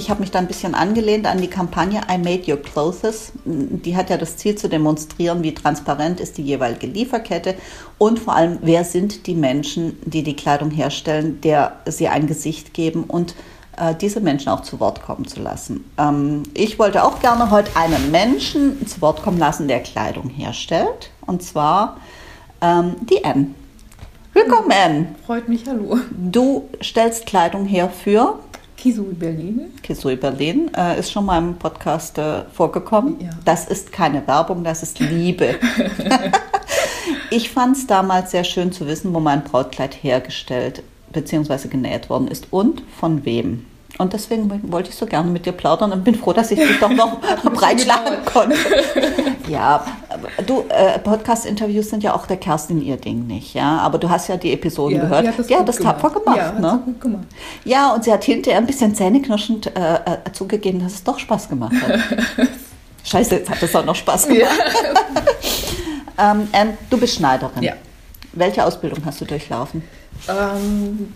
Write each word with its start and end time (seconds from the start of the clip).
Ich 0.00 0.08
habe 0.08 0.20
mich 0.20 0.30
da 0.30 0.38
ein 0.38 0.46
bisschen 0.46 0.74
angelehnt 0.74 1.26
an 1.26 1.42
die 1.42 1.48
Kampagne 1.48 2.00
I 2.10 2.16
Made 2.16 2.50
Your 2.50 2.56
Clothes. 2.56 3.32
Die 3.44 3.94
hat 3.94 4.08
ja 4.08 4.16
das 4.16 4.38
Ziel 4.38 4.54
zu 4.54 4.66
demonstrieren, 4.66 5.42
wie 5.42 5.52
transparent 5.52 6.20
ist 6.20 6.38
die 6.38 6.42
jeweilige 6.42 6.86
Lieferkette 6.86 7.54
und 7.98 8.18
vor 8.18 8.34
allem, 8.34 8.60
wer 8.62 8.84
sind 8.84 9.26
die 9.26 9.34
Menschen, 9.34 9.98
die 10.06 10.22
die 10.22 10.34
Kleidung 10.34 10.70
herstellen, 10.70 11.42
der 11.42 11.80
sie 11.84 12.08
ein 12.08 12.26
Gesicht 12.26 12.72
geben 12.72 13.04
und 13.04 13.34
äh, 13.76 13.94
diese 13.94 14.20
Menschen 14.20 14.48
auch 14.48 14.62
zu 14.62 14.80
Wort 14.80 15.02
kommen 15.02 15.28
zu 15.28 15.42
lassen. 15.42 15.84
Ähm, 15.98 16.44
ich 16.54 16.78
wollte 16.78 17.04
auch 17.04 17.20
gerne 17.20 17.50
heute 17.50 17.76
einen 17.76 18.10
Menschen 18.10 18.86
zu 18.86 19.02
Wort 19.02 19.22
kommen 19.22 19.38
lassen, 19.38 19.68
der 19.68 19.80
Kleidung 19.80 20.30
herstellt. 20.30 21.10
Und 21.26 21.42
zwar 21.42 21.98
ähm, 22.62 22.94
die 23.02 23.22
Anne. 23.22 23.48
Willkommen, 24.32 24.72
Anne. 24.72 25.14
Freut 25.26 25.46
mich, 25.46 25.66
hallo. 25.66 25.98
Du 26.10 26.70
stellst 26.82 27.26
Kleidung 27.26 27.66
her 27.66 27.90
für 27.90 28.38
Kisui 28.80 29.12
Berlin. 29.12 29.74
Kisui 29.82 30.16
Berlin 30.16 30.70
äh, 30.74 30.98
ist 30.98 31.12
schon 31.12 31.26
mal 31.26 31.36
im 31.36 31.56
Podcast 31.56 32.16
äh, 32.16 32.44
vorgekommen. 32.50 33.20
Ja. 33.20 33.28
Das 33.44 33.68
ist 33.68 33.92
keine 33.92 34.26
Werbung, 34.26 34.64
das 34.64 34.82
ist 34.82 34.98
Liebe. 35.00 35.56
ich 37.30 37.50
fand 37.50 37.76
es 37.76 37.86
damals 37.86 38.30
sehr 38.30 38.42
schön 38.42 38.72
zu 38.72 38.86
wissen, 38.86 39.12
wo 39.12 39.20
mein 39.20 39.44
Brautkleid 39.44 40.02
hergestellt 40.02 40.82
bzw. 41.12 41.68
genäht 41.68 42.08
worden 42.08 42.28
ist 42.28 42.46
und 42.52 42.82
von 42.98 43.26
wem. 43.26 43.66
Und 44.00 44.14
deswegen 44.14 44.72
wollte 44.72 44.88
ich 44.88 44.96
so 44.96 45.04
gerne 45.04 45.30
mit 45.30 45.44
dir 45.44 45.52
plaudern 45.52 45.92
und 45.92 46.04
bin 46.04 46.14
froh, 46.14 46.32
dass 46.32 46.50
ich 46.50 46.58
dich 46.58 46.80
doch 46.80 46.88
noch 46.88 47.20
breitschlagen 47.52 48.24
konnte. 48.24 48.56
ja, 49.48 49.84
du, 50.46 50.64
äh, 50.70 50.98
Podcast-Interviews 50.98 51.90
sind 51.90 52.02
ja 52.02 52.14
auch 52.14 52.26
der 52.26 52.38
Kerstin 52.38 52.80
ihr 52.80 52.96
Ding 52.96 53.26
nicht, 53.26 53.52
ja. 53.52 53.76
Aber 53.76 53.98
du 53.98 54.08
hast 54.08 54.28
ja 54.28 54.38
die 54.38 54.54
Episoden 54.54 54.96
ja, 54.96 55.02
gehört. 55.02 55.24
Die 55.24 55.28
hat 55.28 55.38
das, 55.38 55.48
ja, 55.50 55.62
das 55.62 55.76
tapfer 55.76 56.08
gemacht. 56.08 56.38
Ja, 56.38 56.52
ne? 56.52 56.80
gut 56.82 56.98
gemacht. 56.98 57.26
ja, 57.66 57.92
und 57.92 58.02
sie 58.02 58.10
hat 58.10 58.24
hinterher 58.24 58.58
ein 58.58 58.66
bisschen 58.66 58.94
zähneknirschend 58.94 59.66
äh, 59.76 59.96
äh, 59.96 60.32
zugegeben, 60.32 60.80
dass 60.82 60.94
es 60.94 61.04
doch 61.04 61.18
Spaß 61.18 61.50
gemacht 61.50 61.74
hat. 61.82 62.48
Scheiße, 63.04 63.36
jetzt 63.36 63.50
hat 63.50 63.62
es 63.62 63.76
auch 63.76 63.84
noch 63.84 63.96
Spaß 63.96 64.28
gemacht. 64.28 64.46
Ja. 66.16 66.32
ähm, 66.32 66.48
du 66.88 66.96
bist 66.96 67.16
Schneiderin. 67.16 67.62
Ja. 67.62 67.74
Welche 68.32 68.64
Ausbildung 68.64 69.00
hast 69.04 69.20
du 69.20 69.26
durchlaufen? 69.26 69.82
Ähm, 70.26 71.12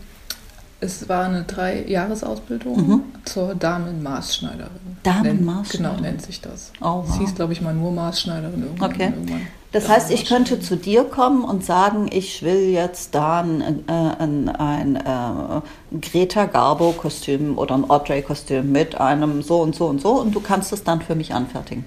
es 0.84 1.08
war 1.08 1.26
eine 1.26 1.44
Drei-Jahres-Ausbildung 1.44 2.76
mhm. 2.76 3.02
zur 3.24 3.54
Damenmaßschneiderin. 3.54 4.70
Damenmaßschneiderin? 5.02 5.96
Genau, 5.96 6.00
nennt 6.00 6.22
sich 6.22 6.40
das. 6.40 6.72
Oh, 6.80 6.84
wow. 6.84 7.06
Es 7.08 7.18
hieß, 7.18 7.34
glaube 7.34 7.52
ich, 7.52 7.60
mal 7.60 7.74
nur 7.74 7.92
Maßschneiderin 7.92 8.62
irgendwann. 8.62 8.92
Okay. 8.92 9.12
Irgendwann 9.14 9.46
das 9.74 9.88
heißt, 9.88 10.12
ich 10.12 10.26
könnte 10.26 10.60
zu 10.60 10.76
dir 10.76 11.02
kommen 11.02 11.42
und 11.42 11.64
sagen, 11.64 12.08
ich 12.12 12.44
will 12.44 12.70
jetzt 12.70 13.12
da 13.12 13.40
ein, 13.40 13.60
äh, 13.88 13.92
ein, 13.92 14.48
ein 14.48 14.94
äh, 14.94 15.98
Greta 16.00 16.44
Garbo-Kostüm 16.44 17.58
oder 17.58 17.74
ein 17.74 17.90
Audrey-Kostüm 17.90 18.70
mit 18.70 19.00
einem 19.00 19.42
so 19.42 19.60
und 19.62 19.74
so 19.74 19.86
und 19.86 20.00
so 20.00 20.12
und 20.20 20.32
du 20.32 20.38
kannst 20.38 20.72
es 20.72 20.84
dann 20.84 21.02
für 21.02 21.16
mich 21.16 21.34
anfertigen. 21.34 21.84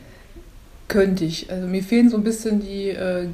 Könnte 0.89 1.23
ich. 1.23 1.49
Also 1.49 1.65
mir 1.65 1.81
fehlen 1.81 2.09
so 2.09 2.17
ein 2.17 2.25
bisschen 2.25 2.59
die, 2.59 2.89
äh, 2.89 3.29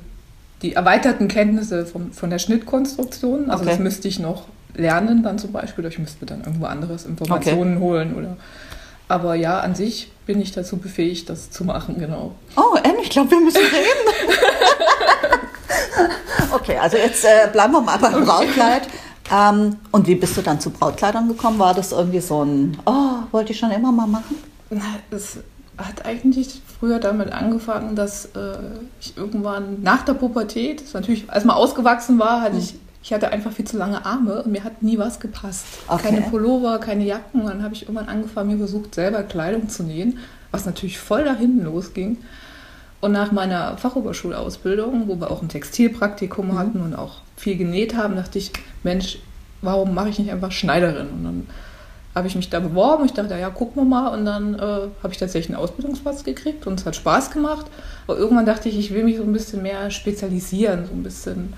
die 0.61 0.73
erweiterten 0.73 1.27
Kenntnisse 1.27 1.88
vom, 1.88 2.11
von 2.11 2.29
der 2.29 2.38
Schnittkonstruktion. 2.38 3.49
Also 3.49 3.63
okay. 3.63 3.71
das 3.71 3.79
müsste 3.79 4.07
ich 4.07 4.19
noch 4.19 4.43
lernen 4.75 5.23
dann 5.23 5.39
zum 5.39 5.51
Beispiel. 5.51 5.85
Ich 5.85 6.00
müsste 6.00 6.25
dann 6.25 6.41
irgendwo 6.41 6.66
anderes 6.66 7.06
Informationen 7.06 7.78
okay. 7.78 7.84
holen 7.84 8.16
oder. 8.16 8.38
Aber 9.07 9.35
ja, 9.35 9.59
an 9.59 9.75
sich 9.75 10.11
bin 10.25 10.41
ich 10.41 10.53
dazu 10.53 10.78
befähigt, 10.78 11.29
das 11.29 11.51
zu 11.51 11.66
machen, 11.66 11.97
genau. 12.00 12.34
Oh, 12.56 12.75
Anne, 12.83 13.01
ich 13.03 13.09
glaube, 13.09 13.31
wir 13.31 13.41
müssen 13.41 13.57
reden. 13.57 14.39
okay, 16.53 16.78
also 16.78 16.97
jetzt 16.97 17.25
äh, 17.25 17.50
bleiben 17.51 17.73
wir 17.73 17.81
mal 17.81 17.97
beim 17.97 18.16
okay. 18.16 18.25
Brautkleid. 18.25 18.88
Ähm, 19.31 19.78
und 19.91 20.07
wie 20.07 20.16
bist 20.16 20.38
du 20.38 20.41
dann 20.41 20.59
zu 20.59 20.69
Brautkleidern 20.69 21.28
gekommen? 21.28 21.59
War 21.59 21.73
das 21.73 21.91
irgendwie 21.91 22.22
so 22.22 22.44
ein, 22.44 22.78
oh, 22.85 23.23
wollte 23.31 23.51
ich 23.51 23.59
schon 23.59 23.72
immer 23.72 23.91
mal 23.91 24.07
machen? 24.07 24.38
Es 25.12 25.38
hat 25.78 26.06
eigentlich 26.06 26.62
früher 26.79 27.00
damit 27.00 27.31
angefangen, 27.31 27.95
dass 27.95 28.25
äh, 28.28 28.57
ich 29.00 29.17
irgendwann 29.17 29.81
nach 29.81 30.03
der 30.03 30.13
Pubertät, 30.13 30.83
natürlich 30.94 31.29
als 31.29 31.45
man 31.45 31.56
ausgewachsen 31.56 32.19
war, 32.19 32.41
hatte 32.41 32.53
hm. 32.53 32.59
ich 32.59 32.75
ich 33.03 33.11
hatte 33.11 33.31
einfach 33.31 33.51
viel 33.51 33.65
zu 33.65 33.77
lange 33.77 34.05
Arme 34.05 34.43
und 34.43 34.51
mir 34.51 34.63
hat 34.63 34.81
nie 34.81 34.97
was 34.97 35.19
gepasst. 35.19 35.65
Okay. 35.87 36.03
Keine 36.03 36.21
Pullover, 36.21 36.79
keine 36.79 37.03
Jacken. 37.03 37.41
Und 37.41 37.47
dann 37.47 37.61
habe 37.61 37.73
ich 37.73 37.81
irgendwann 37.83 38.07
angefangen, 38.07 38.51
mir 38.51 38.57
versucht, 38.57 38.95
selber 38.95 39.23
Kleidung 39.23 39.67
zu 39.67 39.83
nähen, 39.83 40.19
was 40.51 40.65
natürlich 40.65 40.97
voll 40.97 41.25
da 41.25 41.35
hinten 41.35 41.65
losging. 41.65 42.17
Und 43.01 43.11
nach 43.11 43.33
meiner 43.33 43.75
Fachoberschulausbildung, 43.75 45.09
wo 45.09 45.19
wir 45.19 45.29
auch 45.29 45.41
ein 45.41 45.49
Textilpraktikum 45.49 46.47
mhm. 46.47 46.57
hatten 46.57 46.79
und 46.79 46.95
auch 46.95 47.17
viel 47.35 47.57
genäht 47.57 47.97
haben, 47.97 48.15
dachte 48.15 48.39
ich, 48.39 48.53
Mensch, 48.83 49.19
warum 49.61 49.93
mache 49.93 50.07
ich 50.07 50.19
nicht 50.19 50.31
einfach 50.31 50.53
Schneiderin? 50.53 51.09
Und 51.09 51.23
dann 51.25 51.47
habe 52.15 52.27
ich 52.27 52.35
mich 52.37 52.49
da 52.49 52.61
beworben. 52.61 53.03
Ich 53.03 53.11
dachte, 53.11 53.37
ja, 53.37 53.49
gucken 53.49 53.83
wir 53.83 53.85
mal. 53.85 54.17
Und 54.17 54.23
dann 54.23 54.53
äh, 54.55 54.59
habe 54.59 55.11
ich 55.11 55.17
tatsächlich 55.17 55.53
einen 55.53 55.61
Ausbildungsplatz 55.61 56.23
gekriegt 56.23 56.67
und 56.67 56.79
es 56.79 56.85
hat 56.85 56.95
Spaß 56.95 57.31
gemacht. 57.31 57.65
Aber 58.07 58.17
irgendwann 58.17 58.45
dachte 58.45 58.69
ich, 58.69 58.79
ich 58.79 58.93
will 58.93 59.03
mich 59.03 59.17
so 59.17 59.23
ein 59.23 59.33
bisschen 59.33 59.61
mehr 59.61 59.91
spezialisieren, 59.91 60.85
so 60.85 60.93
ein 60.93 61.03
bisschen 61.03 61.53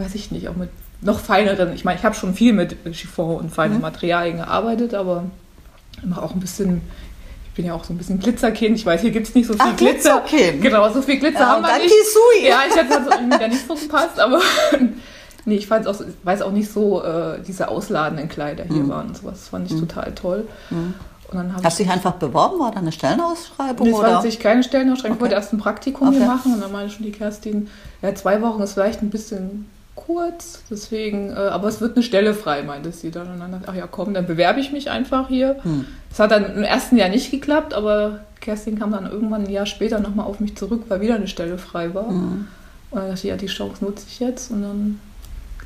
weiß 0.00 0.14
ich 0.14 0.30
nicht, 0.32 0.48
auch 0.48 0.56
mit 0.56 0.70
noch 1.02 1.20
feineren. 1.20 1.72
Ich 1.74 1.84
meine, 1.84 1.98
ich 1.98 2.04
habe 2.04 2.14
schon 2.14 2.34
viel 2.34 2.52
mit 2.52 2.76
Chiffon 2.92 3.36
und 3.36 3.50
feinen 3.50 3.76
mhm. 3.76 3.82
Materialien 3.82 4.38
gearbeitet, 4.38 4.94
aber 4.94 5.24
immer 6.02 6.22
auch 6.22 6.34
ein 6.34 6.40
bisschen. 6.40 6.82
Ich 7.48 7.56
bin 7.56 7.66
ja 7.66 7.74
auch 7.74 7.84
so 7.84 7.92
ein 7.92 7.98
bisschen 7.98 8.20
Glitzerkind. 8.20 8.76
Ich 8.76 8.86
weiß, 8.86 9.00
hier 9.00 9.10
gibt 9.10 9.28
es 9.28 9.34
nicht 9.34 9.46
so 9.46 9.54
viel 9.54 9.62
Ach, 9.62 9.76
Glitzer. 9.76 10.22
Glitzerkind. 10.26 10.62
Genau, 10.62 10.88
so 10.92 11.02
viel 11.02 11.18
Glitzer 11.18 11.40
ja, 11.40 11.48
haben 11.48 11.62
wir 11.62 11.78
nicht. 11.78 11.90
Sui. 11.90 12.48
Ja, 12.48 12.60
ich 12.68 12.76
hätte 12.76 12.96
also 12.96 13.10
irgendwie 13.10 13.38
da 13.38 13.48
nicht 13.48 13.66
so 13.66 13.74
gepasst, 13.74 14.20
aber 14.20 14.40
nee, 15.44 15.56
ich 15.56 15.66
fand's 15.66 15.88
auch, 15.88 16.00
weiß 16.22 16.42
auch 16.42 16.52
nicht 16.52 16.70
so, 16.70 17.02
äh, 17.02 17.40
diese 17.46 17.68
ausladenden 17.68 18.28
Kleider 18.28 18.64
hier 18.64 18.84
mhm. 18.84 18.88
waren 18.88 19.08
und 19.08 19.16
sowas. 19.16 19.40
Das 19.40 19.48
fand 19.48 19.66
ich 19.66 19.76
mhm. 19.76 19.88
total 19.88 20.12
toll. 20.14 20.48
Mhm. 20.70 20.94
Hast 21.62 21.78
du 21.78 21.84
dich 21.84 21.92
einfach 21.92 22.14
beworben? 22.14 22.58
War 22.58 22.72
da 22.72 22.78
eine 22.78 22.92
Stellenausschreibung? 22.92 23.86
Nee, 23.86 23.92
es 23.92 23.98
war 23.98 24.22
sich 24.22 24.38
keine 24.40 24.62
Stellenausschreibung. 24.62 25.16
Okay. 25.16 25.18
Ich 25.18 25.20
wollte 25.20 25.34
erst 25.34 25.52
ein 25.52 25.58
Praktikum 25.58 26.08
okay. 26.08 26.18
hier 26.18 26.26
machen 26.26 26.54
und 26.54 26.60
dann 26.60 26.72
meinte 26.72 26.94
schon 26.94 27.04
die 27.04 27.12
Kerstin, 27.12 27.68
ja, 28.02 28.14
zwei 28.14 28.42
Wochen 28.42 28.62
ist 28.62 28.72
vielleicht 28.72 29.02
ein 29.02 29.10
bisschen 29.10 29.68
kurz, 30.12 30.62
deswegen, 30.70 31.30
äh, 31.30 31.34
aber 31.34 31.68
es 31.68 31.80
wird 31.80 31.96
eine 31.96 32.02
Stelle 32.02 32.34
frei, 32.34 32.62
meinte 32.62 32.90
sie 32.92 33.10
dann. 33.10 33.32
Und 33.32 33.40
dann 33.40 33.52
dachte 33.52 33.64
ich, 33.64 33.70
ach 33.70 33.76
ja, 33.76 33.86
komm, 33.86 34.14
dann 34.14 34.26
bewerbe 34.26 34.60
ich 34.60 34.72
mich 34.72 34.90
einfach 34.90 35.28
hier. 35.28 35.56
Hm. 35.62 35.70
Hm. 35.72 35.86
hat 36.18 36.30
dann 36.30 36.56
im 36.56 36.62
ersten 36.64 36.96
Jahr 36.96 37.08
nicht 37.08 37.30
geklappt, 37.30 37.74
aber 37.74 38.20
Kerstin 38.40 38.78
kam 38.78 38.90
dann 38.90 39.10
irgendwann 39.10 39.44
ein 39.44 39.50
Jahr 39.50 39.66
später 39.66 40.00
nochmal 40.00 40.26
auf 40.26 40.40
mich 40.40 40.56
zurück, 40.56 40.84
weil 40.88 41.00
wieder 41.00 41.14
eine 41.14 41.28
Stelle 41.28 41.58
frei 41.58 41.94
war. 41.94 42.08
Hm. 42.08 42.48
Und 42.90 42.98
dann 42.98 43.08
dachte 43.08 43.20
ich, 43.20 43.30
ja, 43.30 43.36
die 43.36 43.46
Chance 43.46 43.84
nutze 43.84 44.06
ich 44.08 44.18
jetzt. 44.18 44.50
Und 44.50 44.62
dann, 44.62 45.00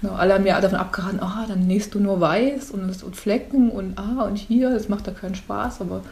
genau, 0.00 0.14
alle 0.14 0.34
haben 0.34 0.44
mir 0.44 0.60
davon 0.60 0.78
abgeraten, 0.78 1.20
ah, 1.20 1.46
dann 1.48 1.66
nähst 1.66 1.94
du 1.94 2.00
nur 2.00 2.20
weiß 2.20 2.70
und, 2.70 3.02
und 3.02 3.16
Flecken 3.16 3.70
und 3.70 3.98
ah, 3.98 4.24
und 4.24 4.36
hier, 4.36 4.70
das 4.70 4.88
macht 4.88 5.06
da 5.06 5.12
keinen 5.12 5.34
Spaß. 5.34 5.80
Aber 5.80 6.02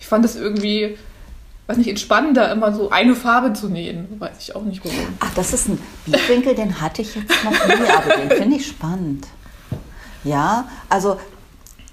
ich 0.00 0.06
fand 0.06 0.24
es 0.24 0.36
irgendwie 0.36 0.96
weiß 1.66 1.76
nicht, 1.76 1.88
entspannender, 1.88 2.50
immer 2.50 2.74
so 2.74 2.90
eine 2.90 3.14
Farbe 3.14 3.52
zu 3.52 3.68
nähen. 3.68 4.20
Weiß 4.20 4.36
ich 4.40 4.54
auch 4.54 4.62
nicht 4.62 4.84
warum. 4.84 4.98
Ach, 5.20 5.32
das 5.34 5.52
ist 5.52 5.68
ein 5.68 5.78
Blickwinkel, 6.06 6.54
den 6.54 6.80
hatte 6.80 7.02
ich 7.02 7.14
jetzt 7.14 7.44
noch 7.44 7.52
nie, 7.52 7.90
aber 7.90 8.16
den 8.16 8.30
finde 8.36 8.56
ich 8.56 8.66
spannend. 8.66 9.26
Ja, 10.24 10.68
also 10.88 11.18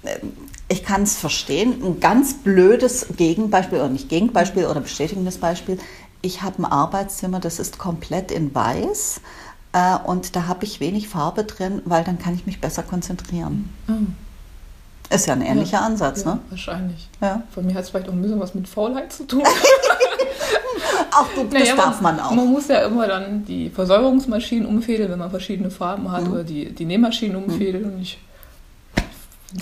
äh, 0.02 0.18
ich 0.68 0.84
kann 0.84 1.02
es 1.02 1.16
verstehen. 1.16 1.82
Ein 1.84 2.00
ganz 2.00 2.34
blödes 2.34 3.08
Gegenbeispiel, 3.16 3.78
oder 3.78 3.88
nicht 3.88 4.08
Gegenbeispiel 4.08 4.66
oder 4.66 4.80
bestätigendes 4.80 5.38
Beispiel. 5.38 5.78
Ich 6.22 6.42
habe 6.42 6.62
ein 6.62 6.64
Arbeitszimmer, 6.64 7.40
das 7.40 7.58
ist 7.58 7.78
komplett 7.78 8.30
in 8.30 8.54
weiß. 8.54 9.20
Äh, 9.72 9.96
und 10.04 10.36
da 10.36 10.46
habe 10.46 10.64
ich 10.64 10.80
wenig 10.80 11.08
Farbe 11.08 11.44
drin, 11.44 11.82
weil 11.84 12.04
dann 12.04 12.18
kann 12.18 12.34
ich 12.34 12.46
mich 12.46 12.60
besser 12.60 12.82
konzentrieren. 12.82 13.70
Mhm. 13.86 14.16
Ist 15.10 15.26
ja 15.26 15.34
ein 15.34 15.42
ähnlicher 15.42 15.78
ja, 15.78 15.86
Ansatz, 15.86 16.24
ja, 16.24 16.34
ne? 16.34 16.40
Wahrscheinlich. 16.50 17.08
Ja. 17.20 17.42
Von 17.52 17.66
mir 17.66 17.74
hat 17.74 17.82
es 17.82 17.90
vielleicht 17.90 18.08
auch 18.08 18.12
ein 18.12 18.22
bisschen 18.22 18.38
was 18.38 18.54
mit 18.54 18.68
Faulheit 18.68 19.12
zu 19.12 19.26
tun. 19.26 19.42
Ach, 21.12 21.26
du, 21.34 21.44
das 21.44 21.52
naja, 21.52 21.74
darf 21.74 22.00
man, 22.00 22.16
man, 22.16 22.24
auch. 22.24 22.30
Man 22.30 22.46
muss 22.46 22.68
ja 22.68 22.84
immer 22.84 23.08
dann 23.08 23.44
die 23.44 23.70
Versäuberungsmaschinen 23.70 24.66
umfädeln, 24.66 25.10
wenn 25.10 25.18
man 25.18 25.30
verschiedene 25.30 25.70
Farben 25.70 26.10
hat, 26.12 26.24
mhm. 26.24 26.32
oder 26.32 26.44
die, 26.44 26.72
die 26.72 26.84
Nähmaschinen 26.84 27.36
mhm. 27.36 27.44
umfädeln. 27.52 27.88
Mhm. 27.88 27.94
Und 27.94 28.02
ich 28.02 28.18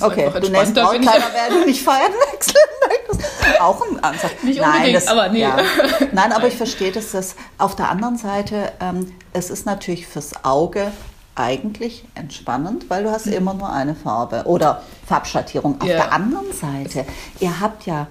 Okay, 0.03 0.31
du 0.41 0.51
nennst 0.51 0.75
Brautkleider 0.75 1.33
werden 1.33 1.65
nicht 1.65 1.83
feiern 1.83 2.13
wechseln. 2.33 3.61
auch 3.61 3.81
ein 3.81 4.05
Ansatz. 4.05 4.33
Nicht 4.43 4.61
unbedingt, 4.61 4.85
Nein, 4.85 4.93
das, 4.93 5.07
aber 5.07 5.29
nee. 5.31 5.41
Ja. 5.41 5.57
Nein, 6.13 6.33
aber 6.33 6.49
ich 6.49 6.57
verstehe 6.57 6.93
das, 6.93 7.13
dass 7.13 7.37
auf 7.57 7.75
der 7.75 7.89
anderen 7.89 8.19
Seite, 8.19 8.73
ähm, 8.81 9.15
es 9.33 9.49
ist 9.49 9.65
natürlich 9.65 10.07
fürs 10.07 10.45
Auge 10.45 10.93
eigentlich 11.39 12.05
entspannend, 12.15 12.91
weil 12.91 13.05
du 13.05 13.11
hast 13.11 13.27
mhm. 13.27 13.33
immer 13.33 13.55
nur 13.55 13.73
eine 13.73 13.95
Farbe 13.95 14.45
oder 14.45 14.83
Farbschattierung. 15.07 15.81
Auf 15.81 15.87
yeah. 15.87 16.05
der 16.05 16.13
anderen 16.13 16.53
Seite, 16.53 17.05
ihr 17.41 17.61
habt 17.61 17.87
ja 17.87 18.07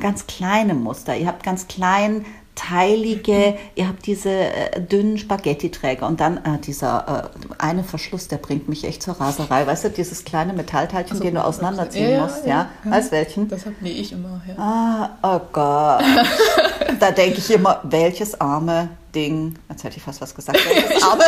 ganz 0.00 0.26
kleine 0.26 0.74
Muster, 0.74 1.16
ihr 1.16 1.26
habt 1.26 1.42
ganz 1.42 1.68
klein 1.68 2.24
teilige, 2.60 3.56
ihr 3.74 3.88
habt 3.88 4.06
diese 4.06 4.30
äh, 4.30 4.80
dünnen 4.80 5.16
Spaghetti-Träger 5.16 6.06
und 6.06 6.20
dann 6.20 6.38
äh, 6.38 6.58
dieser 6.58 7.30
äh, 7.32 7.54
eine 7.58 7.84
Verschluss, 7.84 8.28
der 8.28 8.36
bringt 8.36 8.68
mich 8.68 8.84
echt 8.84 9.02
zur 9.02 9.18
Raserei. 9.18 9.66
Weißt 9.66 9.84
du, 9.84 9.90
dieses 9.90 10.24
kleine 10.24 10.52
Metallteilchen, 10.52 11.12
also, 11.12 11.24
den 11.24 11.34
du 11.34 11.44
auseinanderziehen 11.44 12.10
ja, 12.10 12.22
musst, 12.22 12.46
ja? 12.46 12.68
ja? 12.84 12.90
Als 12.90 13.12
welchen? 13.12 13.48
Das 13.48 13.64
nähe 13.80 13.94
ich 13.94 14.12
immer, 14.12 14.42
ja. 14.46 14.54
Ah, 14.58 15.10
oh 15.22 15.40
Gott. 15.52 16.04
da 17.00 17.10
denke 17.12 17.38
ich 17.38 17.50
immer, 17.50 17.80
welches 17.84 18.38
arme 18.40 18.90
Ding, 19.14 19.54
jetzt 19.68 19.84
hätte 19.84 19.96
ich 19.96 20.02
fast 20.02 20.20
was 20.20 20.34
gesagt, 20.34 20.58
welches 20.62 21.02
arme, 21.10 21.24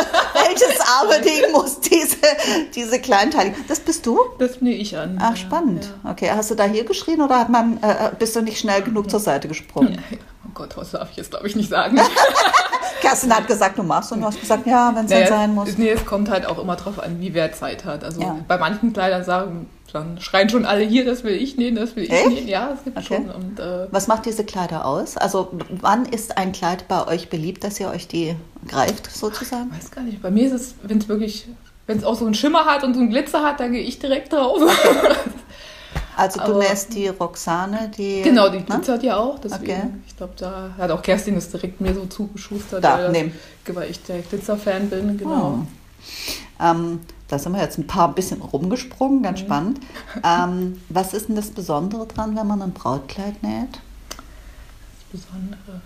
welches 0.53 0.79
arme 0.79 1.21
Ding 1.21 1.51
muss 1.51 1.79
diese, 1.79 2.17
diese 2.75 2.99
Kleinteile. 2.99 3.53
Das 3.67 3.79
bist 3.79 4.05
du? 4.05 4.19
Das 4.39 4.61
nehme 4.61 4.75
ich 4.75 4.97
an. 4.97 5.19
Ach, 5.21 5.35
spannend. 5.35 5.89
Ja. 6.03 6.11
Okay, 6.11 6.31
hast 6.31 6.51
du 6.51 6.55
da 6.55 6.65
hier 6.65 6.85
geschrien 6.85 7.21
oder 7.21 7.39
hat 7.39 7.49
man, 7.49 7.77
äh, 7.81 8.11
bist 8.17 8.35
du 8.35 8.41
nicht 8.41 8.59
schnell 8.59 8.81
genug 8.81 9.09
zur 9.09 9.19
Seite 9.19 9.47
gesprungen? 9.47 10.01
Oh 10.45 10.51
Gott, 10.53 10.75
was 10.77 10.91
darf 10.91 11.09
ich 11.11 11.17
jetzt, 11.17 11.31
glaube 11.31 11.47
ich, 11.47 11.55
nicht 11.55 11.69
sagen. 11.69 11.99
Kerstin 13.01 13.35
hat 13.35 13.47
gesagt, 13.47 13.77
du 13.77 13.83
machst 13.83 14.11
und 14.11 14.21
du 14.21 14.27
hast 14.27 14.39
gesagt, 14.39 14.65
ja, 14.65 14.93
wenn 14.95 15.05
es 15.05 15.11
naja, 15.11 15.27
sein 15.27 15.53
muss. 15.53 15.77
Nee, 15.77 15.89
es 15.89 16.05
kommt 16.05 16.29
halt 16.29 16.45
auch 16.45 16.57
immer 16.57 16.75
drauf 16.75 16.99
an, 16.99 17.19
wie 17.19 17.33
wer 17.33 17.51
Zeit 17.51 17.83
hat. 17.83 18.03
Also 18.03 18.21
ja. 18.21 18.37
bei 18.47 18.57
manchen 18.57 18.93
Kleidern 18.93 19.25
sagen, 19.25 19.69
dann 19.93 20.19
schreien 20.19 20.49
schon 20.49 20.65
alle 20.65 20.83
hier, 20.83 21.05
das 21.05 21.23
will 21.23 21.33
ich 21.33 21.55
nähen, 21.57 21.75
das 21.75 21.95
will 21.95 22.03
ich 22.03 22.11
Echt? 22.11 22.27
nähen. 22.27 22.47
Ja, 22.47 22.71
es 22.73 22.83
gibt 22.83 22.97
okay. 22.97 23.05
schon. 23.07 23.29
Und, 23.29 23.59
äh, 23.59 23.87
Was 23.91 24.07
macht 24.07 24.25
diese 24.25 24.43
Kleider 24.43 24.85
aus? 24.85 25.17
Also 25.17 25.51
wann 25.69 26.05
ist 26.05 26.37
ein 26.37 26.51
Kleid 26.51 26.87
bei 26.87 27.07
euch 27.07 27.29
beliebt, 27.29 27.63
dass 27.63 27.79
ihr 27.79 27.89
euch 27.89 28.07
die 28.07 28.35
greift, 28.67 29.11
sozusagen? 29.11 29.69
Ich 29.71 29.85
weiß 29.85 29.91
gar 29.91 30.03
nicht. 30.03 30.21
Bei 30.21 30.31
mir 30.31 30.47
ist 30.47 30.53
es, 30.53 30.75
wenn 30.83 30.97
es 30.97 31.07
wirklich, 31.07 31.47
wenn 31.85 31.97
es 31.97 32.03
auch 32.03 32.15
so 32.15 32.25
einen 32.25 32.33
Schimmer 32.33 32.65
hat 32.65 32.83
und 32.83 32.95
so 32.95 32.99
einen 32.99 33.11
Glitzer 33.11 33.43
hat, 33.43 33.59
dann 33.59 33.71
gehe 33.71 33.83
ich 33.83 33.99
direkt 33.99 34.33
drauf. 34.33 34.61
Also 36.15 36.39
du 36.39 36.45
Aber, 36.45 36.59
nähst 36.59 36.93
die 36.93 37.07
Roxane, 37.07 37.91
die... 37.97 38.21
Genau, 38.21 38.49
die 38.49 38.59
ne? 38.59 38.65
glitzert 38.65 39.03
ja 39.03 39.17
auch. 39.17 39.39
Deswegen, 39.39 39.63
okay. 39.63 39.81
Ich 40.07 40.15
glaube, 40.15 40.33
da 40.37 40.69
hat 40.77 40.91
auch 40.91 41.01
Kerstin 41.01 41.35
das 41.35 41.49
direkt 41.49 41.81
mir 41.81 41.93
so 41.93 42.05
zugeschustert, 42.05 42.83
da, 42.83 43.11
weil, 43.11 43.31
weil 43.73 43.89
ich 43.89 44.01
der 44.03 44.19
Glitzer-Fan 44.19 44.89
bin. 44.89 45.17
Genau. 45.17 45.63
Oh. 45.63 46.63
Ähm, 46.63 46.99
da 47.27 47.39
sind 47.39 47.53
wir 47.53 47.61
jetzt 47.61 47.77
ein 47.77 47.87
paar 47.87 48.13
bisschen 48.13 48.41
rumgesprungen, 48.41 49.23
ganz 49.23 49.41
mhm. 49.41 49.45
spannend. 49.45 49.79
Ähm, 50.23 50.81
was 50.89 51.13
ist 51.13 51.29
denn 51.29 51.35
das 51.35 51.51
Besondere 51.51 52.05
dran, 52.05 52.35
wenn 52.35 52.47
man 52.47 52.61
ein 52.61 52.73
Brautkleid 52.73 53.41
näht? 53.43 53.79
Das 55.11 55.21
Besondere. 55.21 55.81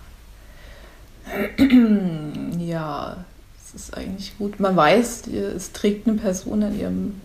ja, 2.59 3.17
es 3.57 3.73
ist 3.81 3.97
eigentlich 3.97 4.37
gut. 4.37 4.59
Man 4.59 4.75
weiß, 4.75 5.27
es 5.27 5.71
trägt 5.71 6.07
eine 6.07 6.17
Person 6.17 6.63
an 6.63 6.77
ihrem 6.77 7.21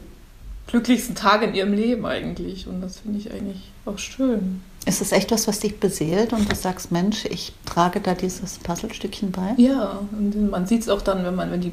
glücklichsten 0.66 1.14
Tag 1.14 1.42
in 1.42 1.54
ihrem 1.54 1.72
Leben 1.72 2.06
eigentlich. 2.06 2.66
Und 2.66 2.80
das 2.80 3.00
finde 3.00 3.18
ich 3.18 3.32
eigentlich 3.32 3.70
auch 3.84 3.98
schön. 3.98 4.62
Ist 4.84 5.00
das 5.00 5.12
echt 5.12 5.30
was, 5.30 5.46
was 5.46 5.60
dich 5.60 5.78
beseelt 5.78 6.32
und 6.32 6.50
du 6.50 6.56
sagst, 6.56 6.90
Mensch, 6.90 7.24
ich 7.26 7.52
trage 7.64 8.00
da 8.00 8.14
dieses 8.14 8.58
Puzzlestückchen 8.58 9.30
bei? 9.30 9.54
Ja, 9.56 10.00
und 10.10 10.50
man 10.50 10.66
sieht 10.66 10.82
es 10.82 10.88
auch 10.88 11.02
dann, 11.02 11.24
wenn 11.24 11.36
man, 11.36 11.52
wenn 11.52 11.60
die 11.60 11.72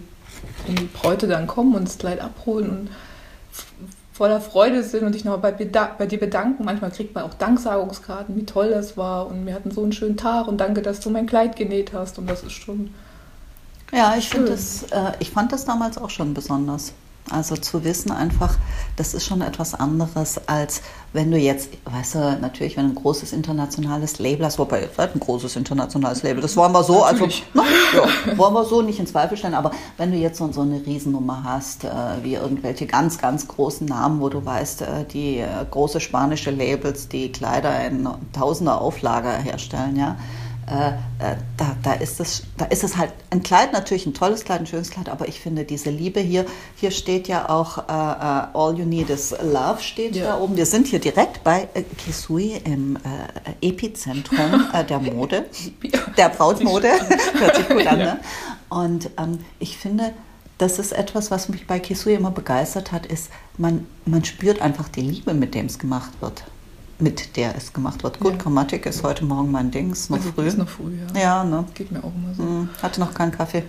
wenn 0.66 0.76
die 0.76 0.86
Bräute 0.86 1.28
dann 1.28 1.48
kommen 1.48 1.76
und 1.76 1.88
das 1.88 1.98
Kleid 1.98 2.22
abholen 2.22 2.70
und 2.70 2.90
voller 4.14 4.42
Freude 4.42 4.84
sind 4.84 5.06
und 5.06 5.14
sich 5.14 5.24
nochmal 5.24 5.54
bei, 5.54 5.66
bei, 5.98 6.06
dir 6.06 6.20
bedanken. 6.20 6.66
Manchmal 6.66 6.92
kriegt 6.92 7.16
man 7.16 7.24
auch 7.24 7.34
Danksagungskarten, 7.36 8.36
wie 8.36 8.46
toll 8.46 8.70
das 8.70 8.98
war 8.98 9.28
und 9.28 9.46
wir 9.46 9.54
hatten 9.54 9.72
so 9.72 9.81
einen 9.81 9.94
schönen 9.94 10.18
Tag 10.18 10.48
und 10.48 10.58
danke, 10.58 10.81
dass 10.81 11.00
du 11.00 11.10
mein 11.10 11.26
Kleid 11.26 11.56
genäht 11.56 11.94
hast 11.94 12.20
und 12.20 12.30
das 12.30 12.44
ist 12.44 12.52
schon. 12.52 12.94
Ja, 13.94 14.16
ich, 14.18 14.30
das, 14.30 14.84
äh, 14.92 15.14
ich 15.20 15.31
fand 15.31 15.52
das 15.52 15.66
damals 15.66 15.98
auch 15.98 16.10
schon 16.10 16.34
besonders. 16.34 16.94
Also 17.31 17.56
zu 17.56 17.84
wissen 17.84 18.12
einfach, 18.12 18.58
das 18.96 19.14
ist 19.14 19.26
schon 19.26 19.42
etwas 19.42 19.74
anderes, 19.74 20.40
als 20.48 20.81
wenn 21.14 21.31
du 21.31 21.38
jetzt, 21.38 21.70
weißt 21.86 22.16
du, 22.16 22.38
natürlich, 22.40 22.78
wenn 22.78 22.86
ein 22.86 22.96
großes 22.96 23.34
internationales 23.34 24.20
Label 24.20 24.46
hast, 24.46 24.60
wobei 24.60 24.88
halt 24.98 25.16
ein 25.16 25.20
großes 25.20 25.56
internationales 25.56 26.22
Label, 26.24 26.42
das 26.42 26.56
wollen 26.56 26.72
wir 26.72 26.84
so, 26.84 27.04
also 27.04 27.28
na, 27.54 27.64
ja, 27.96 28.38
wollen 28.38 28.54
wir 28.54 28.66
so 28.66 28.81
nicht 28.81 29.00
in 29.00 29.08
Zweifel 29.08 29.38
stellen, 29.38 29.56
aber 29.56 29.72
wenn 29.98 30.12
du 30.12 30.18
jetzt 30.18 30.38
so, 30.38 30.52
so 30.52 30.62
eine 30.62 30.86
Riesennummer 30.86 31.44
hast, 31.44 31.84
äh, 31.84 31.90
wie 32.24 32.36
irgendwelche 32.36 32.86
ganz, 32.86 33.18
ganz 33.18 33.48
großen 33.48 33.88
Namen, 33.88 34.22
wo 34.22 34.30
du 34.30 34.46
weißt, 34.46 34.81
äh, 34.81 35.06
die 35.12 35.40
äh, 35.40 35.48
große 35.70 36.00
spanische 36.00 36.52
Labels, 36.52 37.08
die 37.08 37.31
Kleider 37.31 37.86
in 37.86 38.08
tausender 38.34 38.80
Auflage 38.81 39.30
herstellen, 39.30 39.96
ja, 39.96 40.16
äh, 40.69 40.89
äh, 41.31 41.36
da, 41.57 41.75
da, 41.81 41.94
ist 41.94 42.19
es, 42.19 42.44
da 42.57 42.66
ist 42.66 42.83
es 42.83 42.95
halt 42.95 43.12
ein 43.31 43.42
Kleid, 43.42 43.74
natürlich 43.74 44.06
ein 44.06 44.13
tolles 44.13 44.45
Kleid, 44.45 44.60
ein 44.60 44.68
schönes 44.68 44.92
Kleid, 44.92 45.10
aber 45.10 45.27
ich 45.27 45.39
finde 45.39 45.63
diese 45.63 45.89
Liebe 45.89 46.19
hier, 46.19 46.45
hier 46.75 46.92
steht 46.92 47.27
ja 47.27 47.50
auch 47.50 47.80
äh, 47.80 47.81
äh 47.81 48.57
All 48.57 48.77
You 48.77 48.86
Need 48.86 49.10
is 49.10 49.31
Love 49.42 49.81
steht 49.81 50.16
ja. 50.16 50.25
da 50.25 50.39
oben. 50.39 50.57
Wir 50.57 50.66
sind 50.66 50.88
hier 50.88 51.00
direkt 51.00 51.44
bei 51.44 51.68
äh, 51.74 51.81
Kisui 51.81 52.62
im 52.63 52.98
äh, 52.98 53.68
Epizentrum 53.68 54.68
der 54.88 55.00
Mode, 55.00 55.45
der 56.18 56.30
Brautmode, 56.30 56.89
hört 57.39 57.56
sich 57.56 57.68
gut 57.68 57.88
an, 57.88 57.98
ne? 57.98 58.19
Und 58.69 59.10
ähm, 59.18 59.39
ich 59.57 59.77
finde, 59.77 60.13
das 60.60 60.77
ist 60.77 60.92
etwas, 60.92 61.31
was 61.31 61.50
mich 61.50 61.66
bei 61.66 61.80
Kisui 61.80 62.13
immer 62.13 62.31
begeistert 62.31 62.92
hat, 62.92 63.07
ist, 63.07 63.31
man, 63.57 63.88
man 64.06 64.24
spürt 64.24 64.62
einfach 64.62 64.88
die 64.89 65.01
Liebe, 65.01 65.33
mit 65.33 65.56
dem 65.56 65.66
es 65.66 65.80
gemacht 65.80 66.12
wird 66.19 66.44
mit 67.00 67.38
der 67.38 67.56
es 67.56 67.74
gemacht 67.74 68.04
wird. 68.04 68.19
Gut, 68.19 68.34
ja. 68.34 68.38
Grammatik 68.38 68.86
ist 68.86 69.04
heute 69.04 69.25
Morgen 69.25 69.51
mein 69.51 69.72
Ding, 69.72 69.92
ist 69.92 70.10
noch 70.10 70.18
also, 70.18 70.31
früh. 70.31 70.48
Ist 70.48 70.57
noch 70.57 70.69
früh, 70.69 70.98
ja. 71.13 71.19
Ja, 71.19 71.44
ne? 71.44 71.66
Geht 71.74 71.92
mir 71.92 72.00
auch 72.00 72.12
immer 72.16 72.34
so. 72.36 72.44
Hm, 72.44 72.69
hatte 72.81 73.00
noch 73.00 73.13
keinen 73.13 73.31
Kaffee. 73.31 73.63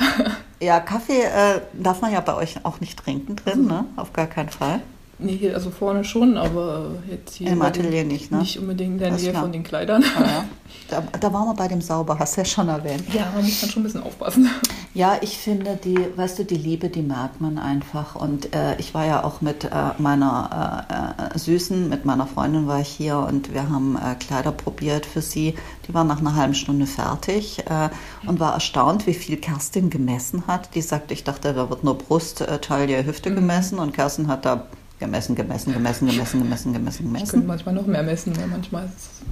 ja, 0.60 0.80
Kaffee 0.80 1.22
äh, 1.22 1.60
darf 1.72 2.00
man 2.02 2.12
ja 2.12 2.20
bei 2.20 2.34
euch 2.34 2.64
auch 2.64 2.80
nicht 2.80 2.98
trinken 2.98 3.36
drin, 3.36 3.70
also, 3.70 3.82
ne? 3.82 3.84
Auf 3.96 4.12
gar 4.12 4.26
keinen 4.26 4.50
Fall. 4.50 4.80
Nee, 5.18 5.36
hier, 5.36 5.54
also 5.54 5.70
vorne 5.70 6.04
schon, 6.04 6.36
aber 6.36 6.90
jetzt 7.10 7.36
hier. 7.36 7.50
Im 7.50 7.62
Atelier 7.62 8.02
den, 8.02 8.08
nicht, 8.08 8.30
ne? 8.30 8.38
Nicht 8.38 8.58
unbedingt 8.58 8.92
in 8.92 8.98
der 8.98 9.12
Nähe 9.12 9.32
von 9.32 9.50
den 9.50 9.62
Kleidern. 9.62 10.04
Ah, 10.14 10.20
ja. 10.20 10.44
da, 10.90 11.02
da 11.18 11.32
waren 11.32 11.46
wir 11.46 11.54
bei 11.54 11.68
dem 11.68 11.80
Sauber, 11.80 12.18
hast 12.18 12.36
du 12.36 12.42
ja 12.42 12.44
schon 12.44 12.68
erwähnt. 12.68 13.02
Ja, 13.14 13.30
man 13.34 13.42
muss 13.42 13.62
dann 13.62 13.70
schon 13.70 13.82
ein 13.82 13.84
bisschen 13.84 14.02
aufpassen. 14.02 14.50
Ja, 14.92 15.16
ich 15.22 15.38
finde, 15.38 15.78
die, 15.82 15.98
weißt 16.16 16.38
du, 16.38 16.44
die 16.44 16.56
Liebe, 16.56 16.90
die 16.90 17.00
merkt 17.00 17.40
man 17.40 17.58
einfach. 17.58 18.14
Und 18.14 18.54
äh, 18.54 18.76
ich 18.76 18.92
war 18.92 19.06
ja 19.06 19.24
auch 19.24 19.40
mit 19.40 19.64
äh, 19.64 19.68
meiner 19.96 21.16
äh, 21.30 21.34
äh 21.34 21.38
Süßen, 21.38 21.88
mit 21.88 22.04
meiner 22.04 22.26
Freundin 22.26 22.66
war 22.66 22.80
ich 22.80 22.88
hier 22.88 23.18
und 23.18 23.54
wir 23.54 23.70
haben 23.70 23.96
äh, 23.96 24.16
Kleider 24.16 24.52
probiert 24.52 25.06
für 25.06 25.22
sie. 25.22 25.54
Die 25.88 25.94
waren 25.94 26.08
nach 26.08 26.20
einer 26.20 26.34
halben 26.34 26.54
Stunde 26.54 26.86
fertig 26.86 27.60
äh, 27.70 27.88
und 28.26 28.38
war 28.38 28.52
erstaunt, 28.52 29.06
wie 29.06 29.14
viel 29.14 29.38
Kerstin 29.38 29.88
gemessen 29.88 30.46
hat. 30.46 30.74
Die 30.74 30.82
sagte, 30.82 31.14
ich 31.14 31.24
dachte, 31.24 31.54
da 31.54 31.70
wird 31.70 31.84
nur 31.84 31.96
Brust, 31.96 32.44
Taille, 32.60 33.06
Hüfte 33.06 33.30
mhm. 33.30 33.36
gemessen 33.36 33.78
und 33.78 33.94
Kerstin 33.94 34.28
hat 34.28 34.44
da 34.44 34.66
Gemessen, 34.98 35.34
gemessen, 35.34 35.74
gemessen, 35.74 36.08
gemessen, 36.08 36.42
gemessen, 36.42 36.72
gemessen, 36.72 37.04
gemessen. 37.04 37.24
Ich 37.24 37.30
könnte 37.30 37.46
manchmal 37.46 37.74
noch 37.74 37.86
mehr 37.86 38.02
messen, 38.02 38.32
ja, 38.34 38.46
manchmal 38.46 38.86
ist 38.86 38.96
es. 38.96 39.22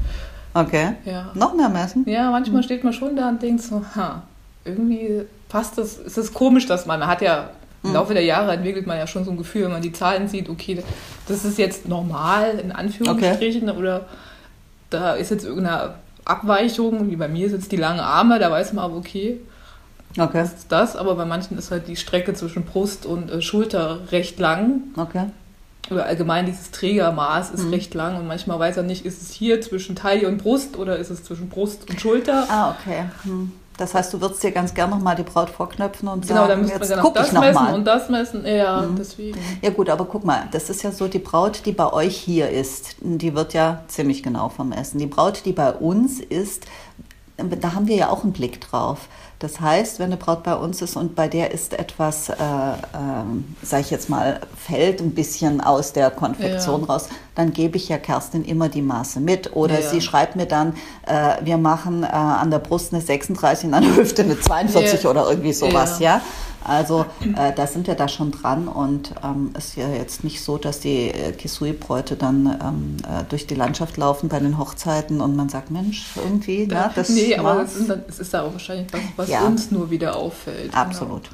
Okay. 0.53 0.95
Ja. 1.05 1.31
Noch 1.35 1.55
mehr 1.55 1.71
messen? 1.71 2.05
Ja, 2.07 2.31
manchmal 2.31 2.63
steht 2.63 2.85
man 2.85 2.93
schon 2.93 3.17
da 3.17 3.31
und 3.31 3.43
denkt 3.43 3.63
so, 3.63 3.83
ha, 3.97 4.23
irgendwie 4.65 5.23
passt 5.49 5.79
das, 5.79 5.99
es 5.99 6.19
ist 6.19 6.35
komisch, 6.35 6.67
dass 6.67 6.85
man, 6.85 7.01
man 7.01 7.09
hat 7.09 7.23
ja 7.23 7.51
im 7.83 7.91
hm. 7.91 7.95
Laufe 7.95 8.13
der 8.13 8.25
Jahre 8.25 8.53
entwickelt 8.53 8.87
man 8.87 8.99
ja 8.99 9.07
schon 9.07 9.25
so 9.25 9.31
ein 9.31 9.39
Gefühl, 9.39 9.65
wenn 9.65 9.73
man 9.73 9.83
die 9.83 9.93
Zahlen 9.93 10.29
sieht, 10.29 10.51
okay, 10.51 10.83
das 11.27 11.45
ist 11.47 11.59
jetzt 11.59 11.89
normal, 11.89 12.59
in 12.59 12.71
Anführungsstrichen, 12.71 13.69
okay. 13.69 13.79
oder 13.79 14.07
da 14.91 15.15
ist 15.15 15.31
jetzt 15.31 15.45
irgendeine 15.45 15.95
Abweichung, 16.27 17.11
wie 17.11 17.17
bei 17.17 17.29
mir 17.29 17.49
sind 17.49 17.63
es 17.63 17.69
die 17.69 17.77
langen 17.77 18.01
Arme, 18.01 18.39
da 18.39 18.51
weiß 18.51 18.75
man 18.75 18.85
aber, 18.85 18.97
okay, 18.97 19.41
okay. 20.19 20.41
das 20.41 20.53
ist 20.53 20.73
das, 20.73 20.95
aber 20.95 21.15
bei 21.15 21.25
manchen 21.25 21.57
ist 21.57 21.71
halt 21.71 21.89
die 21.89 21.97
Strecke 21.97 22.35
zwischen 22.35 22.65
Brust 22.65 23.07
und 23.07 23.31
äh, 23.31 23.41
Schulter 23.41 24.13
recht 24.13 24.39
lang. 24.39 24.83
Okay 24.97 25.25
oder 25.91 26.07
allgemein 26.07 26.47
dieses 26.47 26.71
Trägermaß 26.71 27.51
ist 27.51 27.65
mhm. 27.65 27.71
recht 27.71 27.95
lang 27.95 28.17
und 28.17 28.27
manchmal 28.27 28.59
weiß 28.59 28.79
er 28.79 28.83
nicht, 28.83 29.05
ist 29.05 29.23
es 29.23 29.31
hier 29.33 29.61
zwischen 29.61 29.97
Taille 29.97 30.29
und 30.29 30.39
Brust 30.39 30.77
oder 30.79 30.97
ist 30.97 31.11
es 31.11 31.25
zwischen 31.25 31.49
Brust 31.49 31.89
und 31.89 32.01
Schulter. 32.01 32.47
Ah, 32.49 32.71
okay. 32.79 33.05
Hm. 33.25 33.53
Das 33.77 33.93
heißt, 33.93 34.15
du 34.15 34.21
würdest 34.21 34.43
dir 34.43 34.53
ganz 34.53 34.73
gerne 34.73 34.95
nochmal 34.95 35.17
die 35.17 35.25
Braut 35.25 35.51
vorknöpfen 35.51 36.09
und 36.09 36.29
genau, 36.29 36.47
sagen, 36.47 36.69
jetzt 36.69 36.91
dann 36.91 37.01
guck 37.01 37.15
das 37.15 37.29
ich 37.29 37.33
noch 37.33 37.41
messen 37.41 37.55
mal. 37.55 37.75
und 37.75 37.85
das 37.85 38.09
messen. 38.09 38.47
Ja, 38.47 38.83
mhm. 38.83 38.97
deswegen. 38.97 39.39
Ja 39.63 39.71
gut, 39.71 39.91
aber 39.91 40.05
guck 40.05 40.25
mal, 40.25 40.45
das 40.53 40.71
ist 40.71 40.83
ja 40.85 40.93
so, 40.93 41.09
die 41.09 41.19
Braut, 41.19 41.63
die 41.67 41.73
bei 41.73 41.93
euch 41.93 42.17
hier 42.17 42.51
ist, 42.51 42.97
die 43.01 43.35
wird 43.35 43.53
ja 43.53 43.83
ziemlich 43.89 44.23
genau 44.23 44.49
vermessen. 44.49 44.99
Die 44.99 45.07
Braut, 45.07 45.43
die 45.45 45.53
bei 45.53 45.73
uns 45.73 46.21
ist, 46.21 46.67
da 47.37 47.75
haben 47.75 47.89
wir 47.89 47.97
ja 47.97 48.11
auch 48.11 48.23
einen 48.23 48.33
Blick 48.33 48.61
drauf. 48.61 49.09
Das 49.39 49.61
heißt, 49.61 49.99
wenn 49.99 50.07
eine 50.07 50.17
Braut 50.17 50.43
bei 50.43 50.55
uns 50.55 50.81
ist 50.81 50.97
und 50.97 51.15
bei 51.15 51.29
der 51.29 51.51
ist 51.51 51.75
etwas, 51.75 52.29
äh, 52.29 52.35
äh, 52.35 52.37
sage 53.63 53.83
ich 53.83 53.91
jetzt 53.91 54.09
mal, 54.09 54.41
fällt 54.57 55.01
ein 55.01 55.11
bisschen 55.11 55.61
aus 55.61 55.93
der 55.93 56.11
Konfektion 56.11 56.83
ja. 56.83 56.87
raus, 56.87 57.09
dann 57.35 57.53
gebe 57.53 57.77
ich 57.77 57.89
ja 57.89 57.99
Kerstin 57.99 58.45
immer 58.45 58.69
die 58.69 58.83
Maße 58.83 59.21
mit. 59.21 59.55
Oder 59.55 59.81
ja. 59.81 59.91
sie 59.91 60.01
schreibt 60.01 60.37
mir 60.37 60.47
dann, 60.47 60.75
äh, 61.07 61.45
wir 61.45 61.59
machen 61.59 62.05
äh, 62.05 62.07
an 62.07 62.51
der 62.51 62.61
Brust 62.61 62.93
eine 62.93 63.03
36 63.03 63.67
und 63.67 63.75
an 63.75 63.83
der 63.83 63.97
Hüfte 63.97 64.23
eine 64.23 64.41
42 64.41 65.03
ja. 65.03 65.11
oder 65.11 65.29
irgendwie 65.29 65.53
sowas, 65.53 65.99
ja. 65.99 66.21
Also 66.65 67.07
äh, 67.37 67.53
da 67.55 67.67
sind 67.67 67.87
wir 67.87 67.95
da 67.95 68.09
schon 68.09 68.31
dran 68.31 68.69
und 68.69 69.15
ähm, 69.23 69.51
es 69.57 69.69
ist 69.69 69.77
ja 69.77 69.89
jetzt 69.89 70.25
nicht 70.25 70.43
so, 70.43 70.59
dass 70.59 70.81
die 70.81 71.09
äh, 71.09 71.33
Kisui-Bräute 71.33 72.17
dann 72.17 72.47
ähm, 72.63 72.97
äh, 73.05 73.25
durch 73.29 73.47
die 73.47 73.55
Landschaft 73.55 73.97
laufen 73.97 74.29
bei 74.29 74.41
den 74.41 74.59
Hochzeiten 74.59 75.21
und 75.21 75.37
man 75.37 75.49
sagt, 75.49 75.71
Mensch, 75.71 76.07
irgendwie, 76.17 76.65
ja, 76.65 76.91
das 76.95 77.09
Nee, 77.15 77.37
aber 77.37 77.63
es 77.63 77.77
ist, 77.77 77.91
es 78.09 78.19
ist 78.19 78.35
da 78.35 78.43
auch 78.43 78.53
wahrscheinlich 78.53 78.93
was, 78.93 79.01
was 79.17 79.29
ja. 79.29 79.43
uns 79.43 79.71
nur 79.71 79.91
wieder 79.91 80.17
auffällt. 80.17 80.71
Genau. 80.71 80.83
Absolut. 80.83 81.31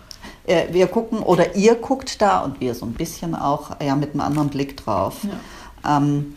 Genau. 0.47 0.73
wir 0.73 0.87
gucken 0.89 1.21
oder 1.21 1.55
ihr 1.55 1.77
guckt 1.77 2.21
da 2.21 2.41
und 2.41 2.61
wir 2.61 2.75
so 2.75 2.85
ein 2.85 2.95
bisschen 2.95 3.35
auch 3.35 3.81
ja 3.81 3.95
mit 3.95 4.13
einem 4.13 4.23
anderen 4.23 4.49
Blick 4.49 4.77
drauf. 4.77 5.19
Ja. 5.23 5.99
Ähm, 5.99 6.37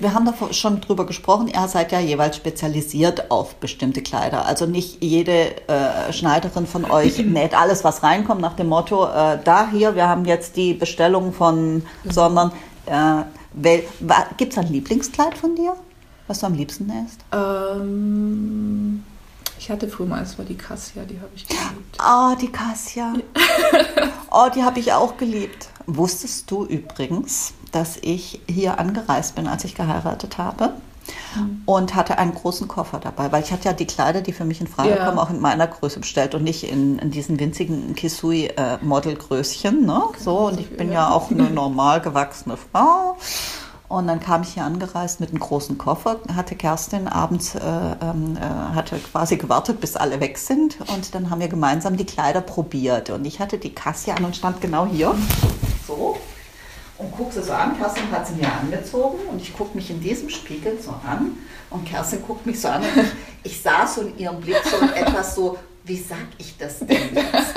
wir 0.00 0.14
haben 0.14 0.24
da 0.26 0.52
schon 0.52 0.80
drüber 0.80 1.06
gesprochen, 1.06 1.48
ihr 1.48 1.68
seid 1.68 1.92
ja 1.92 2.00
jeweils 2.00 2.36
spezialisiert 2.36 3.30
auf 3.30 3.56
bestimmte 3.56 4.02
Kleider. 4.02 4.46
Also 4.46 4.66
nicht 4.66 5.02
jede 5.02 5.68
äh, 5.68 6.12
Schneiderin 6.12 6.66
von 6.66 6.84
euch 6.84 7.18
näht 7.24 7.54
alles, 7.54 7.84
was 7.84 8.02
reinkommt, 8.02 8.40
nach 8.40 8.54
dem 8.54 8.68
Motto, 8.68 9.06
äh, 9.06 9.38
da 9.42 9.70
hier, 9.70 9.94
wir 9.94 10.08
haben 10.08 10.24
jetzt 10.24 10.56
die 10.56 10.74
Bestellung 10.74 11.32
von, 11.32 11.82
sondern 12.04 12.52
äh, 12.86 13.80
gibt 14.36 14.52
es 14.52 14.58
ein 14.58 14.68
Lieblingskleid 14.68 15.36
von 15.36 15.54
dir, 15.54 15.76
was 16.26 16.40
du 16.40 16.46
am 16.46 16.54
liebsten 16.54 16.86
nähst? 16.86 17.20
Ähm, 17.32 19.02
ich 19.58 19.70
hatte 19.70 19.88
früher 19.88 20.06
mal, 20.06 20.22
es 20.22 20.38
war 20.38 20.44
die 20.44 20.56
Cassia, 20.56 21.02
die 21.04 21.18
habe 21.18 21.30
ich 21.34 21.46
geliebt. 21.46 21.98
Oh, 21.98 22.34
die 22.40 22.48
Cassia. 22.52 23.14
oh, 24.30 24.48
die 24.54 24.62
habe 24.62 24.78
ich 24.78 24.92
auch 24.92 25.16
geliebt. 25.16 25.68
Wusstest 25.86 26.50
du 26.50 26.66
übrigens, 26.66 27.54
dass 27.72 27.96
ich 28.00 28.40
hier 28.48 28.78
angereist 28.78 29.34
bin, 29.34 29.46
als 29.46 29.64
ich 29.64 29.74
geheiratet 29.74 30.38
habe? 30.38 30.72
Mhm. 31.36 31.62
Und 31.66 31.94
hatte 31.94 32.18
einen 32.18 32.34
großen 32.34 32.66
Koffer 32.66 32.98
dabei, 32.98 33.30
weil 33.30 33.42
ich 33.42 33.52
hatte 33.52 33.66
ja 33.66 33.72
die 33.72 33.86
Kleider, 33.86 34.22
die 34.22 34.32
für 34.32 34.44
mich 34.44 34.60
in 34.60 34.66
Frage 34.66 34.90
ja. 34.90 35.04
kommen, 35.04 35.18
auch 35.18 35.30
in 35.30 35.40
meiner 35.40 35.66
Größe 35.66 36.00
bestellt 36.00 36.34
und 36.34 36.42
nicht 36.42 36.64
in, 36.64 36.98
in 36.98 37.10
diesen 37.10 37.38
winzigen 37.38 37.94
Kisui-Modelgrößchen. 37.94 39.84
Äh, 39.84 39.86
ne? 39.86 40.02
So, 40.18 40.48
und 40.48 40.60
ich 40.60 40.76
bin 40.76 40.90
ja 40.92 41.10
auch 41.10 41.30
eine 41.30 41.44
normal 41.50 42.00
gewachsene 42.00 42.56
Frau. 42.56 43.16
Und 43.88 44.08
dann 44.08 44.18
kam 44.18 44.42
ich 44.42 44.54
hier 44.54 44.64
angereist 44.64 45.20
mit 45.20 45.30
einem 45.30 45.38
großen 45.38 45.78
Koffer, 45.78 46.16
hatte 46.34 46.56
Kerstin 46.56 47.06
abends, 47.06 47.54
äh, 47.54 47.60
ähm, 47.60 48.36
äh, 48.36 48.74
hatte 48.74 48.98
quasi 48.98 49.36
gewartet, 49.36 49.80
bis 49.80 49.94
alle 49.94 50.18
weg 50.20 50.38
sind. 50.38 50.78
Und 50.88 51.14
dann 51.14 51.30
haben 51.30 51.40
wir 51.40 51.48
gemeinsam 51.48 51.96
die 51.96 52.04
Kleider 52.04 52.40
probiert. 52.40 53.10
Und 53.10 53.24
ich 53.24 53.38
hatte 53.38 53.58
die 53.58 53.72
Kassia 53.72 54.14
an 54.14 54.24
und 54.24 54.34
stand 54.34 54.60
genau 54.60 54.86
hier. 54.86 55.14
So. 55.86 56.16
Gucke 57.16 57.32
sie 57.32 57.42
so 57.42 57.52
an. 57.52 57.76
Kerstin 57.78 58.10
hat 58.10 58.26
sie 58.26 58.34
mir 58.34 58.52
angezogen. 58.52 59.18
Und 59.28 59.40
ich 59.40 59.56
gucke 59.56 59.76
mich 59.76 59.90
in 59.90 60.00
diesem 60.00 60.28
Spiegel 60.30 60.78
so 60.80 60.90
an. 60.90 61.38
Und 61.70 61.84
Kerstin 61.84 62.22
guckt 62.26 62.46
mich 62.46 62.60
so 62.60 62.68
an. 62.68 62.82
Und 62.82 62.88
ich, 63.42 63.52
ich 63.52 63.62
sah 63.62 63.86
so 63.86 64.02
in 64.02 64.18
ihrem 64.18 64.40
Blick 64.40 64.60
so 64.64 64.84
etwas 64.94 65.34
so, 65.34 65.58
wie 65.84 65.96
sag 65.96 66.26
ich 66.38 66.56
das 66.56 66.80
denn 66.80 67.14
jetzt? 67.14 67.54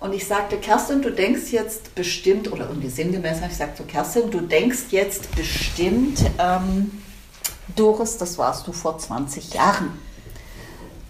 Und 0.00 0.12
ich 0.12 0.26
sagte, 0.26 0.58
Kerstin, 0.58 1.00
du 1.00 1.10
denkst 1.10 1.50
jetzt 1.50 1.94
bestimmt, 1.94 2.52
oder 2.52 2.68
irgendwie 2.68 2.90
sinngemäß 2.90 3.36
habe 3.36 3.46
ich 3.46 3.52
gesagt, 3.52 3.78
so 3.78 3.84
Kerstin, 3.84 4.30
du 4.30 4.40
denkst 4.42 4.90
jetzt 4.90 5.34
bestimmt, 5.34 6.20
ähm, 6.38 6.90
Doris, 7.74 8.18
das 8.18 8.36
warst 8.36 8.66
du 8.66 8.72
vor 8.72 8.98
20 8.98 9.54
Jahren. 9.54 9.98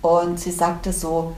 Und 0.01 0.39
sie 0.39 0.53
sagte 0.53 0.93
so, 0.93 1.35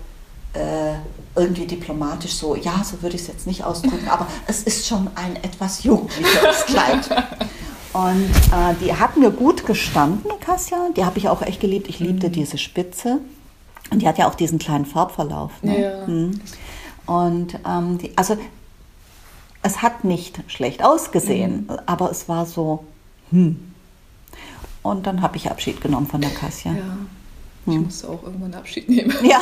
äh, 0.56 0.94
irgendwie 1.34 1.66
diplomatisch 1.66 2.34
so, 2.34 2.56
ja, 2.56 2.82
so 2.82 3.02
würde 3.02 3.16
ich 3.16 3.22
es 3.22 3.28
jetzt 3.28 3.46
nicht 3.46 3.62
ausdrücken, 3.62 4.08
aber 4.08 4.26
es 4.46 4.62
ist 4.62 4.86
schon 4.86 5.10
ein 5.14 5.36
etwas 5.36 5.84
jugendlicheres 5.84 6.64
Kleid. 6.66 7.08
Und 7.92 8.30
äh, 8.52 8.75
die 8.80 8.94
hat 8.94 9.16
mir 9.16 9.30
gut 9.30 9.64
gestanden, 9.64 10.30
Kassia. 10.40 10.90
Die 10.96 11.04
habe 11.04 11.18
ich 11.18 11.28
auch 11.28 11.40
echt 11.42 11.60
geliebt. 11.60 11.88
Ich 11.88 11.98
liebte 11.98 12.28
mhm. 12.28 12.32
diese 12.32 12.58
Spitze. 12.58 13.20
Und 13.90 14.02
die 14.02 14.08
hat 14.08 14.18
ja 14.18 14.28
auch 14.28 14.34
diesen 14.34 14.58
kleinen 14.58 14.84
Farbverlauf. 14.84 15.50
Ne? 15.62 15.80
Ja. 15.80 16.06
Mhm. 16.06 16.40
Und 17.06 17.58
ähm, 17.66 17.98
die, 17.98 18.12
also 18.16 18.36
es 19.62 19.80
hat 19.80 20.04
nicht 20.04 20.40
schlecht 20.48 20.84
ausgesehen, 20.84 21.66
mhm. 21.68 21.78
aber 21.86 22.10
es 22.10 22.28
war 22.28 22.46
so, 22.46 22.84
hm. 23.30 23.72
Und 24.82 25.06
dann 25.06 25.20
habe 25.20 25.36
ich 25.36 25.50
Abschied 25.50 25.80
genommen 25.80 26.06
von 26.06 26.20
der 26.20 26.30
Kassia. 26.30 26.72
Ja. 26.72 26.96
Ich 27.66 27.75
hm. 27.75 27.85
musste 27.85 28.08
auch 28.08 28.23
irgendwann 28.23 28.54
Abschied 28.54 28.88
nehmen. 28.88 29.12
Ja, 29.25 29.40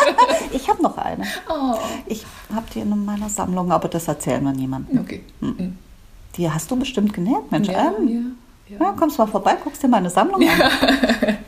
ich 0.52 0.68
habe 0.68 0.82
noch 0.82 0.96
eine. 0.96 1.24
Oh. 1.50 1.76
Ich 2.06 2.24
habe 2.54 2.66
die 2.74 2.80
in 2.80 3.04
meiner 3.04 3.28
Sammlung, 3.28 3.70
aber 3.70 3.88
das 3.88 4.08
erzählen 4.08 4.42
wir 4.42 4.52
niemandem. 4.52 5.00
Okay. 5.00 5.22
Hm. 5.40 5.58
hm. 5.58 5.78
Die 6.36 6.50
hast 6.50 6.70
du 6.70 6.76
bestimmt 6.76 7.12
genäht, 7.12 7.50
Mensch. 7.50 7.68
Ja, 7.68 7.92
ähm. 7.98 8.36
ja, 8.68 8.76
ja. 8.78 8.84
ja, 8.86 8.92
kommst 8.92 9.18
mal 9.18 9.26
vorbei, 9.26 9.56
guckst 9.62 9.82
dir 9.82 9.88
meine 9.88 10.08
Sammlung 10.08 10.40
an. 10.48 10.58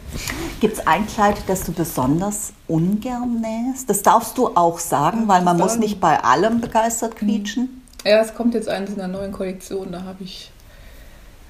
Gibt 0.60 0.74
es 0.74 0.86
ein 0.86 1.06
Kleid, 1.06 1.36
das 1.46 1.64
du 1.64 1.72
besonders 1.72 2.52
ungern 2.68 3.40
nähst? 3.40 3.88
Das 3.88 4.02
darfst 4.02 4.36
du 4.36 4.48
auch 4.48 4.78
sagen, 4.78 5.26
weil 5.26 5.40
man 5.42 5.56
muss 5.56 5.78
nicht 5.78 6.00
bei 6.00 6.22
allem 6.22 6.60
begeistert 6.60 7.14
mhm. 7.14 7.26
quietschen. 7.26 7.82
Ja, 8.04 8.20
es 8.20 8.34
kommt 8.34 8.54
jetzt 8.54 8.68
eines 8.68 8.90
in 8.90 8.96
der 8.96 9.08
neuen 9.08 9.32
Kollektion. 9.32 9.92
Da 9.92 10.02
habe 10.04 10.22
ich 10.22 10.50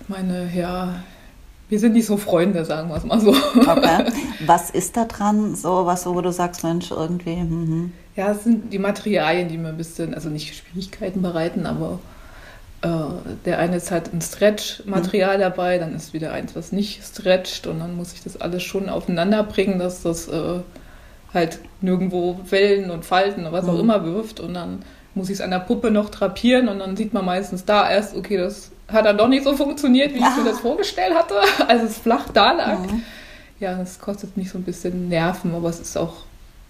meine, 0.07 0.51
ja, 0.55 1.03
wir 1.71 1.79
sind 1.79 1.93
nicht 1.95 2.07
so 2.07 2.17
Freunde, 2.17 2.65
sagen 2.65 2.89
wir 2.89 2.97
es 2.97 3.05
mal 3.05 3.21
so. 3.21 3.31
Okay. 3.31 4.13
Was 4.47 4.71
ist 4.71 4.97
da 4.97 5.05
dran, 5.05 5.55
so 5.55 5.87
was, 5.87 6.05
wo 6.05 6.21
du 6.21 6.33
sagst, 6.33 6.65
Mensch, 6.65 6.91
irgendwie? 6.91 7.37
Mhm. 7.37 7.93
Ja, 8.17 8.33
es 8.33 8.43
sind 8.43 8.73
die 8.73 8.79
Materialien, 8.79 9.49
die 9.49 9.57
mir 9.57 9.69
ein 9.69 9.77
bisschen, 9.77 10.13
also 10.13 10.29
nicht 10.29 10.57
Schwierigkeiten 10.57 11.23
bereiten, 11.23 11.67
aber 11.67 12.01
äh, 12.83 12.89
der 13.45 13.61
eine 13.61 13.77
ist 13.77 13.93
halt 13.93 14.13
ein 14.13 14.21
Stretch-Material 14.21 15.37
mhm. 15.37 15.41
dabei, 15.41 15.79
dann 15.79 15.95
ist 15.95 16.13
wieder 16.13 16.33
eins, 16.33 16.57
was 16.57 16.73
nicht 16.73 17.05
stretcht 17.05 17.69
und 17.69 17.79
dann 17.79 17.97
muss 17.97 18.13
ich 18.15 18.23
das 18.23 18.41
alles 18.41 18.65
schon 18.65 18.89
aufeinander 18.89 19.45
bringen, 19.45 19.79
dass 19.79 20.03
das 20.03 20.27
äh, 20.27 20.61
halt 21.33 21.61
nirgendwo 21.81 22.41
Wellen 22.49 22.91
und 22.91 23.05
Falten 23.05 23.43
oder 23.43 23.53
was 23.53 23.67
mhm. 23.67 23.71
auch 23.71 23.79
immer 23.79 24.05
wirft 24.05 24.41
und 24.41 24.55
dann 24.55 24.83
muss 25.15 25.29
ich 25.29 25.35
es 25.35 25.41
an 25.41 25.51
der 25.51 25.61
Puppe 25.61 25.93
noch 25.93 26.11
drapieren 26.11 26.69
und 26.69 26.81
dann 26.81 26.97
sieht 26.97 27.15
man 27.15 27.25
meistens 27.25 27.65
da 27.65 27.89
erst, 27.89 28.17
okay, 28.17 28.37
das 28.37 28.73
hat 28.93 29.05
dann 29.05 29.19
doch 29.19 29.29
nicht 29.29 29.45
so 29.45 29.57
funktioniert, 29.57 30.15
wie 30.15 30.19
ich 30.19 30.37
mir 30.37 30.45
das 30.45 30.61
vorgestellt 30.61 31.15
hatte, 31.15 31.37
als 31.69 31.83
es 31.83 31.99
flach 31.99 32.29
da 32.33 32.53
lag. 32.53 32.79
Mhm. 32.79 33.03
Ja, 33.59 33.75
das 33.75 33.99
kostet 33.99 34.37
mich 34.37 34.51
so 34.51 34.59
ein 34.59 34.65
bisschen 34.65 35.09
Nerven, 35.09 35.55
aber 35.55 35.69
es 35.69 35.81
ist 35.81 35.97
auch 35.97 36.25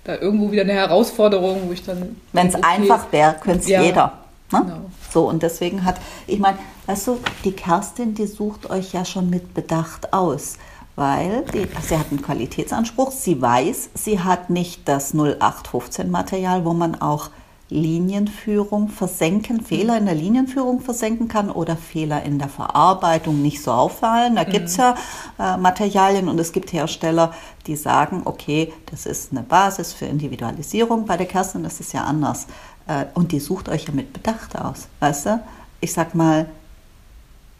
da 0.04 0.16
irgendwo 0.16 0.50
wieder 0.50 0.62
eine 0.62 0.72
Herausforderung, 0.72 1.68
wo 1.68 1.72
ich 1.72 1.84
dann. 1.84 2.16
Wenn 2.32 2.48
es 2.48 2.54
okay, 2.54 2.64
einfach 2.66 3.12
wäre, 3.12 3.34
könnte 3.34 3.60
es 3.60 3.68
ja, 3.68 3.82
jeder. 3.82 4.12
Ne? 4.52 4.62
Genau. 4.62 4.80
So, 5.12 5.28
und 5.28 5.42
deswegen 5.42 5.84
hat, 5.84 5.96
ich 6.26 6.38
meine, 6.38 6.58
weißt 6.86 7.08
du, 7.08 7.18
die 7.44 7.52
Kerstin, 7.52 8.14
die 8.14 8.26
sucht 8.26 8.70
euch 8.70 8.92
ja 8.92 9.04
schon 9.04 9.30
mit 9.30 9.54
Bedacht 9.54 10.12
aus, 10.12 10.56
weil 10.96 11.44
die, 11.54 11.66
sie 11.86 11.98
hat 11.98 12.06
einen 12.10 12.22
Qualitätsanspruch, 12.22 13.12
sie 13.12 13.40
weiß, 13.40 13.90
sie 13.94 14.20
hat 14.20 14.50
nicht 14.50 14.88
das 14.88 15.14
0815 15.14 16.10
Material, 16.10 16.64
wo 16.64 16.72
man 16.72 17.00
auch 17.00 17.30
Linienführung 17.70 18.88
versenken, 18.88 19.60
Fehler 19.62 19.96
in 19.96 20.06
der 20.06 20.14
Linienführung 20.14 20.80
versenken 20.80 21.28
kann 21.28 21.50
oder 21.50 21.76
Fehler 21.76 22.22
in 22.24 22.38
der 22.38 22.48
Verarbeitung 22.48 23.40
nicht 23.40 23.62
so 23.62 23.70
auffallen. 23.70 24.36
Da 24.36 24.44
gibt 24.44 24.66
es 24.66 24.76
mhm. 24.76 24.82
ja 24.82 25.54
äh, 25.54 25.56
Materialien 25.56 26.28
und 26.28 26.38
es 26.38 26.52
gibt 26.52 26.72
Hersteller, 26.72 27.32
die 27.66 27.76
sagen, 27.76 28.22
okay, 28.24 28.72
das 28.90 29.06
ist 29.06 29.30
eine 29.30 29.42
Basis 29.42 29.92
für 29.92 30.06
Individualisierung. 30.06 31.06
Bei 31.06 31.16
der 31.16 31.26
Kerstin 31.26 31.64
ist 31.64 31.80
es 31.80 31.92
ja 31.92 32.04
anders. 32.04 32.46
Äh, 32.86 33.06
und 33.14 33.32
die 33.32 33.40
sucht 33.40 33.68
euch 33.68 33.86
ja 33.86 33.94
mit 33.94 34.12
Bedacht 34.12 34.58
aus. 34.58 34.88
Weißt 34.98 35.26
du? 35.26 35.40
Ich 35.80 35.92
sag 35.92 36.14
mal, 36.14 36.46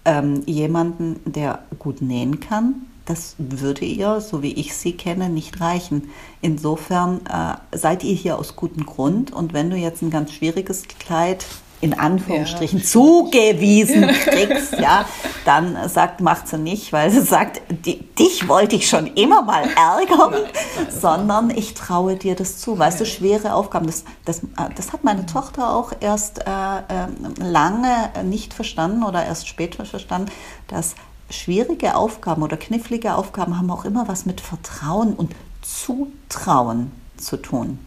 ähm, 0.04 0.42
jemanden, 0.46 1.20
der 1.24 1.60
gut 1.78 2.02
nähen 2.02 2.40
kann, 2.40 2.86
das 3.04 3.34
würde 3.38 3.84
ihr, 3.84 4.20
so 4.20 4.42
wie 4.42 4.52
ich 4.52 4.76
sie 4.76 4.92
kenne, 4.92 5.28
nicht 5.28 5.60
reichen. 5.60 6.10
Insofern 6.40 7.20
äh, 7.26 7.76
seid 7.76 8.04
ihr 8.04 8.14
hier 8.14 8.38
aus 8.38 8.56
gutem 8.56 8.86
Grund. 8.86 9.32
Und 9.32 9.52
wenn 9.52 9.70
du 9.70 9.76
jetzt 9.76 10.02
ein 10.02 10.10
ganz 10.10 10.32
schwieriges 10.32 10.84
Kleid 10.98 11.44
in 11.82 11.98
Anführungsstrichen 11.98 12.80
ja. 12.80 12.84
zugewiesen 12.84 14.06
kriegst, 14.24 14.78
ja, 14.78 15.06
dann 15.44 15.88
sagt, 15.88 16.20
macht 16.20 16.46
sie 16.46 16.58
nicht, 16.58 16.92
weil 16.92 17.10
sie 17.10 17.22
sagt, 17.22 17.62
die, 17.70 18.02
dich 18.18 18.48
wollte 18.48 18.76
ich 18.76 18.88
schon 18.88 19.06
immer 19.06 19.42
mal 19.42 19.62
ärgern, 19.62 20.30
nein, 20.30 20.42
nein, 20.42 20.86
sondern 20.90 21.50
ich 21.50 21.74
traue 21.74 22.16
dir 22.16 22.34
das 22.34 22.58
zu. 22.58 22.78
Weißt 22.78 23.00
du, 23.00 23.06
schwere 23.06 23.54
Aufgaben, 23.54 23.86
das, 23.86 24.04
das, 24.26 24.42
das 24.76 24.92
hat 24.92 25.04
meine 25.04 25.24
Tochter 25.24 25.74
auch 25.74 25.92
erst 26.00 26.40
äh, 26.40 26.42
ähm, 26.46 27.34
lange 27.38 28.10
nicht 28.24 28.52
verstanden 28.52 29.02
oder 29.02 29.24
erst 29.24 29.48
später 29.48 29.86
verstanden, 29.86 30.30
dass 30.68 30.94
schwierige 31.30 31.94
Aufgaben 31.94 32.42
oder 32.42 32.56
knifflige 32.56 33.14
Aufgaben 33.14 33.56
haben 33.56 33.70
auch 33.70 33.84
immer 33.84 34.08
was 34.08 34.26
mit 34.26 34.40
Vertrauen 34.40 35.14
und 35.14 35.34
Zutrauen 35.62 36.90
zu 37.16 37.36
tun 37.36 37.78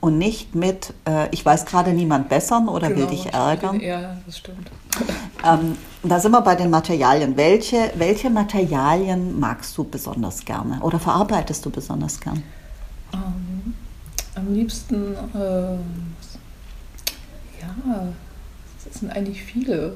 und 0.00 0.18
nicht 0.18 0.54
mit, 0.54 0.94
äh, 1.06 1.28
ich 1.32 1.44
weiß 1.44 1.66
gerade 1.66 1.92
niemand 1.92 2.28
bessern 2.28 2.68
oder 2.68 2.88
genau, 2.88 3.00
will 3.00 3.06
dich 3.08 3.32
ärgern. 3.32 3.80
Ja, 3.80 4.16
das 4.26 4.38
stimmt. 4.38 4.70
Ähm, 5.44 5.78
da 6.02 6.18
sind 6.18 6.32
wir 6.32 6.40
bei 6.40 6.56
den 6.56 6.68
Materialien. 6.68 7.36
Welche, 7.36 7.92
welche 7.94 8.28
Materialien 8.28 9.38
magst 9.38 9.78
du 9.78 9.84
besonders 9.84 10.44
gerne 10.44 10.80
oder 10.80 10.98
verarbeitest 10.98 11.64
du 11.64 11.70
besonders 11.70 12.18
gern? 12.18 12.42
Ähm, 13.12 13.74
am 14.34 14.52
liebsten, 14.52 15.14
äh, 15.32 15.74
ja, 17.60 18.08
es 18.90 18.98
sind 18.98 19.12
eigentlich 19.12 19.44
viele. 19.44 19.94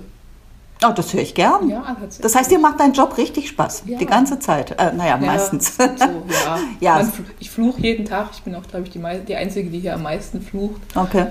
Oh, 0.86 0.92
das 0.92 1.12
höre 1.12 1.22
ich 1.22 1.34
gern. 1.34 1.68
Ja. 1.68 1.96
Das 2.20 2.34
heißt, 2.34 2.50
dir 2.50 2.58
macht 2.58 2.80
dein 2.80 2.92
Job 2.92 3.16
richtig 3.16 3.48
Spaß, 3.48 3.84
ja. 3.86 3.98
die 3.98 4.06
ganze 4.06 4.38
Zeit. 4.38 4.72
Äh, 4.72 4.92
naja, 4.92 5.18
ja, 5.20 5.26
meistens. 5.26 5.76
So, 5.76 5.82
ja. 5.82 6.58
ja. 6.80 6.94
Man, 6.98 7.12
ich 7.38 7.50
fluche 7.50 7.80
jeden 7.80 8.04
Tag. 8.04 8.30
Ich 8.32 8.42
bin 8.42 8.54
auch, 8.54 8.62
glaube 8.62 8.86
ich, 8.86 8.92
die, 8.92 9.00
die 9.26 9.36
Einzige, 9.36 9.70
die 9.70 9.80
hier 9.80 9.94
am 9.94 10.02
meisten 10.02 10.42
flucht. 10.42 10.80
Okay. 10.94 11.26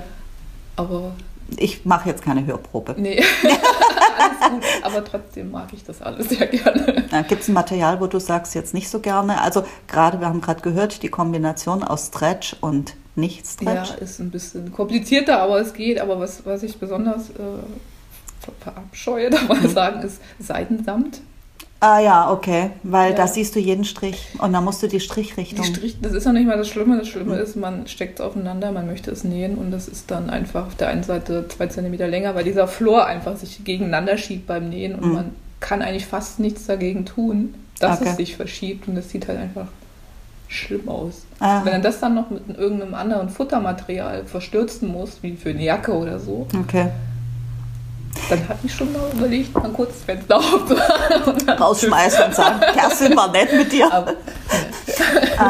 Aber 0.75 1.11
ich 1.57 1.85
mache 1.85 2.09
jetzt 2.09 2.23
keine 2.23 2.45
Hörprobe. 2.45 2.95
Nee, 2.97 3.23
alles 3.43 4.51
gut, 4.51 4.63
aber 4.83 5.03
trotzdem 5.03 5.51
mag 5.51 5.67
ich 5.73 5.83
das 5.83 6.01
alles 6.01 6.29
sehr 6.29 6.47
gerne. 6.47 7.03
Gibt 7.27 7.41
es 7.41 7.49
ein 7.49 7.53
Material, 7.53 7.99
wo 7.99 8.07
du 8.07 8.19
sagst, 8.19 8.55
jetzt 8.55 8.73
nicht 8.73 8.89
so 8.89 8.99
gerne? 8.99 9.41
Also 9.41 9.63
gerade, 9.87 10.19
wir 10.19 10.27
haben 10.27 10.41
gerade 10.41 10.61
gehört, 10.61 11.03
die 11.03 11.09
Kombination 11.09 11.83
aus 11.83 12.07
Stretch 12.07 12.55
und 12.61 12.95
nicht 13.15 13.45
Stretch. 13.45 13.89
Ja, 13.89 13.95
ist 13.95 14.19
ein 14.19 14.31
bisschen 14.31 14.71
komplizierter, 14.71 15.41
aber 15.41 15.59
es 15.59 15.73
geht. 15.73 15.99
Aber 15.99 16.19
was, 16.19 16.45
was 16.45 16.63
ich 16.63 16.77
besonders 16.79 17.29
äh, 17.31 17.43
verabscheue, 18.59 19.29
da 19.31 19.41
mal 19.43 19.67
sagen, 19.67 20.01
ist 20.01 20.21
Seidensamt. 20.39 21.21
Ah 21.83 21.99
ja, 21.99 22.31
okay, 22.31 22.69
weil 22.83 23.09
ja. 23.09 23.17
da 23.17 23.27
siehst 23.27 23.55
du 23.55 23.59
jeden 23.59 23.85
Strich 23.85 24.27
und 24.37 24.53
dann 24.53 24.63
musst 24.63 24.83
du 24.83 24.87
die 24.87 24.99
Strichrichtung. 24.99 25.65
Die 25.65 25.73
Strich, 25.73 25.97
das 25.99 26.13
ist 26.13 26.25
noch 26.25 26.33
nicht 26.33 26.45
mal 26.45 26.55
das 26.55 26.67
Schlimme. 26.67 26.99
Das 26.99 27.07
Schlimme 27.07 27.33
mhm. 27.33 27.41
ist, 27.41 27.55
man 27.55 27.87
steckt 27.87 28.19
es 28.19 28.25
aufeinander, 28.25 28.71
man 28.71 28.85
möchte 28.85 29.09
es 29.09 29.23
nähen 29.23 29.55
und 29.55 29.71
das 29.71 29.87
ist 29.87 30.11
dann 30.11 30.29
einfach 30.29 30.67
auf 30.67 30.75
der 30.75 30.89
einen 30.89 31.01
Seite 31.01 31.47
zwei 31.47 31.65
Zentimeter 31.67 32.07
länger, 32.07 32.35
weil 32.35 32.43
dieser 32.43 32.67
Flor 32.67 33.07
einfach 33.07 33.35
sich 33.35 33.63
gegeneinander 33.63 34.19
schiebt 34.19 34.45
beim 34.45 34.69
Nähen 34.69 34.93
und 34.93 35.07
mhm. 35.07 35.13
man 35.13 35.31
kann 35.59 35.81
eigentlich 35.81 36.05
fast 36.05 36.39
nichts 36.39 36.67
dagegen 36.67 37.05
tun, 37.05 37.55
dass 37.79 37.99
okay. 37.99 38.09
es 38.11 38.17
sich 38.17 38.35
verschiebt 38.35 38.87
und 38.87 38.93
das 38.93 39.09
sieht 39.09 39.27
halt 39.27 39.39
einfach 39.39 39.67
schlimm 40.49 40.87
aus. 40.87 41.25
Ah. 41.39 41.61
Wenn 41.63 41.73
er 41.73 41.79
das 41.79 41.99
dann 41.99 42.13
noch 42.13 42.29
mit 42.29 42.43
irgendeinem 42.57 42.93
anderen 42.93 43.29
Futtermaterial 43.29 44.25
verstürzen 44.25 44.91
muss, 44.91 45.23
wie 45.23 45.35
für 45.35 45.49
eine 45.49 45.63
Jacke 45.63 45.93
oder 45.93 46.19
so, 46.19 46.45
okay. 46.59 46.89
Dann 48.29 48.49
habe 48.49 48.59
ich 48.63 48.73
schon 48.73 48.91
mal 48.93 49.09
überlegt, 49.13 49.53
mal 49.53 49.69
kurz 49.71 49.93
das 49.93 50.03
Fenster 50.03 50.37
aufzumachen. 50.37 51.49
Rausschmeißen 51.49 52.25
und 52.25 52.35
sagen, 52.35 52.59
Kerstin 52.73 53.15
war 53.15 53.31
nett 53.31 53.53
mit 53.53 53.71
dir. 53.71 53.91
Aber, 53.91 54.13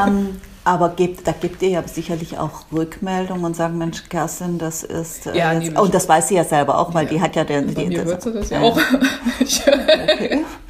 ähm, 0.05 0.41
aber 0.63 0.89
gibt, 0.89 1.27
da 1.27 1.31
gibt 1.31 1.61
ihr 1.63 1.69
ja 1.69 1.87
sicherlich 1.87 2.37
auch 2.37 2.65
Rückmeldungen 2.71 3.45
und 3.45 3.55
sagen, 3.55 3.77
Mensch, 3.77 4.03
Kerstin, 4.09 4.57
das 4.57 4.83
ist. 4.83 5.27
Äh, 5.27 5.37
ja, 5.37 5.53
jetzt, 5.53 5.77
und 5.77 5.93
das 5.93 6.07
weiß 6.07 6.27
sie 6.27 6.35
ja 6.35 6.43
selber 6.43 6.77
auch, 6.77 6.93
weil 6.93 7.05
ja. 7.05 7.11
die 7.11 7.21
hat 7.21 7.35
ja 7.35 7.43
den. 7.43 7.73
Die, 7.73 7.87
mir 7.87 8.05
das, 8.05 8.23
das 8.23 8.49
ja 8.49 8.61
auch. 8.61 8.77
okay 8.77 10.45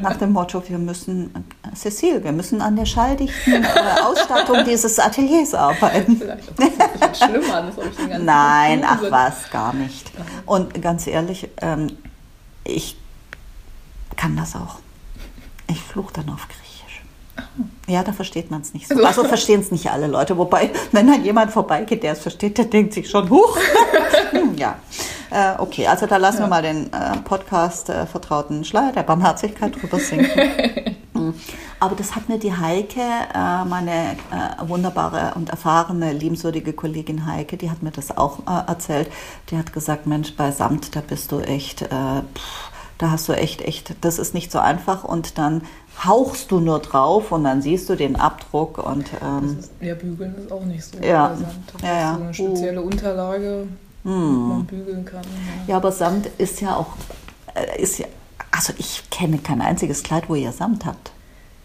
nach 0.00 0.16
dem 0.16 0.32
Motto, 0.32 0.62
wir 0.68 0.78
müssen, 0.78 1.32
Cecile, 1.74 2.22
wir 2.22 2.32
müssen 2.32 2.60
an 2.60 2.76
der 2.76 2.86
schalldichten 2.86 3.64
Ausstattung 4.04 4.64
dieses 4.64 4.98
Ateliers 4.98 5.54
arbeiten. 5.54 6.20
Vielleicht 6.54 7.02
auch 7.02 7.14
schlimmer, 7.14 7.62
das 7.62 7.86
ich 7.86 7.96
den 7.96 8.08
ganzen 8.08 8.24
Nein, 8.24 8.84
ach 8.86 9.02
was, 9.10 9.50
gar 9.50 9.72
nicht. 9.72 10.10
Und 10.46 10.80
ganz 10.82 11.06
ehrlich, 11.06 11.48
ähm, 11.60 11.96
ich 12.64 12.96
kann 14.16 14.36
das 14.36 14.54
auch. 14.56 14.76
Ich 15.68 15.80
fluche 15.80 16.12
dann 16.12 16.28
auf 16.30 16.46
Griechisch. 16.48 17.02
Ja, 17.86 18.02
da 18.02 18.12
versteht 18.12 18.50
man 18.50 18.60
es 18.60 18.74
nicht 18.74 18.88
so. 18.88 18.94
Also, 18.94 19.06
also 19.06 19.24
verstehen 19.24 19.60
es 19.60 19.70
nicht 19.70 19.90
alle 19.90 20.06
Leute. 20.06 20.36
Wobei, 20.36 20.70
wenn 20.92 21.06
dann 21.06 21.24
jemand 21.24 21.50
vorbeigeht, 21.52 22.02
der 22.02 22.12
es 22.12 22.20
versteht, 22.20 22.58
der 22.58 22.66
denkt 22.66 22.92
sich 22.92 23.08
schon, 23.08 23.30
huch. 23.30 23.56
Hm, 24.30 24.58
ja. 24.58 24.76
Äh, 25.30 25.54
okay, 25.58 25.86
also 25.86 26.06
da 26.06 26.16
lassen 26.16 26.38
ja. 26.38 26.44
wir 26.44 26.48
mal 26.48 26.62
den 26.62 26.92
äh, 26.92 27.16
Podcast 27.24 27.88
äh, 27.88 28.06
Vertrauten 28.06 28.64
Schleier 28.64 28.92
der 28.92 29.02
Barmherzigkeit 29.02 29.80
drüber 29.80 29.98
sinken. 29.98 30.30
Mhm. 31.14 31.34
Aber 31.80 31.96
das 31.96 32.14
hat 32.14 32.28
mir 32.28 32.38
die 32.38 32.56
Heike, 32.56 33.00
äh, 33.00 33.64
meine 33.64 34.12
äh, 34.30 34.68
wunderbare 34.68 35.32
und 35.34 35.50
erfahrene, 35.50 36.12
liebenswürdige 36.12 36.72
Kollegin 36.72 37.26
Heike, 37.26 37.56
die 37.56 37.72
hat 37.72 37.82
mir 37.82 37.90
das 37.90 38.16
auch 38.16 38.38
äh, 38.46 38.68
erzählt. 38.68 39.10
Die 39.50 39.58
hat 39.58 39.72
gesagt, 39.72 40.06
Mensch, 40.06 40.36
bei 40.36 40.52
Samt, 40.52 40.94
da 40.94 41.00
bist 41.00 41.32
du 41.32 41.40
echt, 41.40 41.80
pff, 41.80 42.70
da 42.98 43.10
hast 43.10 43.28
du 43.28 43.32
echt, 43.32 43.62
echt, 43.62 43.94
das 44.00 44.20
ist 44.20 44.34
nicht 44.34 44.52
so 44.52 44.58
einfach 44.58 45.02
und 45.02 45.38
dann 45.38 45.62
hauchst 46.04 46.50
du 46.50 46.60
nur 46.60 46.78
drauf 46.80 47.32
und 47.32 47.44
dann 47.44 47.62
siehst 47.62 47.88
du 47.88 47.96
den 47.96 48.16
Abdruck 48.16 48.78
und 48.78 49.06
ähm, 49.22 49.58
ist, 49.58 49.72
ja 49.80 49.94
bügeln 49.94 50.34
ist 50.36 50.52
auch 50.52 50.64
nicht 50.64 50.84
so 50.84 50.98
ja, 50.98 51.36
ja, 51.82 51.88
ja. 51.88 52.14
so 52.14 52.22
eine 52.22 52.34
spezielle 52.34 52.82
uh. 52.82 52.86
Unterlage 52.86 53.68
hm. 54.04 54.48
man 54.48 54.66
bügeln 54.66 55.04
kann. 55.04 55.22
Ja. 55.22 55.72
ja, 55.72 55.76
aber 55.76 55.92
Samt 55.92 56.26
ist 56.38 56.60
ja 56.60 56.76
auch, 56.76 56.94
äh, 57.54 57.80
ist 57.80 57.98
ja, 57.98 58.06
also 58.50 58.72
ich 58.78 59.02
kenne 59.10 59.38
kein 59.38 59.60
einziges 59.60 60.02
Kleid, 60.02 60.28
wo 60.28 60.34
ihr 60.34 60.52
Samt 60.52 60.84
habt. 60.84 61.12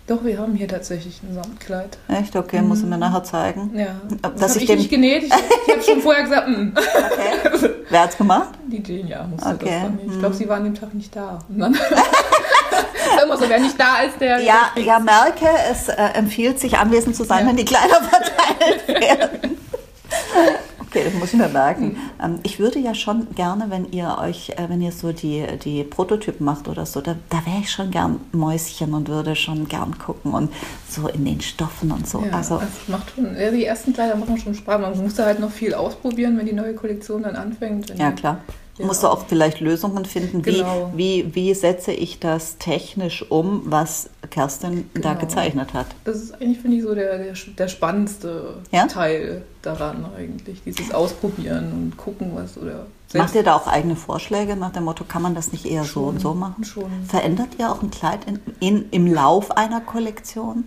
Doch, 0.06 0.22
wir 0.26 0.38
haben 0.38 0.54
hier 0.54 0.68
tatsächlich 0.68 1.22
ein 1.24 1.34
Samtkleid. 1.34 1.98
Echt? 2.10 2.36
Okay, 2.36 2.62
mhm. 2.62 2.68
muss 2.68 2.80
ich 2.80 2.86
mir 2.86 2.98
nachher 2.98 3.24
zeigen. 3.24 3.72
Ja. 3.74 3.96
Das 4.22 4.36
Dass 4.36 4.56
ich, 4.58 4.70
ich 4.70 4.78
nicht 4.78 4.90
genäht. 4.90 5.24
Ich, 5.24 5.32
ich 5.32 5.74
habe 5.74 5.82
schon 5.82 6.02
vorher 6.02 6.24
gesagt, 6.24 6.50
mm. 6.50 6.74
okay. 6.76 7.70
Wer 7.90 8.02
hat's 8.02 8.18
gemacht? 8.18 8.50
Die 8.68 8.84
Genia 8.84 9.24
musste 9.24 9.48
okay. 9.48 9.66
das 9.66 9.82
dann 9.84 10.00
Ich 10.04 10.20
glaube, 10.20 10.36
mhm. 10.36 10.38
sie 10.38 10.50
war 10.50 10.58
an 10.58 10.64
dem 10.66 10.76
Tag 10.76 10.94
nicht 10.94 11.16
da. 11.16 11.40
Und 11.48 11.60
dann 11.60 11.74
immer 13.24 13.38
so, 13.38 13.48
wer 13.48 13.60
nicht 13.60 13.80
da 13.80 14.02
ist, 14.02 14.20
der. 14.20 14.40
Ja, 14.40 14.72
ja 14.76 15.00
merke, 15.00 15.48
es 15.72 15.88
äh, 15.88 15.96
empfiehlt 16.16 16.60
sich, 16.60 16.78
anwesend 16.78 17.16
zu 17.16 17.24
sein, 17.24 17.44
ja. 17.44 17.50
wenn 17.50 17.56
die 17.56 17.66
Kleider 17.66 18.02
verteilt 18.02 18.88
werden. 18.88 19.58
Okay, 20.94 21.06
das 21.06 21.16
muss 21.16 21.34
ich 21.34 21.40
mir 21.40 21.50
merken. 21.50 21.98
Mhm. 22.22 22.40
ich 22.44 22.60
würde 22.60 22.78
ja 22.78 22.94
schon 22.94 23.34
gerne, 23.34 23.66
wenn 23.70 23.92
ihr 23.92 24.16
euch, 24.22 24.52
äh, 24.52 24.70
wenn 24.70 24.80
ihr 24.80 24.92
so 24.92 25.12
die, 25.12 25.44
die 25.64 25.84
Prototypen 25.84 26.46
macht 26.46 26.68
oder 26.68 26.86
so, 26.86 27.02
da, 27.02 27.16
da 27.30 27.44
wäre 27.48 27.62
ich 27.62 27.72
schon 27.72 27.90
gern 27.90 28.20
Mäuschen 28.32 28.94
und 28.94 29.08
würde 29.08 29.36
schon 29.36 29.68
gern 29.68 29.98
gucken 29.98 30.34
und 30.34 30.52
so 30.88 31.08
in 31.08 31.26
den 31.26 31.42
Stoffen 31.42 31.92
und 31.92 32.08
so. 32.08 32.24
Ja, 32.24 32.34
also, 32.34 32.60
das 32.60 32.88
macht 32.88 33.12
schon, 33.16 33.36
ja, 33.36 33.50
die 33.50 33.66
ersten 33.66 33.94
Kleider 33.94 34.16
machen 34.16 34.38
schon 34.38 34.54
Spaß. 34.54 34.80
Man 34.80 35.02
muss 35.02 35.16
da 35.16 35.26
halt 35.26 35.40
noch 35.40 35.50
viel 35.50 35.74
ausprobieren, 35.74 36.38
wenn 36.38 36.46
die 36.46 36.54
neue 36.54 36.76
Kollektion 36.76 37.24
dann 37.24 37.36
anfängt. 37.36 37.98
Ja, 37.98 38.12
klar. 38.12 38.42
Ja. 38.78 38.86
Musst 38.86 39.02
du 39.02 39.08
auch 39.08 39.26
vielleicht 39.28 39.62
Lösungen 39.62 40.06
finden, 40.06 40.46
wie, 40.46 40.58
genau. 40.58 40.92
wie, 40.96 41.34
wie 41.34 41.56
setze 41.56 41.92
ich 41.92 42.20
das 42.20 42.58
technisch 42.60 43.26
um, 43.32 43.64
was 43.66 44.10
Kerstin 44.30 44.90
genau. 44.94 45.10
da 45.10 45.14
gezeichnet 45.16 45.74
hat. 45.74 45.88
Das 46.04 46.18
ist 46.18 46.34
eigentlich, 46.34 46.60
finde 46.60 46.78
ich, 46.78 46.84
so 46.84 46.96
der, 46.96 47.18
der, 47.18 47.34
der 47.58 47.68
spannendste 47.68 48.56
ja? 48.72 48.88
Teil 48.88 49.44
daran 49.62 50.06
eigentlich, 50.18 50.64
dieses 50.64 50.94
Ausprobieren 50.94 51.72
und 51.72 51.98
gucken, 51.98 52.32
was 52.34 52.58
oder 52.58 52.86
Macht 53.14 53.36
ihr 53.36 53.44
da 53.44 53.56
auch 53.56 53.68
eigene 53.68 53.96
Vorschläge 53.96 54.56
nach 54.56 54.72
dem 54.72 54.86
Motto, 54.86 55.04
kann 55.04 55.22
man 55.22 55.36
das 55.36 55.52
nicht 55.52 55.66
eher 55.66 55.84
schon, 55.84 56.04
so 56.04 56.10
und 56.10 56.20
so 56.20 56.34
machen? 56.34 56.64
Schon. 56.64 56.90
Verändert 57.08 57.50
ihr 57.60 57.72
auch 57.72 57.84
ein 57.84 57.92
Kleid 57.92 58.22
in, 58.26 58.40
in, 58.60 58.90
im 58.90 59.06
Lauf 59.06 59.52
einer 59.52 59.82
Kollektion? 59.82 60.64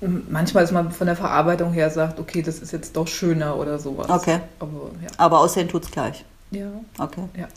Manchmal 0.00 0.64
ist 0.64 0.72
man 0.72 0.92
von 0.92 1.06
der 1.06 1.16
Verarbeitung 1.16 1.72
her 1.72 1.88
sagt, 1.88 2.20
okay, 2.20 2.42
das 2.42 2.58
ist 2.58 2.72
jetzt 2.72 2.96
doch 2.96 3.08
schöner 3.08 3.56
oder 3.56 3.78
sowas. 3.78 4.10
Okay. 4.10 4.40
Aber, 4.58 4.90
ja. 5.02 5.08
Aber 5.16 5.40
aussehen 5.40 5.68
tut 5.68 5.84
es 5.84 5.90
gleich. 5.90 6.24
Ja. 6.50 6.70
Okay. 6.98 7.24
Ja. 7.36 7.48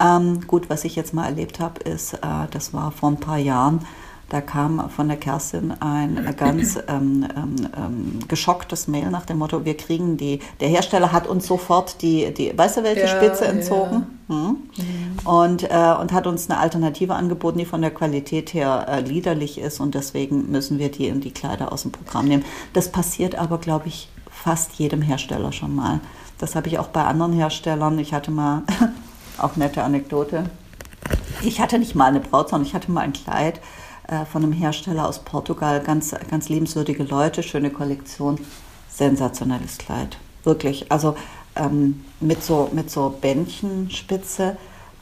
Ähm, 0.00 0.46
gut, 0.46 0.70
was 0.70 0.84
ich 0.84 0.96
jetzt 0.96 1.12
mal 1.12 1.26
erlebt 1.26 1.60
habe, 1.60 1.80
ist, 1.80 2.14
äh, 2.14 2.18
das 2.50 2.72
war 2.72 2.92
vor 2.92 3.10
ein 3.10 3.18
paar 3.18 3.38
Jahren, 3.38 3.80
da 4.28 4.42
kam 4.42 4.90
von 4.90 5.08
der 5.08 5.16
Kerstin 5.16 5.72
ein 5.80 6.34
ganz 6.36 6.76
ähm, 6.88 7.26
ähm, 7.34 7.56
ähm, 7.76 8.18
geschocktes 8.28 8.86
Mail 8.86 9.10
nach 9.10 9.26
dem 9.26 9.38
Motto, 9.38 9.64
wir 9.64 9.76
kriegen 9.76 10.16
die, 10.16 10.40
der 10.60 10.68
Hersteller 10.68 11.12
hat 11.12 11.26
uns 11.26 11.46
sofort 11.46 12.02
die, 12.02 12.32
die 12.32 12.56
weißt 12.56 12.76
du 12.76 12.82
welche 12.84 13.02
ja, 13.02 13.08
Spitze 13.08 13.46
entzogen? 13.46 14.06
Ja. 14.28 14.34
Hm? 14.34 14.56
Mhm. 14.76 15.28
Und, 15.28 15.62
äh, 15.64 15.94
und 16.00 16.12
hat 16.12 16.26
uns 16.26 16.48
eine 16.48 16.60
Alternative 16.60 17.14
angeboten, 17.14 17.58
die 17.58 17.64
von 17.64 17.80
der 17.80 17.90
Qualität 17.90 18.54
her 18.54 18.86
äh, 18.88 19.00
liederlich 19.00 19.58
ist 19.58 19.80
und 19.80 19.94
deswegen 19.94 20.50
müssen 20.50 20.78
wir 20.78 20.90
die 20.90 21.08
in 21.08 21.20
die 21.20 21.32
Kleider 21.32 21.72
aus 21.72 21.82
dem 21.82 21.92
Programm 21.92 22.26
nehmen. 22.26 22.44
Das 22.72 22.92
passiert 22.92 23.34
aber, 23.34 23.58
glaube 23.58 23.88
ich, 23.88 24.08
fast 24.30 24.74
jedem 24.74 25.02
Hersteller 25.02 25.52
schon 25.52 25.74
mal. 25.74 26.00
Das 26.38 26.54
habe 26.54 26.68
ich 26.68 26.78
auch 26.78 26.88
bei 26.88 27.04
anderen 27.04 27.32
Herstellern. 27.32 27.98
Ich 27.98 28.14
hatte 28.14 28.30
mal, 28.30 28.62
auch 29.38 29.56
nette 29.56 29.82
Anekdote, 29.82 30.44
ich 31.42 31.60
hatte 31.60 31.78
nicht 31.78 31.94
mal 31.94 32.06
eine 32.06 32.20
Braut, 32.20 32.48
sondern 32.48 32.66
ich 32.66 32.74
hatte 32.74 32.90
mal 32.90 33.02
ein 33.02 33.12
Kleid, 33.12 33.60
äh, 34.08 34.24
von 34.24 34.42
einem 34.42 34.52
Hersteller 34.52 35.06
aus 35.06 35.20
Portugal. 35.20 35.80
Ganz, 35.80 36.14
ganz 36.30 36.48
liebenswürdige 36.48 37.04
Leute, 37.04 37.42
schöne 37.42 37.70
Kollektion, 37.70 38.38
sensationelles 38.88 39.78
Kleid. 39.78 40.18
Wirklich. 40.44 40.90
Also 40.90 41.16
ähm, 41.56 42.04
mit, 42.20 42.42
so, 42.42 42.70
mit 42.72 42.90
so 42.90 43.16
Bändchenspitze, 43.20 44.56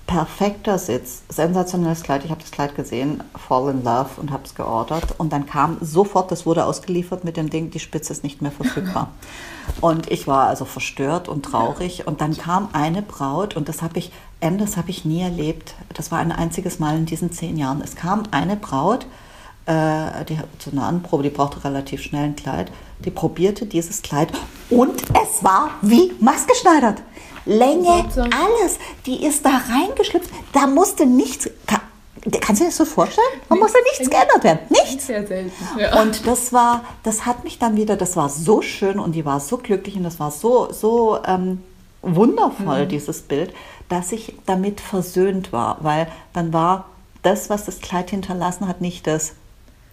perfekter 0.06 0.78
Sitz, 0.78 1.22
sensationelles 1.28 2.02
Kleid. 2.02 2.24
Ich 2.24 2.30
habe 2.30 2.40
das 2.40 2.50
Kleid 2.50 2.76
gesehen, 2.76 3.22
Fall 3.34 3.70
in 3.70 3.82
Love 3.82 4.10
und 4.18 4.30
habe 4.30 4.44
es 4.44 4.54
geordert. 4.54 5.14
Und 5.18 5.32
dann 5.32 5.46
kam 5.46 5.78
sofort, 5.80 6.30
das 6.30 6.46
wurde 6.46 6.64
ausgeliefert 6.64 7.24
mit 7.24 7.36
dem 7.36 7.50
Ding, 7.50 7.70
die 7.70 7.80
Spitze 7.80 8.12
ist 8.12 8.22
nicht 8.22 8.40
mehr 8.40 8.52
verfügbar. 8.52 9.10
Und 9.80 10.10
ich 10.10 10.28
war 10.28 10.46
also 10.46 10.64
verstört 10.64 11.28
und 11.28 11.44
traurig. 11.44 12.06
Und 12.06 12.20
dann 12.20 12.36
kam 12.36 12.68
eine 12.72 13.02
Braut, 13.02 13.56
und 13.56 13.68
das 13.68 13.82
habe 13.82 13.98
ich, 13.98 14.12
das 14.40 14.76
habe 14.76 14.90
ich 14.90 15.04
nie 15.04 15.22
erlebt. 15.22 15.74
Das 15.94 16.12
war 16.12 16.20
ein 16.20 16.32
einziges 16.32 16.78
Mal 16.78 16.96
in 16.96 17.06
diesen 17.06 17.32
zehn 17.32 17.56
Jahren. 17.56 17.82
Es 17.82 17.96
kam 17.96 18.22
eine 18.30 18.56
Braut, 18.56 19.06
äh, 19.66 20.24
die 20.28 20.38
zu 20.58 20.70
einer 20.70 20.86
Anprobe, 20.86 21.24
die 21.24 21.30
brauchte 21.30 21.64
relativ 21.64 22.02
schnell 22.02 22.24
ein 22.24 22.36
Kleid. 22.36 22.70
Die 23.04 23.10
probierte 23.10 23.66
dieses 23.66 24.02
Kleid 24.02 24.32
und 24.70 25.02
es 25.02 25.42
war 25.42 25.70
wie 25.82 26.12
maßgeschneidert. 26.20 27.02
Länge, 27.46 28.04
alles. 28.16 28.78
Die 29.06 29.24
ist 29.24 29.44
da 29.44 29.50
reingeschlüpft. 29.50 30.30
Da 30.52 30.66
musste 30.66 31.06
nichts. 31.06 31.48
Kannst 32.40 32.60
du 32.60 32.64
dir 32.64 32.70
das 32.70 32.76
so 32.76 32.84
vorstellen? 32.84 33.26
Man 33.48 33.60
musste 33.60 33.78
nichts 33.84 34.10
geändert 34.10 34.42
werden. 34.42 34.58
Nichts. 34.68 35.06
Sehr 35.06 35.24
selten. 35.24 35.52
Ja. 35.78 36.02
Und 36.02 36.26
das 36.26 36.52
war, 36.52 36.84
das 37.04 37.24
hat 37.24 37.44
mich 37.44 37.58
dann 37.60 37.76
wieder, 37.76 37.96
das 37.96 38.16
war 38.16 38.28
so 38.28 38.62
schön 38.62 38.98
und 38.98 39.12
die 39.12 39.24
war 39.24 39.38
so 39.38 39.58
glücklich 39.58 39.96
und 39.96 40.02
das 40.02 40.18
war 40.18 40.32
so, 40.32 40.72
so 40.72 41.18
ähm, 41.24 41.62
wundervoll, 42.02 42.84
mhm. 42.84 42.88
dieses 42.88 43.22
Bild, 43.22 43.54
dass 43.88 44.10
ich 44.10 44.34
damit 44.46 44.80
versöhnt 44.80 45.52
war, 45.52 45.78
weil 45.82 46.08
dann 46.32 46.52
war 46.52 46.86
das, 47.22 47.48
was 47.48 47.64
das 47.64 47.80
Kleid 47.80 48.10
hinterlassen 48.10 48.66
hat, 48.66 48.80
nicht 48.80 49.06
das 49.06 49.34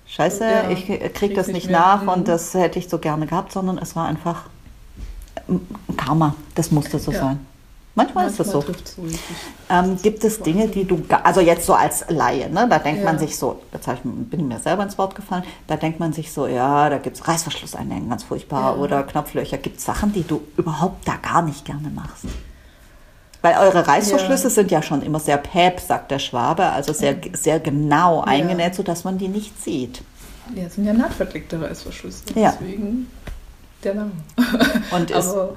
Scheiße, 0.07 0.43
ja, 0.43 0.69
ich 0.69 0.85
krieg 1.13 1.35
das 1.35 1.47
nicht, 1.47 1.55
nicht 1.55 1.69
nach 1.69 2.03
mhm. 2.03 2.09
und 2.09 2.27
das 2.27 2.53
hätte 2.53 2.77
ich 2.79 2.89
so 2.89 2.97
gerne 2.97 3.25
gehabt, 3.25 3.51
sondern 3.51 3.77
es 3.77 3.95
war 3.95 4.05
einfach 4.05 4.43
Karma. 5.97 6.35
Das 6.55 6.71
musste 6.71 6.99
so 6.99 7.11
ja. 7.11 7.19
sein. 7.19 7.39
Manchmal, 7.95 8.25
Manchmal 8.25 8.47
ist 8.47 8.55
das 8.55 8.95
so. 8.95 9.05
ähm, 9.69 9.99
gibt 10.01 10.23
es 10.23 10.41
Dinge, 10.41 10.67
die 10.67 10.83
du, 10.83 11.03
also 11.23 11.41
jetzt 11.41 11.67
so 11.67 11.75
als 11.75 12.05
Laie, 12.07 12.49
ne, 12.49 12.67
da 12.67 12.79
denkt 12.79 13.01
ja. 13.01 13.05
man 13.05 13.19
sich 13.19 13.37
so, 13.37 13.61
jetzt 13.71 13.87
ich, 13.87 13.99
bin 14.01 14.39
ich 14.39 14.45
mir 14.47 14.59
selber 14.59 14.81
ins 14.81 14.97
Wort 14.97 15.13
gefallen, 15.13 15.43
da 15.67 15.75
denkt 15.75 15.99
man 15.99 16.11
sich 16.11 16.31
so, 16.31 16.47
ja, 16.47 16.89
da 16.89 16.97
gibt 16.97 17.17
es 17.17 17.27
Reißverschlusseinhängen, 17.27 18.09
ganz 18.09 18.23
furchtbar, 18.23 18.75
ja. 18.75 18.81
oder 18.81 19.03
Knopflöcher. 19.03 19.59
Gibt 19.59 19.77
es 19.77 19.85
Sachen, 19.85 20.11
die 20.11 20.23
du 20.23 20.41
überhaupt 20.57 21.07
da 21.07 21.17
gar 21.17 21.43
nicht 21.43 21.65
gerne 21.65 21.91
machst? 21.93 22.25
Weil 23.43 23.57
eure 23.59 23.87
Reißverschlüsse 23.87 24.45
ja. 24.45 24.49
sind 24.49 24.71
ja 24.71 24.81
schon 24.81 25.03
immer 25.03 25.19
sehr 25.19 25.37
päp, 25.37 25.79
sagt 25.79 26.09
der 26.09 26.19
Schwabe, 26.19 26.65
also 26.65 26.93
sehr, 26.93 27.17
sehr 27.33 27.59
genau 27.59 28.21
eingenäht, 28.21 28.73
sodass 28.73 29.03
man 29.03 29.19
die 29.19 29.27
nicht 29.27 29.61
sieht. 29.61 30.01
Ja, 30.55 30.63
es 30.63 30.75
sind 30.75 30.85
ja 30.85 30.93
nahtverdeckte 30.93 31.61
Reißverschlüsse. 31.61 32.23
Ja. 32.33 32.53
Deswegen 32.59 33.07
der 33.85 33.95
Name. 33.95 34.11
Und 34.91 35.11
ist, 35.11 35.27
Aber 35.27 35.55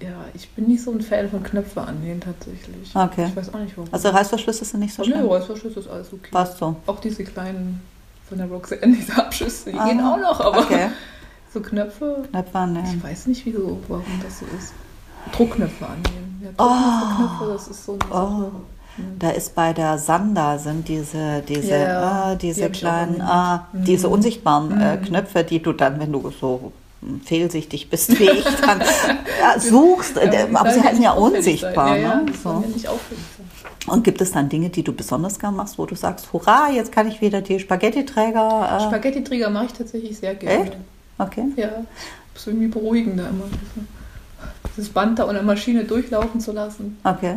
ja, 0.00 0.08
ich 0.34 0.48
bin 0.50 0.66
nicht 0.66 0.82
so 0.82 0.92
ein 0.92 1.00
Fan 1.00 1.28
von 1.28 1.42
Knöpfe 1.42 1.82
annähen 1.82 2.20
tatsächlich. 2.20 2.94
Okay. 2.94 3.26
Ich 3.28 3.36
weiß 3.36 3.52
auch 3.52 3.58
nicht 3.58 3.76
warum. 3.76 3.92
Also 3.92 4.08
Reißverschlüsse 4.08 4.64
sind 4.64 4.80
nicht 4.80 4.94
so 4.94 5.04
schlimm? 5.04 5.22
Nee, 5.22 5.32
Reißverschlüsse 5.32 5.80
ist 5.80 5.88
alles 5.88 6.12
okay. 6.12 6.30
Passt 6.30 6.58
so. 6.58 6.76
Auch 6.86 7.00
diese 7.00 7.24
kleinen 7.24 7.82
von 8.28 8.38
der 8.38 8.46
Roxanne, 8.46 8.80
diese 8.96 9.16
Abschüsse, 9.16 9.72
die 9.72 9.78
Aha. 9.78 9.88
gehen 9.88 10.00
auch 10.00 10.16
noch, 10.16 10.40
aber 10.40 10.60
okay. 10.60 10.88
so 11.52 11.60
Knöpfe. 11.60 12.24
Knöpfe 12.30 12.58
annähen. 12.58 12.96
Ich 12.96 13.02
weiß 13.02 13.26
nicht, 13.26 13.44
wieso, 13.44 13.78
warum 13.88 14.20
das 14.22 14.38
so 14.38 14.46
ist. 14.56 14.72
Druckknöpfe 15.36 15.84
annähen. 15.84 16.40
Ja, 16.42 16.50
Druckknöpfe, 16.56 17.44
oh. 17.44 17.52
das 17.52 17.68
ist 17.68 17.84
so 17.84 17.92
eine 17.92 18.10
oh. 18.10 18.40
Sache. 18.40 18.52
Da 19.18 19.30
ist 19.30 19.54
bei 19.54 19.72
der 19.72 19.98
Sanda 19.98 20.58
sind 20.58 20.88
diese, 20.88 21.42
diese, 21.48 21.78
ja, 21.78 22.32
äh, 22.32 22.36
diese 22.36 22.68
die 22.68 22.78
kleinen, 22.78 23.20
äh, 23.20 23.58
diese 23.72 24.08
mhm. 24.08 24.14
unsichtbaren 24.14 24.80
äh, 24.80 24.96
mhm. 24.96 25.04
Knöpfe, 25.04 25.44
die 25.44 25.62
du 25.62 25.72
dann, 25.72 26.00
wenn 26.00 26.12
du 26.12 26.30
so 26.30 26.72
fehlsichtig 27.24 27.88
bist 27.88 28.18
wie 28.18 28.28
ich, 28.28 28.44
dann 28.44 28.82
suchst. 29.58 30.16
Ja, 30.16 30.46
aber 30.52 30.70
sie 30.70 30.82
heißen 30.82 31.02
ja 31.02 31.12
unsichtbar. 31.12 31.96
Ja, 31.96 32.16
ne? 32.16 32.32
so. 32.42 32.62
Und 33.86 34.04
gibt 34.04 34.20
es 34.20 34.32
dann 34.32 34.48
Dinge, 34.48 34.68
die 34.68 34.82
du 34.82 34.92
besonders 34.92 35.38
gern 35.38 35.56
machst, 35.56 35.78
wo 35.78 35.86
du 35.86 35.94
sagst, 35.94 36.32
hurra, 36.32 36.70
jetzt 36.70 36.92
kann 36.92 37.08
ich 37.08 37.20
wieder 37.20 37.40
die 37.40 37.58
Spaghetti-Träger... 37.58 38.78
Äh 38.78 38.82
Spaghetti-Träger 38.82 39.50
mache 39.50 39.66
ich 39.66 39.72
tatsächlich 39.72 40.18
sehr 40.18 40.34
gerne. 40.34 40.64
Echt? 40.64 40.76
Okay. 41.18 41.44
Ja, 41.56 41.68
das 42.34 42.42
ist 42.42 42.46
irgendwie 42.46 42.68
beruhigender 42.68 43.28
immer. 43.28 43.44
Dieses 44.76 44.90
Band 44.90 45.18
da 45.18 45.24
unter 45.24 45.34
der 45.34 45.42
Maschine 45.42 45.84
durchlaufen 45.84 46.40
zu 46.40 46.52
lassen. 46.52 46.98
Okay. 47.04 47.36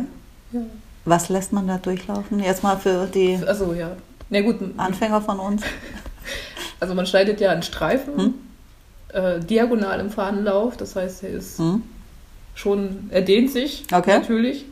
Ja. 0.52 0.60
Was 1.06 1.28
lässt 1.28 1.52
man 1.52 1.66
da 1.66 1.78
durchlaufen? 1.78 2.40
Jetzt 2.40 2.62
mal 2.62 2.76
für 2.76 3.06
die 3.06 3.38
also, 3.46 3.72
ja. 3.72 3.92
Na 4.30 4.40
gut. 4.40 4.56
Anfänger 4.76 5.20
von 5.22 5.38
uns. 5.38 5.62
Also 6.80 6.94
man 6.94 7.06
schneidet 7.06 7.40
ja 7.40 7.50
einen 7.50 7.62
Streifen 7.62 8.16
hm? 8.16 8.34
Äh, 9.14 9.40
diagonal 9.40 10.00
im 10.00 10.10
Fahnenlauf, 10.10 10.76
das 10.76 10.96
heißt, 10.96 11.24
er 11.24 11.30
ist 11.30 11.58
hm? 11.58 11.82
schon, 12.54 13.08
er 13.10 13.22
dehnt 13.22 13.50
sich 13.50 13.84
okay. 13.92 14.18
natürlich. 14.18 14.66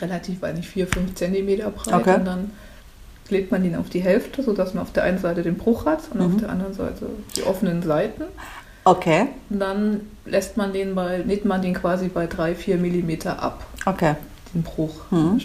Relativ, 0.00 0.40
weiß 0.40 0.56
nicht, 0.56 0.68
4, 0.68 0.86
5 0.86 1.14
Zentimeter 1.14 1.70
breit 1.70 1.94
okay. 1.94 2.14
und 2.14 2.24
dann 2.24 2.50
legt 3.28 3.50
man 3.50 3.64
ihn 3.64 3.76
auf 3.76 3.88
die 3.88 4.00
Hälfte, 4.00 4.42
sodass 4.42 4.74
man 4.74 4.82
auf 4.82 4.92
der 4.92 5.02
einen 5.02 5.18
Seite 5.18 5.42
den 5.42 5.56
Bruch 5.56 5.84
hat 5.84 6.00
und 6.12 6.20
mhm. 6.20 6.26
auf 6.26 6.40
der 6.40 6.50
anderen 6.50 6.74
Seite 6.74 7.06
die 7.36 7.42
offenen 7.42 7.82
Seiten. 7.82 8.24
Okay. 8.84 9.28
Und 9.50 9.60
dann 9.60 10.00
lässt 10.24 10.56
man 10.56 10.72
den 10.72 10.94
bei, 10.94 11.18
näht 11.18 11.44
man 11.44 11.60
den 11.60 11.74
quasi 11.74 12.08
bei 12.08 12.26
3, 12.26 12.54
4 12.54 12.76
Millimeter 12.78 13.42
ab. 13.42 13.66
Okay 13.84 14.14
den 14.54 14.62
Bruch 14.62 15.10
mhm. 15.10 15.40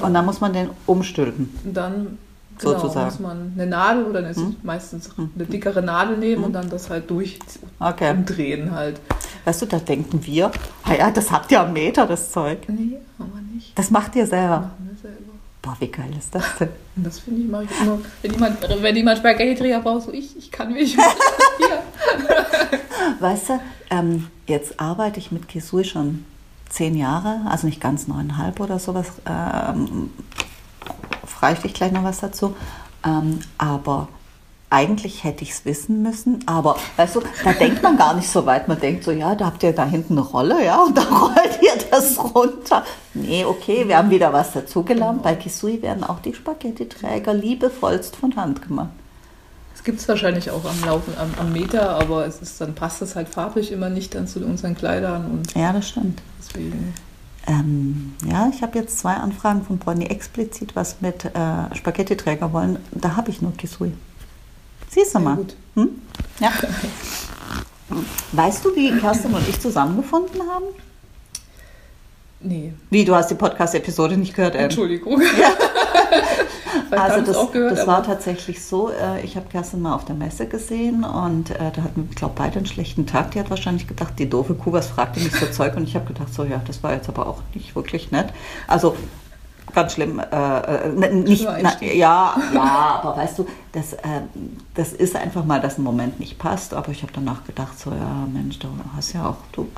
Und 0.00 0.14
dann 0.14 0.24
muss 0.24 0.40
man 0.40 0.52
den 0.52 0.70
umstülpen. 0.86 1.54
Und 1.64 1.76
dann 1.76 2.18
genau, 2.62 2.78
sozusagen. 2.78 3.06
muss 3.06 3.20
man 3.20 3.52
eine 3.54 3.66
Nadel 3.66 4.04
oder 4.04 4.20
eine, 4.20 4.32
mhm. 4.32 4.56
meistens 4.62 5.10
hm. 5.16 5.30
eine 5.34 5.44
dickere 5.44 5.82
Nadel 5.82 6.16
nehmen 6.16 6.40
mhm. 6.40 6.46
und 6.46 6.52
dann 6.52 6.70
das 6.70 6.90
halt 6.90 7.10
durch 7.10 7.38
okay. 7.78 8.10
umdrehen 8.10 8.72
halt. 8.72 9.00
Weißt 9.44 9.62
du, 9.62 9.66
da 9.66 9.78
denken 9.78 10.24
wir, 10.24 10.50
ah 10.84 10.94
ja, 10.94 11.10
das 11.10 11.30
habt 11.30 11.50
ihr 11.50 11.60
am 11.60 11.72
Meter, 11.72 12.06
das 12.06 12.30
Zeug. 12.30 12.60
Nee, 12.68 12.98
haben 13.18 13.32
wir 13.34 13.54
nicht. 13.54 13.76
Das 13.76 13.90
macht 13.90 14.14
ihr 14.16 14.26
selber. 14.26 14.60
Machen 14.60 14.90
wir 14.90 15.10
selber. 15.10 15.32
Boah, 15.62 15.76
wie 15.78 15.88
geil 15.88 16.10
ist 16.18 16.34
das 16.34 16.44
denn? 16.58 16.68
Das 16.94 17.20
finde 17.20 17.40
ich, 17.40 17.48
mache 17.48 17.64
ich 17.64 17.70
immer. 17.80 17.98
Wenn 18.20 18.32
jemand, 18.32 18.82
wenn 18.82 18.96
jemand 18.96 19.18
Spaghetti-Träger 19.18 19.80
braucht, 19.80 20.02
so 20.02 20.12
ich, 20.12 20.36
ich 20.36 20.52
kann 20.52 20.74
mich. 20.74 20.94
weißt 23.20 23.48
du, 23.48 23.60
ähm, 23.88 24.26
jetzt 24.46 24.78
arbeite 24.78 25.18
ich 25.18 25.32
mit 25.32 25.48
Kisui 25.48 25.84
schon 25.84 26.26
zehn 26.68 26.96
Jahre, 26.96 27.40
also 27.48 27.66
nicht 27.66 27.80
ganz 27.80 28.08
neuneinhalb 28.08 28.60
oder 28.60 28.78
sowas, 28.78 29.06
ähm, 29.26 30.10
frage 31.42 31.58
ich 31.64 31.74
gleich 31.74 31.90
noch 31.90 32.04
was 32.04 32.20
dazu. 32.20 32.54
Ähm, 33.04 33.40
aber 33.58 34.06
eigentlich 34.70 35.24
hätte 35.24 35.42
ich 35.42 35.50
es 35.50 35.64
wissen 35.64 36.02
müssen, 36.02 36.44
aber 36.46 36.76
weißt 36.96 37.16
du, 37.16 37.22
da 37.42 37.52
denkt 37.52 37.82
man 37.82 37.96
gar 37.96 38.14
nicht 38.14 38.30
so 38.30 38.46
weit. 38.46 38.68
Man 38.68 38.78
denkt 38.78 39.02
so, 39.02 39.10
ja, 39.10 39.34
da 39.34 39.46
habt 39.46 39.64
ihr 39.64 39.72
da 39.72 39.84
hinten 39.84 40.12
eine 40.12 40.26
Rolle, 40.26 40.64
ja, 40.64 40.84
und 40.84 40.96
da 40.96 41.02
rollt 41.10 41.60
ihr 41.60 41.72
das 41.90 42.16
runter. 42.16 42.84
Nee, 43.12 43.44
okay, 43.44 43.88
wir 43.88 43.98
haben 43.98 44.10
wieder 44.10 44.32
was 44.32 44.52
dazugelernt. 44.52 45.24
Bei 45.24 45.34
Kisui 45.34 45.82
werden 45.82 46.04
auch 46.04 46.20
die 46.20 46.32
Spaghetti-Träger 46.32 47.34
liebevollst 47.34 48.14
von 48.14 48.36
Hand 48.36 48.62
gemacht. 48.62 48.90
Es 49.74 49.82
gibt 49.82 49.98
es 49.98 50.08
wahrscheinlich 50.08 50.48
auch 50.52 50.64
am 50.64 50.84
Laufen, 50.86 51.14
am, 51.18 51.34
am, 51.40 51.52
Meter, 51.52 51.98
aber 51.98 52.24
es 52.24 52.40
ist, 52.40 52.60
dann 52.60 52.76
passt 52.76 53.02
es 53.02 53.16
halt 53.16 53.28
farblich 53.28 53.72
immer 53.72 53.90
nicht 53.90 54.14
dann 54.14 54.28
zu 54.28 54.38
unseren 54.44 54.76
Kleidern. 54.76 55.26
Und 55.26 55.54
ja, 55.56 55.72
das 55.72 55.88
stimmt. 55.88 56.22
Deswegen. 56.38 56.94
Ähm, 57.46 58.14
ja, 58.24 58.50
ich 58.54 58.62
habe 58.62 58.78
jetzt 58.78 58.98
zwei 58.98 59.14
Anfragen 59.14 59.64
von 59.64 59.78
Bonnie 59.78 60.06
explizit 60.06 60.76
was 60.76 61.00
mit 61.00 61.24
äh, 61.24 61.74
Spaghetti-Träger 61.74 62.52
wollen. 62.52 62.78
Da 62.92 63.16
habe 63.16 63.30
ich 63.30 63.42
nur 63.42 63.52
Kisui. 63.56 63.92
Siehst 64.88 65.14
du 65.14 65.18
mal. 65.18 65.36
Gut. 65.36 65.56
Hm? 65.74 65.88
Ja. 66.38 66.52
Weißt 68.32 68.64
du, 68.64 68.74
wie 68.76 68.98
Kerstin 68.98 69.34
und 69.34 69.48
ich 69.48 69.60
zusammengefunden 69.60 70.40
haben? 70.48 70.66
Nee. 72.40 72.72
Wie, 72.90 73.04
du 73.04 73.14
hast 73.14 73.30
die 73.30 73.34
Podcast-Episode 73.34 74.16
nicht 74.16 74.34
gehört? 74.34 74.54
Ähm? 74.54 74.62
Entschuldigung. 74.62 75.20
Ja. 75.20 75.52
also 76.90 77.20
das, 77.20 77.52
gehört, 77.52 77.78
das 77.78 77.86
war 77.86 78.02
tatsächlich 78.02 78.64
so, 78.64 78.90
äh, 78.90 79.22
ich 79.22 79.36
habe 79.36 79.48
Kerstin 79.48 79.82
mal 79.82 79.94
auf 79.94 80.04
der 80.04 80.14
Messe 80.14 80.46
gesehen 80.46 81.04
und 81.04 81.50
äh, 81.50 81.70
da 81.74 81.82
hatten 81.82 82.08
wir, 82.08 82.14
glaube 82.14 82.34
beide 82.36 82.56
einen 82.56 82.66
schlechten 82.66 83.06
Tag. 83.06 83.32
Die 83.32 83.40
hat 83.40 83.50
wahrscheinlich 83.50 83.86
gedacht, 83.86 84.14
die 84.18 84.28
doofe 84.28 84.54
Kuh, 84.54 84.72
was 84.72 84.86
fragte 84.88 85.20
mich 85.20 85.32
so 85.32 85.46
Zeug? 85.50 85.76
Und 85.76 85.84
ich 85.84 85.94
habe 85.94 86.06
gedacht, 86.06 86.32
so 86.32 86.44
ja, 86.44 86.60
das 86.66 86.82
war 86.82 86.92
jetzt 86.92 87.08
aber 87.08 87.26
auch 87.26 87.42
nicht 87.54 87.74
wirklich 87.74 88.10
nett. 88.10 88.32
Also 88.66 88.96
ganz 89.74 89.94
schlimm. 89.94 90.18
Äh, 90.18 90.24
äh 90.24 91.12
nicht, 91.12 91.46
na, 91.62 91.82
ja, 91.82 92.36
ja, 92.54 93.00
aber 93.02 93.16
weißt 93.16 93.38
du, 93.38 93.46
das, 93.72 93.94
äh, 93.94 94.22
das 94.74 94.92
ist 94.92 95.16
einfach 95.16 95.44
mal, 95.44 95.60
dass 95.60 95.78
ein 95.78 95.82
Moment 95.82 96.20
nicht 96.20 96.38
passt. 96.38 96.74
Aber 96.74 96.90
ich 96.90 97.02
habe 97.02 97.12
danach 97.14 97.44
gedacht, 97.44 97.78
so 97.78 97.90
ja, 97.90 98.26
Mensch, 98.32 98.58
du 98.58 98.68
hast 98.96 99.12
ja 99.12 99.26
auch, 99.26 99.36
du 99.52 99.68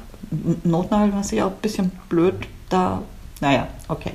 Notnagel 0.65 1.15
hast 1.15 1.31
ja 1.33 1.47
auch 1.47 1.51
ein 1.51 1.63
bisschen 1.63 1.93
blöd 2.09 2.35
da. 2.69 3.03
Naja, 3.41 3.67
okay. 3.89 4.13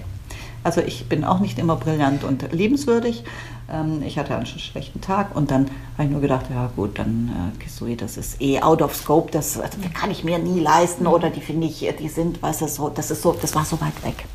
Also 0.63 0.81
ich 0.81 1.07
bin 1.07 1.23
auch 1.23 1.39
nicht 1.39 1.57
immer 1.59 1.75
brillant 1.75 2.23
und 2.23 2.51
liebenswürdig. 2.51 3.23
Ähm, 3.71 4.03
ich 4.05 4.17
hatte 4.17 4.35
einen 4.35 4.45
schlechten 4.45 5.01
Tag 5.01 5.35
und 5.35 5.51
dann 5.51 5.69
habe 5.97 6.05
ich 6.05 6.09
nur 6.09 6.21
gedacht, 6.21 6.45
ja 6.49 6.69
gut, 6.75 6.99
dann 6.99 7.53
äh, 7.57 7.63
Kisui, 7.63 7.95
das 7.95 8.17
ist 8.17 8.41
eh 8.41 8.61
out 8.61 8.81
of 8.81 8.95
scope, 8.95 9.31
das, 9.31 9.53
das 9.53 9.71
kann 9.93 10.11
ich 10.11 10.23
mir 10.23 10.39
nie 10.39 10.59
leisten 10.59 11.07
oder 11.07 11.29
die 11.29 11.41
finde 11.41 11.67
ich, 11.67 11.87
die 11.99 12.09
sind, 12.09 12.41
weißt 12.41 12.61
du, 12.61 12.67
so, 12.67 12.89
das 12.89 13.11
ist 13.11 13.21
so, 13.21 13.33
das 13.33 13.55
war 13.55 13.65
so 13.65 13.79
weit 13.81 14.03
weg. 14.03 14.25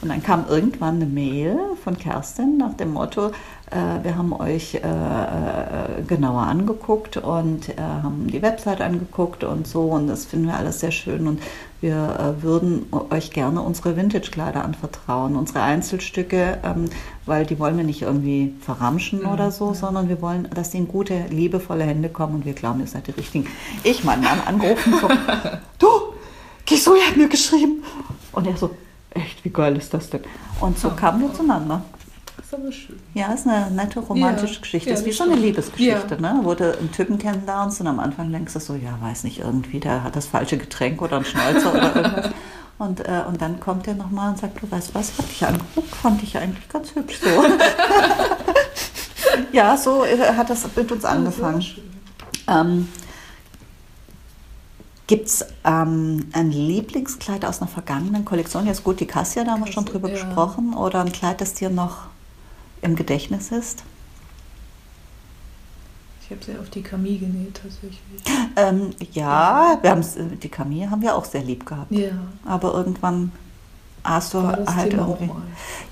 Und 0.00 0.08
dann 0.08 0.22
kam 0.22 0.46
irgendwann 0.48 0.96
eine 0.96 1.06
Mail 1.06 1.58
von 1.82 1.96
Kerstin 1.96 2.58
nach 2.58 2.74
dem 2.74 2.92
Motto, 2.92 3.28
äh, 3.28 3.32
wir 4.02 4.16
haben 4.16 4.32
euch 4.32 4.74
äh, 4.74 4.78
äh, 4.78 6.02
genauer 6.06 6.42
angeguckt 6.42 7.16
und 7.16 7.70
äh, 7.70 7.74
haben 7.78 8.26
die 8.26 8.42
Website 8.42 8.80
angeguckt 8.80 9.44
und 9.44 9.66
so 9.66 9.84
und 9.84 10.08
das 10.08 10.26
finden 10.26 10.46
wir 10.46 10.56
alles 10.56 10.80
sehr 10.80 10.90
schön 10.90 11.26
und 11.26 11.40
wir 11.80 12.36
äh, 12.38 12.42
würden 12.42 12.86
euch 13.10 13.32
gerne 13.32 13.60
unsere 13.60 13.96
Vintage-Kleider 13.96 14.64
anvertrauen, 14.64 15.34
unsere 15.34 15.62
Einzelstücke, 15.62 16.58
ähm, 16.62 16.90
weil 17.26 17.44
die 17.44 17.58
wollen 17.58 17.76
wir 17.76 17.84
nicht 17.84 18.02
irgendwie 18.02 18.54
verramschen 18.60 19.22
ja, 19.22 19.32
oder 19.32 19.50
so, 19.50 19.74
sondern 19.74 20.08
wir 20.08 20.22
wollen, 20.22 20.48
dass 20.54 20.70
die 20.70 20.78
in 20.78 20.86
gute, 20.88 21.24
liebevolle 21.30 21.84
Hände 21.84 22.08
kommen 22.08 22.36
und 22.36 22.44
wir 22.44 22.52
glauben, 22.52 22.80
ihr 22.80 22.86
seid 22.86 23.08
die 23.08 23.12
Richtigen. 23.12 23.48
Ich, 23.82 24.04
mein 24.04 24.20
Mann, 24.20 24.40
angerufen, 24.46 24.94
so, 25.00 25.08
du, 25.78 25.88
Kisui 26.66 27.00
hat 27.00 27.16
mir 27.16 27.28
geschrieben. 27.28 27.82
Und 28.30 28.46
er 28.46 28.56
so, 28.56 28.70
echt, 29.10 29.44
wie 29.44 29.50
geil 29.50 29.76
ist 29.76 29.92
das 29.92 30.08
denn? 30.08 30.22
Und 30.60 30.78
so 30.78 30.90
kamen 30.90 31.20
wir 31.20 31.34
zueinander. 31.34 31.82
Ist 32.52 32.58
aber 32.58 32.72
schön. 32.72 32.98
Ja, 33.14 33.32
ist 33.32 33.46
eine 33.46 33.70
nette 33.70 34.00
romantische 34.00 34.54
ja, 34.54 34.60
Geschichte. 34.60 34.90
Ja, 34.90 34.94
ist 34.94 35.06
wie 35.06 35.12
so 35.12 35.24
eine 35.24 35.36
Liebesgeschichte, 35.36 36.16
ja. 36.16 36.20
ne? 36.20 36.40
wo 36.42 36.52
du 36.52 36.76
einen 36.76 36.92
Typen 36.92 37.18
kennenlernst 37.18 37.80
und 37.80 37.86
am 37.86 37.98
Anfang 37.98 38.30
denkst 38.30 38.52
du 38.52 38.60
so, 38.60 38.74
ja, 38.74 38.98
weiß 39.00 39.24
nicht, 39.24 39.38
irgendwie, 39.38 39.80
der 39.80 40.04
hat 40.04 40.16
das 40.16 40.26
falsche 40.26 40.58
Getränk 40.58 41.00
oder 41.00 41.16
einen 41.16 41.24
Schnäuzer 41.24 41.72
oder 41.72 41.96
irgendwas. 41.96 42.30
Und, 42.76 43.00
äh, 43.00 43.22
und 43.26 43.40
dann 43.40 43.58
kommt 43.58 43.88
er 43.88 43.94
nochmal 43.94 44.32
und 44.32 44.38
sagt, 44.38 44.62
du 44.62 44.70
weißt 44.70 44.94
was, 44.94 45.16
hab 45.16 45.26
dich 45.30 45.46
angeguckt, 45.46 45.94
fand 45.94 46.22
ich 46.22 46.36
eigentlich 46.36 46.68
ganz 46.68 46.94
hübsch 46.94 47.20
so. 47.20 47.30
ja, 49.52 49.74
so 49.78 50.04
äh, 50.04 50.18
hat 50.36 50.50
das 50.50 50.66
mit 50.76 50.92
uns 50.92 51.06
angefangen. 51.06 51.64
Ähm, 52.48 52.88
Gibt 55.06 55.28
es 55.28 55.46
ähm, 55.64 56.28
ein 56.34 56.50
Lieblingskleid 56.50 57.46
aus 57.46 57.62
einer 57.62 57.68
vergangenen 57.68 58.26
Kollektion? 58.26 58.66
Jetzt 58.66 58.84
gut, 58.84 59.00
die 59.00 59.06
Cassia, 59.06 59.42
da 59.42 59.52
haben 59.52 59.64
wir 59.64 59.72
schon 59.72 59.86
drüber 59.86 60.08
ja. 60.08 60.14
gesprochen. 60.14 60.74
Oder 60.74 61.00
ein 61.00 61.12
Kleid, 61.12 61.40
das 61.40 61.54
dir 61.54 61.70
noch 61.70 62.11
im 62.82 62.96
Gedächtnis 62.96 63.50
ist? 63.50 63.84
Ich 66.22 66.30
habe 66.30 66.44
sehr 66.44 66.60
auf 66.60 66.70
die 66.70 66.82
Camille 66.82 67.18
genäht 67.18 67.60
tatsächlich. 67.62 68.00
Ähm, 68.56 68.90
ja, 69.12 69.78
wir 69.82 70.02
die 70.36 70.48
Camille 70.48 70.90
haben 70.90 71.02
wir 71.02 71.16
auch 71.16 71.24
sehr 71.24 71.42
lieb 71.42 71.64
gehabt. 71.64 71.90
Ja. 71.90 72.10
Aber 72.44 72.74
irgendwann 72.74 73.32
hast 74.04 74.34
du 74.34 74.42
halt 74.42 74.92
irgendwie. 74.92 75.30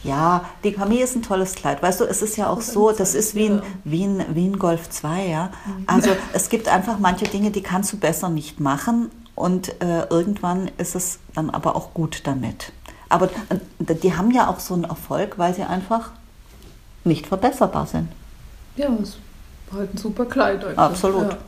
Ja, 0.03 0.45
die 0.65 0.73
Camille 0.73 1.03
ist 1.03 1.17
ein 1.17 1.23
tolles 1.23 1.55
Kleid. 1.55 1.83
Weißt 1.83 2.01
du, 2.01 2.05
es 2.05 2.23
ist 2.23 2.37
ja 2.37 2.49
auch 2.49 2.57
das 2.57 2.73
so, 2.73 2.93
das 2.93 3.15
ist 3.15 3.35
wie 3.35 3.47
ein, 3.47 3.63
wie, 3.85 4.05
ein, 4.05 4.25
wie 4.35 4.47
ein 4.47 4.59
Golf 4.59 4.91
2, 4.91 5.27
ja. 5.27 5.47
Mhm. 5.47 5.85
Also 5.87 6.11
es 6.33 6.49
gibt 6.49 6.69
einfach 6.69 6.99
manche 6.99 7.27
Dinge, 7.27 7.51
die 7.51 7.63
kannst 7.63 7.93
du 7.93 7.99
besser 7.99 8.29
nicht 8.29 8.61
machen 8.61 9.11
und 9.35 9.81
äh, 9.81 10.07
irgendwann 10.09 10.71
ist 10.79 10.95
es 10.95 11.19
dann 11.35 11.51
aber 11.51 11.77
auch 11.77 11.95
gut 11.95 12.23
damit. 12.25 12.73
Aber 13.09 13.29
die 13.79 14.17
haben 14.17 14.31
ja 14.31 14.49
auch 14.49 14.61
so 14.61 14.75
einen 14.75 14.85
Erfolg, 14.85 15.39
weil 15.39 15.55
sie 15.55 15.63
einfach 15.63 16.11
nicht 17.05 17.27
verbesserbar 17.27 17.87
sind. 17.87 18.09
Ja, 18.77 18.89
es 19.03 19.19
war 19.71 19.81
halt 19.81 19.95
ein 19.95 19.99
super 19.99 20.27
Kleid. 20.27 20.65
Eigentlich. 20.65 20.79
Absolut. 20.79 21.33
Ja. 21.33 21.39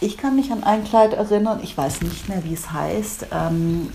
Ich 0.00 0.16
kann 0.16 0.36
mich 0.36 0.52
an 0.52 0.62
ein 0.62 0.84
Kleid 0.84 1.14
erinnern, 1.14 1.60
ich 1.62 1.76
weiß 1.76 2.02
nicht 2.02 2.28
mehr, 2.28 2.44
wie 2.44 2.54
es 2.54 2.72
heißt. 2.72 3.26
Ähm, 3.32 3.92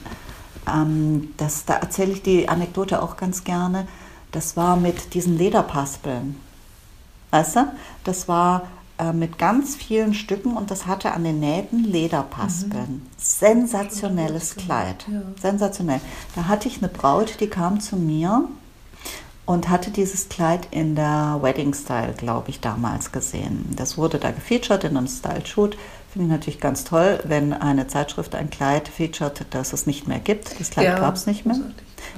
ähm, 0.67 1.33
das, 1.37 1.65
da 1.65 1.75
erzähle 1.75 2.11
ich 2.11 2.21
die 2.21 2.49
Anekdote 2.49 3.01
auch 3.01 3.17
ganz 3.17 3.43
gerne. 3.43 3.87
Das 4.31 4.57
war 4.57 4.75
mit 4.75 5.13
diesen 5.13 5.37
Lederpaspeln. 5.37 6.35
Weißt 7.31 7.55
du? 7.55 7.71
Das 8.03 8.27
war 8.27 8.63
äh, 8.97 9.13
mit 9.13 9.37
ganz 9.37 9.75
vielen 9.75 10.13
Stücken 10.13 10.55
und 10.55 10.71
das 10.71 10.85
hatte 10.85 11.11
an 11.13 11.23
den 11.23 11.39
Nähten 11.39 11.83
Lederpaspeln. 11.83 12.95
Mhm. 12.95 13.01
Sensationelles 13.17 14.55
Kleid. 14.55 15.05
Ja. 15.11 15.21
Sensationell. 15.41 16.01
Da 16.35 16.47
hatte 16.47 16.67
ich 16.67 16.77
eine 16.77 16.89
Braut, 16.89 17.39
die 17.39 17.47
kam 17.47 17.79
zu 17.79 17.95
mir 17.95 18.47
und 19.45 19.69
hatte 19.69 19.91
dieses 19.91 20.29
Kleid 20.29 20.67
in 20.71 20.95
der 20.95 21.39
Wedding 21.41 21.73
Style, 21.73 22.13
glaube 22.15 22.49
ich, 22.49 22.61
damals 22.61 23.11
gesehen. 23.11 23.65
Das 23.75 23.97
wurde 23.97 24.17
da 24.17 24.31
gefeatured 24.31 24.85
in 24.85 24.97
einem 24.97 25.07
Style 25.07 25.45
Shoot. 25.45 25.77
Finde 26.11 26.27
ich 26.27 26.31
natürlich 26.31 26.59
ganz 26.61 26.83
toll, 26.83 27.19
wenn 27.25 27.53
eine 27.53 27.87
Zeitschrift 27.87 28.35
ein 28.35 28.49
Kleid 28.49 28.87
featured, 28.87 29.45
das 29.49 29.73
es 29.73 29.85
nicht 29.85 30.07
mehr 30.07 30.19
gibt. 30.19 30.59
Das 30.59 30.69
Kleid 30.69 30.85
ja, 30.85 30.99
gab 30.99 31.15
es 31.15 31.25
nicht 31.25 31.45
mehr. 31.45 31.57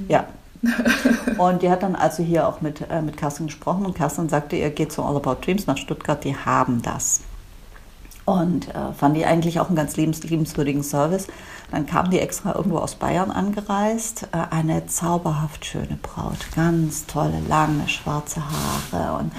Ja. 0.08 0.26
und 1.38 1.62
die 1.62 1.70
hat 1.70 1.82
dann 1.82 1.96
also 1.96 2.22
hier 2.22 2.48
auch 2.48 2.60
mit, 2.60 2.80
äh, 2.90 3.02
mit 3.02 3.16
Kerstin 3.16 3.46
gesprochen 3.46 3.84
und 3.86 3.94
Kerstin 3.94 4.28
sagte, 4.28 4.56
ihr 4.56 4.70
geht 4.70 4.92
zu 4.92 5.02
All 5.02 5.16
About 5.16 5.44
Dreams 5.44 5.66
nach 5.66 5.76
Stuttgart, 5.76 6.22
die 6.24 6.36
haben 6.36 6.82
das. 6.82 7.20
Und 8.24 8.68
äh, 8.68 8.92
fand 8.92 9.16
die 9.16 9.24
eigentlich 9.24 9.60
auch 9.60 9.68
einen 9.68 9.76
ganz 9.76 9.96
liebens, 9.96 10.22
liebenswürdigen 10.24 10.82
Service. 10.82 11.28
Dann 11.70 11.86
kam 11.86 12.10
die 12.10 12.20
extra 12.20 12.54
irgendwo 12.54 12.78
aus 12.78 12.94
Bayern 12.94 13.30
angereist. 13.30 14.28
Äh, 14.32 14.54
eine 14.54 14.86
zauberhaft 14.86 15.64
schöne 15.64 15.98
Braut. 16.00 16.38
Ganz 16.54 17.06
tolle, 17.06 17.40
lange, 17.48 17.88
schwarze 17.88 18.40
Haare. 18.40 19.18
Und 19.18 19.32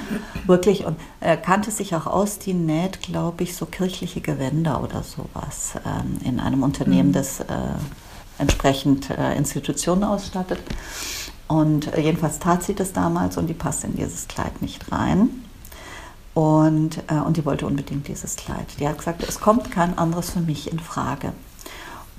wirklich, 0.48 0.86
und 0.86 0.98
äh, 1.22 1.38
kannte 1.38 1.72
sich 1.72 1.96
auch 1.96 2.08
aus, 2.08 2.40
die 2.40 2.54
näht, 2.54 3.02
glaube 3.02 3.44
ich, 3.44 3.56
so 3.56 3.66
kirchliche 3.66 4.22
Gewänder 4.22 4.84
oder 4.84 5.04
sowas 5.04 5.74
ähm, 5.86 6.20
in 6.24 6.40
einem 6.40 6.64
Unternehmen, 6.64 7.10
mhm. 7.10 7.14
das 7.14 7.40
äh, 7.40 7.46
entsprechend 8.38 9.10
äh, 9.10 9.36
Institutionen 9.36 10.04
ausstattet. 10.04 10.60
Und 11.48 11.90
jedenfalls 11.96 12.40
tat 12.40 12.64
sie 12.64 12.76
das 12.76 12.92
damals 12.92 13.38
und 13.38 13.48
die 13.48 13.54
passte 13.54 13.88
in 13.88 13.96
dieses 13.96 14.28
Kleid 14.28 14.62
nicht 14.62 14.92
rein. 14.92 15.30
Und, 16.34 16.98
äh, 17.08 17.16
und 17.16 17.38
die 17.38 17.46
wollte 17.46 17.66
unbedingt 17.66 18.08
dieses 18.08 18.36
Kleid. 18.36 18.66
Die 18.80 18.88
hat 18.88 18.98
gesagt, 18.98 19.24
es 19.28 19.40
kommt 19.40 19.72
kein 19.72 19.98
anderes 19.98 20.32
für 20.32 20.42
mich 20.42 20.72
in 20.72 20.80
Frage. 20.80 21.32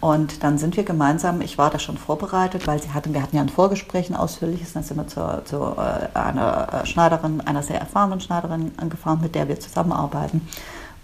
Und 0.00 0.44
dann 0.44 0.58
sind 0.58 0.76
wir 0.76 0.84
gemeinsam, 0.84 1.40
ich 1.40 1.58
war 1.58 1.70
da 1.70 1.78
schon 1.80 1.98
vorbereitet, 1.98 2.68
weil 2.68 2.80
sie 2.80 2.90
hatten, 2.90 3.14
wir 3.14 3.22
hatten 3.22 3.34
ja 3.34 3.42
ein 3.42 3.48
Vorgespräch, 3.48 4.10
ein 4.10 4.16
ausführliches, 4.16 4.72
dann 4.74 4.84
sind 4.84 4.96
wir 4.96 5.08
zu, 5.08 5.42
zu 5.44 5.74
äh, 5.76 6.16
einer 6.16 6.84
Schneiderin, 6.84 7.40
einer 7.40 7.64
sehr 7.64 7.80
erfahrenen 7.80 8.20
Schneiderin 8.20 8.70
angefahren, 8.76 9.20
mit 9.20 9.34
der 9.34 9.48
wir 9.48 9.58
zusammenarbeiten. 9.58 10.46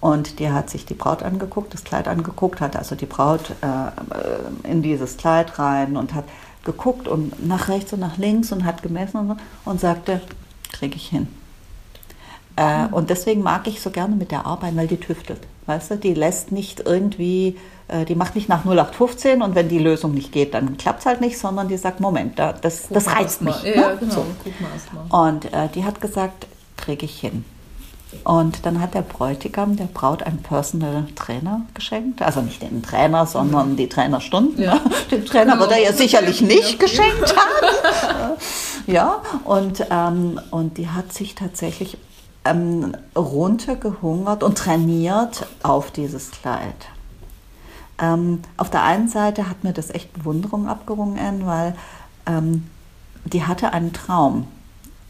Und 0.00 0.38
die 0.38 0.50
hat 0.50 0.70
sich 0.70 0.86
die 0.86 0.94
Braut 0.94 1.22
angeguckt, 1.22 1.74
das 1.74 1.82
Kleid 1.82 2.06
angeguckt, 2.06 2.60
hat 2.60 2.76
also 2.76 2.94
die 2.94 3.06
Braut 3.06 3.50
äh, 3.62 4.68
in 4.68 4.82
dieses 4.82 5.16
Kleid 5.16 5.58
rein 5.58 5.96
und 5.96 6.14
hat 6.14 6.24
geguckt 6.64 7.08
und 7.08 7.46
nach 7.46 7.68
rechts 7.68 7.92
und 7.92 8.00
nach 8.00 8.16
links 8.16 8.52
und 8.52 8.64
hat 8.64 8.82
gemessen 8.82 9.30
und, 9.30 9.40
und 9.64 9.80
sagte, 9.80 10.20
kriege 10.72 10.96
ich 10.96 11.08
hin. 11.08 11.26
Äh, 12.56 12.86
und 12.92 13.10
deswegen 13.10 13.42
mag 13.42 13.66
ich 13.66 13.80
so 13.80 13.90
gerne 13.90 14.14
mit 14.14 14.30
der 14.30 14.46
arbeiten, 14.46 14.76
weil 14.76 14.86
die 14.86 15.00
tüftelt. 15.00 15.40
Weißt 15.66 15.90
du, 15.90 15.96
die 15.96 16.14
lässt 16.14 16.52
nicht 16.52 16.80
irgendwie, 16.80 17.48
äh, 17.48 17.73
die 18.08 18.14
macht 18.14 18.34
nicht 18.34 18.48
nach 18.48 18.64
0815 18.64 19.42
und 19.42 19.54
wenn 19.54 19.68
die 19.68 19.78
Lösung 19.78 20.14
nicht 20.14 20.32
geht, 20.32 20.54
dann 20.54 20.76
klappt 20.78 21.00
es 21.00 21.06
halt 21.06 21.20
nicht, 21.20 21.38
sondern 21.38 21.68
die 21.68 21.76
sagt, 21.76 22.00
Moment, 22.00 22.38
da, 22.38 22.52
das, 22.52 22.88
das 22.88 23.08
reizt 23.08 23.42
mich. 23.42 23.62
Ja, 23.62 23.90
ne? 23.90 23.96
genau, 24.00 24.14
so. 24.14 25.16
Und 25.16 25.52
äh, 25.52 25.68
die 25.74 25.84
hat 25.84 26.00
gesagt, 26.00 26.46
kriege 26.76 27.04
ich 27.04 27.20
hin. 27.20 27.44
Und 28.22 28.64
dann 28.64 28.80
hat 28.80 28.94
der 28.94 29.02
Bräutigam 29.02 29.76
der 29.76 29.84
Braut 29.86 30.22
einen 30.22 30.42
Personal 30.42 31.06
Trainer 31.16 31.62
geschenkt. 31.74 32.22
Also 32.22 32.40
nicht 32.40 32.62
den 32.62 32.82
Trainer, 32.82 33.26
sondern 33.26 33.76
die 33.76 33.88
Trainerstunden. 33.88 34.62
Ja. 34.62 34.80
Den 35.10 35.26
Trainer 35.26 35.58
wird 35.58 35.72
er 35.72 35.82
ja 35.82 35.92
sicherlich 35.92 36.40
nicht 36.40 36.78
geschenkt 36.78 37.34
haben. 37.36 38.36
ja, 38.86 39.20
und, 39.44 39.84
ähm, 39.90 40.40
und 40.50 40.78
die 40.78 40.88
hat 40.88 41.12
sich 41.12 41.34
tatsächlich 41.34 41.98
ähm, 42.44 42.96
runtergehungert 43.16 44.42
und 44.42 44.58
trainiert 44.58 45.46
auf 45.62 45.90
dieses 45.90 46.30
Kleid. 46.30 46.76
Ähm, 47.98 48.40
auf 48.56 48.70
der 48.70 48.82
einen 48.82 49.08
Seite 49.08 49.48
hat 49.48 49.64
mir 49.64 49.72
das 49.72 49.90
echt 49.90 50.12
Bewunderung 50.12 50.68
abgerungen, 50.68 51.46
weil 51.46 51.74
ähm, 52.26 52.66
die 53.24 53.44
hatte 53.44 53.72
einen 53.72 53.92
Traum. 53.92 54.46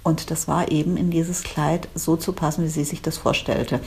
Und 0.03 0.31
das 0.31 0.49
war 0.49 0.71
eben 0.71 0.97
in 0.97 1.11
dieses 1.11 1.43
Kleid 1.43 1.89
so 1.95 2.17
zu 2.17 2.33
passen, 2.33 2.65
wie 2.65 2.69
sie 2.69 2.85
sich 2.85 3.01
das 3.01 3.17
vorstellte. 3.17 3.81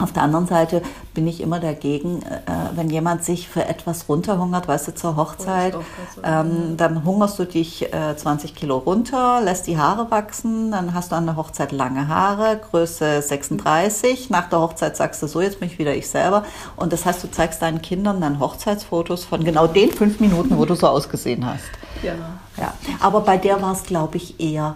Auf 0.00 0.12
der 0.12 0.24
anderen 0.24 0.48
Seite 0.48 0.82
bin 1.14 1.28
ich 1.28 1.40
immer 1.40 1.60
dagegen, 1.60 2.20
äh, 2.22 2.40
wenn 2.74 2.90
jemand 2.90 3.22
sich 3.22 3.48
für 3.48 3.64
etwas 3.64 4.08
runterhungert, 4.08 4.66
weißt 4.66 4.88
du, 4.88 4.94
zur 4.96 5.14
Hochzeit, 5.14 5.76
ähm, 6.24 6.76
dann 6.76 7.04
hungerst 7.04 7.38
du 7.38 7.44
dich 7.44 7.92
äh, 7.92 8.16
20 8.16 8.56
Kilo 8.56 8.78
runter, 8.78 9.40
lässt 9.40 9.68
die 9.68 9.78
Haare 9.78 10.10
wachsen, 10.10 10.72
dann 10.72 10.94
hast 10.94 11.12
du 11.12 11.16
an 11.16 11.26
der 11.26 11.36
Hochzeit 11.36 11.70
lange 11.70 12.08
Haare, 12.08 12.60
Größe 12.70 13.22
36. 13.22 14.30
Nach 14.30 14.48
der 14.48 14.60
Hochzeit 14.60 14.96
sagst 14.96 15.22
du 15.22 15.28
so, 15.28 15.40
jetzt 15.40 15.60
bin 15.60 15.68
ich 15.68 15.78
wieder 15.78 15.94
ich 15.94 16.08
selber. 16.08 16.44
Und 16.74 16.92
das 16.92 17.06
heißt, 17.06 17.22
du 17.22 17.30
zeigst 17.30 17.62
deinen 17.62 17.80
Kindern 17.80 18.20
dann 18.20 18.40
Hochzeitsfotos 18.40 19.24
von 19.24 19.44
genau 19.44 19.68
den 19.68 19.92
fünf 19.92 20.18
Minuten, 20.18 20.58
wo 20.58 20.64
du 20.64 20.74
so 20.74 20.88
ausgesehen 20.88 21.46
hast. 21.46 21.62
Ja. 22.02 22.14
ja. 22.56 22.74
Aber 22.98 23.20
bei 23.20 23.36
der 23.36 23.62
war 23.62 23.72
es, 23.72 23.84
glaube 23.84 24.16
ich, 24.16 24.40
eher 24.40 24.74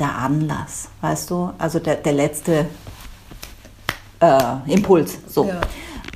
der 0.00 0.16
Anlass, 0.16 0.88
weißt 1.00 1.30
du? 1.30 1.50
Also 1.58 1.78
der, 1.78 1.94
der 1.94 2.12
letzte 2.12 2.66
äh, 4.22 4.72
Impuls. 4.72 5.18
So. 5.28 5.46
Ja. 5.46 5.60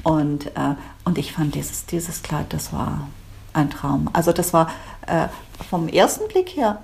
Und, 0.05 0.47
äh, 0.47 0.75
und 1.05 1.19
ich 1.19 1.33
fand 1.33 1.55
dieses, 1.55 1.85
dieses 1.87 2.23
Kleid, 2.23 2.47
das 2.51 2.73
war 2.73 3.09
ein 3.53 3.71
Traum. 3.71 4.09
Also 4.13 4.33
das 4.33 4.53
war 4.53 4.71
äh, 5.07 5.27
vom 5.69 5.89
ersten 5.89 6.29
Blick 6.29 6.57
her 6.57 6.79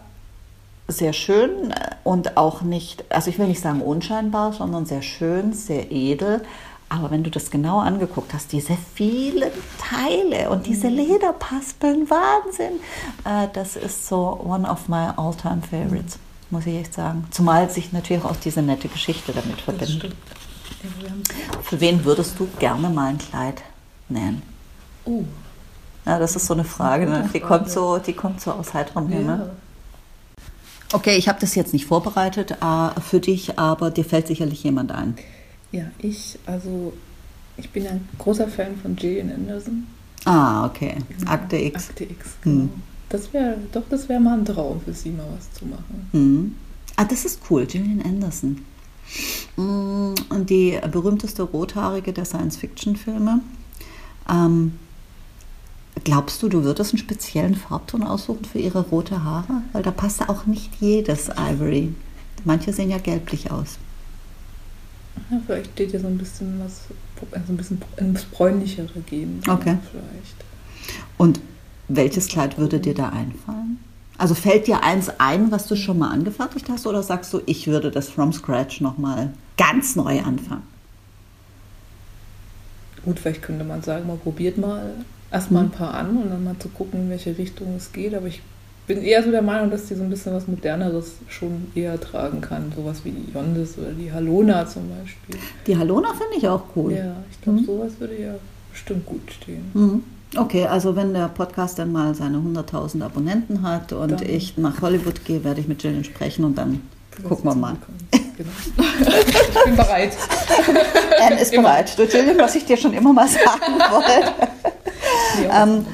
sehr 0.88 1.12
schön 1.12 1.70
äh, 1.70 1.90
und 2.04 2.36
auch 2.36 2.62
nicht, 2.62 3.04
also 3.10 3.30
ich 3.30 3.38
will 3.38 3.46
nicht 3.46 3.60
sagen 3.60 3.80
unscheinbar, 3.80 4.52
sondern 4.52 4.86
sehr 4.86 5.02
schön, 5.02 5.52
sehr 5.52 5.90
edel. 5.92 6.42
Aber 6.88 7.10
wenn 7.10 7.22
du 7.22 7.30
das 7.30 7.50
genau 7.50 7.78
angeguckt 7.78 8.34
hast, 8.34 8.52
diese 8.52 8.76
vielen 8.94 9.50
Teile 9.78 10.50
und 10.50 10.66
diese 10.66 10.90
mhm. 10.90 10.96
Lederpaspeln, 10.96 12.10
Wahnsinn, 12.10 12.80
äh, 13.24 13.48
das 13.52 13.76
ist 13.76 14.08
so 14.08 14.38
one 14.44 14.68
of 14.68 14.88
my 14.88 15.08
all-time 15.16 15.62
favorites, 15.62 16.18
muss 16.50 16.66
ich 16.66 16.74
echt 16.74 16.94
sagen. 16.94 17.26
Zumal 17.30 17.70
sich 17.70 17.92
natürlich 17.92 18.24
auch 18.24 18.36
diese 18.36 18.60
nette 18.60 18.88
Geschichte 18.88 19.32
damit 19.32 19.60
verbindet. 19.60 20.14
Für 21.62 21.80
wen 21.80 22.04
würdest 22.04 22.38
du 22.38 22.48
gerne 22.58 22.88
mal 22.88 23.08
ein 23.08 23.18
Kleid 23.18 23.62
nähen? 24.08 24.42
Oh. 25.04 25.24
Ja, 26.04 26.18
das 26.18 26.34
ist 26.34 26.46
so 26.46 26.54
eine 26.54 26.64
Frage, 26.64 27.06
ne? 27.06 27.30
die, 27.32 27.40
kommt 27.40 27.70
so, 27.70 27.98
die 27.98 28.12
kommt 28.12 28.40
so 28.40 28.52
aus 28.52 28.74
heiterem 28.74 29.10
ja. 29.10 29.18
Himmel. 29.18 29.50
Okay, 30.92 31.16
ich 31.16 31.28
habe 31.28 31.40
das 31.40 31.54
jetzt 31.54 31.72
nicht 31.72 31.86
vorbereitet 31.86 32.56
äh, 32.60 33.00
für 33.00 33.20
dich, 33.20 33.58
aber 33.58 33.90
dir 33.90 34.04
fällt 34.04 34.26
sicherlich 34.26 34.62
jemand 34.64 34.92
ein. 34.92 35.16
Ja, 35.70 35.84
ich, 35.98 36.38
also 36.44 36.92
ich 37.56 37.70
bin 37.70 37.86
ein 37.86 38.08
großer 38.18 38.48
Fan 38.48 38.76
von 38.76 38.96
Gillian 38.96 39.32
Anderson. 39.32 39.86
Ah, 40.24 40.66
okay. 40.66 40.96
Genau. 41.08 41.30
Akte 41.30 41.56
X. 41.56 41.88
Akte 41.88 42.04
X, 42.04 42.30
genau. 42.42 42.62
Hm. 42.64 42.70
Das 43.08 43.32
wäre, 43.32 43.56
doch, 43.72 43.82
das 43.88 44.08
wäre 44.08 44.20
mal 44.20 44.38
ein 44.38 44.44
Traum 44.44 44.80
für 44.80 44.92
sie, 44.92 45.10
mal 45.10 45.26
was 45.36 45.52
zu 45.52 45.66
machen. 45.66 46.08
Hm. 46.12 46.56
Ah, 46.96 47.04
das 47.04 47.24
ist 47.24 47.40
cool, 47.48 47.66
Gillian 47.66 48.02
Anderson. 48.02 48.64
Mm, 49.56 50.14
und 50.28 50.50
die 50.50 50.78
berühmteste 50.90 51.42
Rothaarige 51.42 52.12
der 52.12 52.24
Science-Fiction-Filme. 52.24 53.40
Ähm, 54.28 54.78
glaubst 56.04 56.42
du, 56.42 56.48
du 56.48 56.64
würdest 56.64 56.92
einen 56.92 56.98
speziellen 56.98 57.54
Farbton 57.54 58.02
aussuchen 58.02 58.44
für 58.44 58.58
ihre 58.58 58.80
rote 58.80 59.22
Haare? 59.24 59.62
Weil 59.72 59.82
da 59.82 59.90
passt 59.90 60.28
auch 60.28 60.46
nicht 60.46 60.70
jedes 60.80 61.28
Ivory. 61.28 61.94
Manche 62.44 62.72
sehen 62.72 62.90
ja 62.90 62.98
gelblich 62.98 63.50
aus. 63.50 63.78
Ja, 65.30 65.40
vielleicht 65.46 65.72
steht 65.72 65.92
ja 65.92 66.00
so 66.00 66.06
ein 66.06 66.18
bisschen 66.18 66.60
was, 66.64 66.82
also 67.32 67.52
ein 67.52 67.56
bisschen 67.56 67.82
ins 67.98 68.24
bräunlichere 68.24 69.00
gehen. 69.00 69.40
Okay. 69.46 69.76
Vielleicht. 69.90 70.36
Und 71.18 71.40
welches 71.88 72.28
Kleid 72.28 72.58
würde 72.58 72.80
dir 72.80 72.94
da 72.94 73.10
einfallen? 73.10 73.78
Also 74.22 74.36
fällt 74.36 74.68
dir 74.68 74.84
eins 74.84 75.10
ein, 75.18 75.50
was 75.50 75.66
du 75.66 75.74
schon 75.74 75.98
mal 75.98 76.12
angefertigt 76.12 76.68
hast, 76.70 76.86
oder 76.86 77.02
sagst 77.02 77.32
du, 77.32 77.40
ich 77.46 77.66
würde 77.66 77.90
das 77.90 78.08
from 78.08 78.32
scratch 78.32 78.80
nochmal 78.80 79.32
ganz 79.56 79.96
neu 79.96 80.20
anfangen? 80.20 80.62
Gut, 83.04 83.18
vielleicht 83.18 83.42
könnte 83.42 83.64
man 83.64 83.82
sagen, 83.82 84.06
man 84.06 84.20
probiert 84.20 84.58
mal 84.58 84.92
erstmal 85.32 85.64
ein 85.64 85.70
mhm. 85.70 85.72
paar 85.72 85.94
an 85.94 86.16
und 86.16 86.30
dann 86.30 86.44
mal 86.44 86.54
zu 86.60 86.68
gucken, 86.68 87.00
in 87.00 87.10
welche 87.10 87.36
Richtung 87.36 87.74
es 87.76 87.92
geht. 87.92 88.14
Aber 88.14 88.28
ich 88.28 88.42
bin 88.86 89.02
eher 89.02 89.24
so 89.24 89.32
der 89.32 89.42
Meinung, 89.42 89.72
dass 89.72 89.86
die 89.86 89.96
so 89.96 90.04
ein 90.04 90.10
bisschen 90.10 90.32
was 90.32 90.46
Moderneres 90.46 91.14
schon 91.26 91.72
eher 91.74 92.00
tragen 92.00 92.40
kann. 92.40 92.72
Sowas 92.76 93.04
wie 93.04 93.10
die 93.10 93.32
Yondes 93.32 93.76
oder 93.76 93.90
die 93.90 94.12
Halona 94.12 94.68
zum 94.68 94.84
Beispiel. 94.88 95.34
Die 95.66 95.76
Halona 95.76 96.10
finde 96.10 96.36
ich 96.38 96.46
auch 96.46 96.62
cool. 96.76 96.92
Ja, 96.92 97.16
ich 97.28 97.40
glaube, 97.40 97.58
mhm. 97.58 97.64
sowas 97.64 97.90
würde 97.98 98.22
ja 98.22 98.34
bestimmt 98.70 99.04
gut 99.04 99.32
stehen. 99.32 99.64
Mhm. 99.74 100.04
Okay, 100.36 100.66
also 100.66 100.96
wenn 100.96 101.12
der 101.12 101.28
Podcast 101.28 101.78
dann 101.78 101.92
mal 101.92 102.14
seine 102.14 102.38
100.000 102.38 103.04
Abonnenten 103.04 103.62
hat 103.62 103.92
und 103.92 104.12
dann 104.12 104.22
ich 104.22 104.56
nach 104.56 104.80
Hollywood 104.80 105.24
gehe, 105.24 105.44
werde 105.44 105.60
ich 105.60 105.68
mit 105.68 105.82
Jillian 105.82 106.04
sprechen 106.04 106.44
und 106.44 106.56
dann 106.56 106.80
gucken 107.28 107.44
wir 107.44 107.54
mal. 107.54 107.76
Genau. 108.10 108.50
ich 109.28 109.64
bin 109.64 109.76
bereit. 109.76 110.12
Anne 111.20 111.40
ist 111.40 111.52
immer. 111.52 111.64
bereit. 111.64 111.98
Du 111.98 112.04
Jillian, 112.04 112.38
was 112.38 112.54
ich 112.54 112.64
dir 112.64 112.76
schon 112.76 112.94
immer 112.94 113.12
mal 113.12 113.28
sagen 113.28 113.78
wollte. 113.90 114.32
Ja, 115.42 115.64
ähm, 115.64 115.86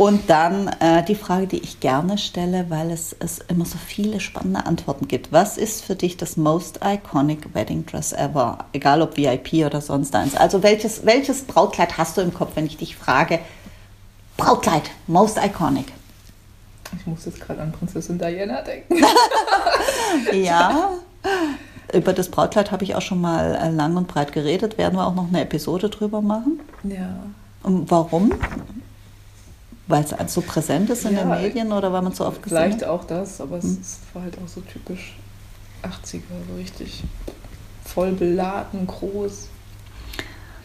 und 0.00 0.30
dann 0.30 0.68
äh, 0.80 1.04
die 1.04 1.14
Frage, 1.14 1.46
die 1.46 1.58
ich 1.58 1.80
gerne 1.80 2.16
stelle, 2.16 2.70
weil 2.70 2.90
es, 2.90 3.14
es 3.18 3.38
immer 3.48 3.66
so 3.66 3.76
viele 3.76 4.18
spannende 4.18 4.64
Antworten 4.64 5.08
gibt. 5.08 5.30
Was 5.30 5.58
ist 5.58 5.84
für 5.84 5.94
dich 5.94 6.16
das 6.16 6.38
most 6.38 6.80
iconic 6.82 7.54
wedding 7.54 7.84
dress 7.84 8.14
ever? 8.14 8.64
Egal 8.72 9.02
ob 9.02 9.18
VIP 9.18 9.66
oder 9.66 9.82
sonst 9.82 10.14
eins. 10.14 10.34
Also 10.36 10.62
welches, 10.62 11.04
welches 11.04 11.42
Brautkleid 11.42 11.98
hast 11.98 12.16
du 12.16 12.22
im 12.22 12.32
Kopf, 12.32 12.52
wenn 12.54 12.64
ich 12.64 12.78
dich 12.78 12.96
frage? 12.96 13.40
Brautkleid, 14.40 14.90
most 15.06 15.38
iconic. 15.38 15.92
Ich 16.98 17.06
muss 17.06 17.24
jetzt 17.24 17.40
gerade 17.40 17.60
an 17.60 17.72
Prinzessin 17.72 18.18
Diana 18.18 18.62
denken. 18.62 18.94
ja. 20.32 20.90
Über 21.92 22.12
das 22.12 22.28
Brautkleid 22.28 22.72
habe 22.72 22.84
ich 22.84 22.94
auch 22.94 23.02
schon 23.02 23.20
mal 23.20 23.54
äh, 23.54 23.70
lang 23.70 23.96
und 23.96 24.08
breit 24.08 24.32
geredet. 24.32 24.78
Werden 24.78 24.96
wir 24.96 25.06
auch 25.06 25.14
noch 25.14 25.28
eine 25.28 25.42
Episode 25.42 25.88
drüber 25.88 26.22
machen? 26.22 26.60
Ja. 26.84 27.16
Und 27.62 27.90
warum? 27.90 28.32
Weil 29.86 30.04
es 30.04 30.34
so 30.34 30.40
präsent 30.40 30.88
ist 30.90 31.04
in 31.04 31.14
ja, 31.14 31.20
den 31.20 31.28
Medien 31.28 31.72
oder 31.72 31.92
weil 31.92 32.02
man 32.02 32.12
so 32.12 32.24
oft 32.24 32.42
gesehen 32.42 32.58
hat? 32.58 32.64
Vielleicht 32.66 32.84
auch 32.84 33.04
das, 33.04 33.40
aber 33.40 33.60
hm. 33.60 33.78
es 33.80 33.98
war 34.14 34.22
halt 34.22 34.36
auch 34.42 34.48
so 34.48 34.60
typisch 34.60 35.16
80er, 35.82 36.22
so 36.48 36.54
richtig 36.56 37.02
voll 37.84 38.12
beladen, 38.12 38.86
groß. 38.86 39.48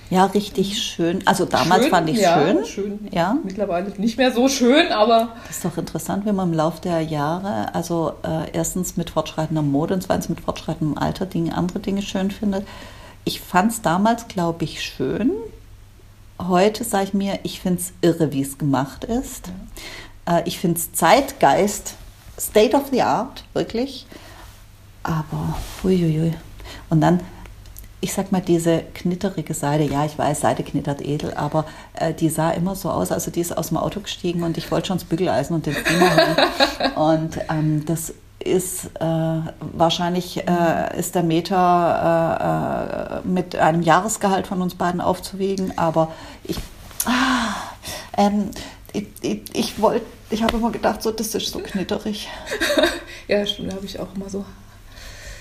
Ja, 0.09 0.25
richtig 0.25 0.81
schön. 0.81 1.25
Also 1.25 1.45
damals 1.45 1.83
schön, 1.83 1.89
fand 1.89 2.09
ich 2.09 2.17
es 2.17 2.21
ja, 2.21 2.45
schön. 2.45 2.65
schön. 2.65 3.07
Ja. 3.11 3.37
Mittlerweile 3.43 3.89
nicht 3.97 4.17
mehr 4.17 4.31
so 4.31 4.47
schön, 4.47 4.91
aber. 4.91 5.29
Das 5.47 5.57
ist 5.57 5.65
doch 5.65 5.77
interessant, 5.77 6.25
wenn 6.25 6.35
man 6.35 6.49
im 6.49 6.53
Laufe 6.55 6.81
der 6.81 7.01
Jahre, 7.01 7.73
also 7.73 8.13
äh, 8.23 8.51
erstens 8.53 8.97
mit 8.97 9.09
fortschreitender 9.09 9.63
Mode 9.63 9.95
und 9.95 10.01
zweitens 10.01 10.29
mit 10.29 10.41
fortschreitendem 10.41 10.97
Alter 10.97 11.25
Dinge, 11.25 11.57
andere 11.57 11.79
Dinge 11.79 12.03
schön 12.03 12.29
findet. 12.29 12.67
Ich 13.23 13.41
fand 13.41 13.71
es 13.71 13.81
damals, 13.81 14.27
glaube 14.27 14.63
ich, 14.63 14.83
schön. 14.83 15.31
Heute 16.39 16.83
sage 16.83 17.05
ich 17.05 17.13
mir, 17.13 17.39
ich 17.43 17.59
finde 17.59 17.81
es 17.81 17.93
irre, 18.01 18.31
wie 18.31 18.41
es 18.41 18.59
gemacht 18.59 19.05
ist. 19.05 19.47
Ja. 20.27 20.37
Äh, 20.37 20.43
ich 20.45 20.59
finde 20.59 20.77
es 20.77 20.93
Zeitgeist, 20.93 21.95
State 22.39 22.75
of 22.75 22.89
the 22.91 23.01
Art, 23.01 23.43
wirklich. 23.53 24.05
Aber, 25.01 25.57
uiuiui. 25.83 26.33
Und 26.89 27.01
dann 27.01 27.21
ich 28.05 28.13
sag 28.13 28.31
mal, 28.31 28.39
diese 28.39 28.83
knitterige 28.93 29.55
Seide, 29.55 29.83
ja, 29.83 30.05
ich 30.05 30.15
weiß, 30.15 30.41
Seide 30.41 30.61
knittert 30.61 31.01
edel, 31.01 31.33
aber 31.33 31.65
äh, 31.95 32.13
die 32.13 32.29
sah 32.29 32.51
immer 32.51 32.75
so 32.75 32.91
aus, 32.91 33.11
also 33.11 33.31
die 33.31 33.41
ist 33.41 33.57
aus 33.57 33.69
dem 33.69 33.77
Auto 33.77 33.99
gestiegen 33.99 34.43
und 34.43 34.59
ich 34.59 34.69
wollte 34.69 34.89
schon 34.89 34.99
das 34.99 35.05
Bügeleisen 35.05 35.55
und 35.55 35.65
den 35.65 35.73
Steamer 35.73 36.15
holen. 36.15 36.35
Und 36.95 37.39
ähm, 37.49 37.83
das 37.85 38.13
ist 38.39 38.85
äh, 38.99 39.39
wahrscheinlich 39.59 40.47
äh, 40.47 40.99
ist 40.99 41.15
der 41.15 41.23
Meter 41.23 43.21
äh, 43.23 43.25
äh, 43.25 43.27
mit 43.27 43.55
einem 43.55 43.81
Jahresgehalt 43.81 44.45
von 44.45 44.61
uns 44.61 44.75
beiden 44.75 45.01
aufzuwiegen, 45.01 45.75
aber 45.75 46.11
ich, 46.43 46.57
ah, 47.05 47.55
ähm, 48.17 48.51
ich, 48.93 49.07
ich, 49.21 49.41
ich 49.51 49.81
wollte, 49.81 50.05
ich 50.29 50.43
habe 50.43 50.57
immer 50.57 50.71
gedacht, 50.71 51.01
so 51.01 51.09
das 51.09 51.33
ist 51.33 51.51
so 51.51 51.57
knitterig. 51.59 52.29
ja, 53.27 53.43
stimmt, 53.47 53.73
habe 53.73 53.85
ich 53.85 53.99
auch 53.99 54.13
immer 54.15 54.29
so. 54.29 54.45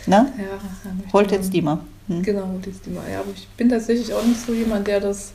Ne? 0.06 0.32
Ja, 0.38 1.12
Holt 1.12 1.30
jetzt 1.30 1.52
die 1.52 1.60
mal. 1.60 1.80
Hm. 2.08 2.22
Genau, 2.22 2.48
die 2.64 2.90
mal. 2.90 3.10
Ja, 3.10 3.20
aber 3.20 3.30
ich 3.34 3.48
bin 3.56 3.68
tatsächlich 3.68 4.12
auch 4.12 4.24
nicht 4.24 4.40
so 4.40 4.52
jemand, 4.52 4.86
der 4.86 5.00
das, 5.00 5.32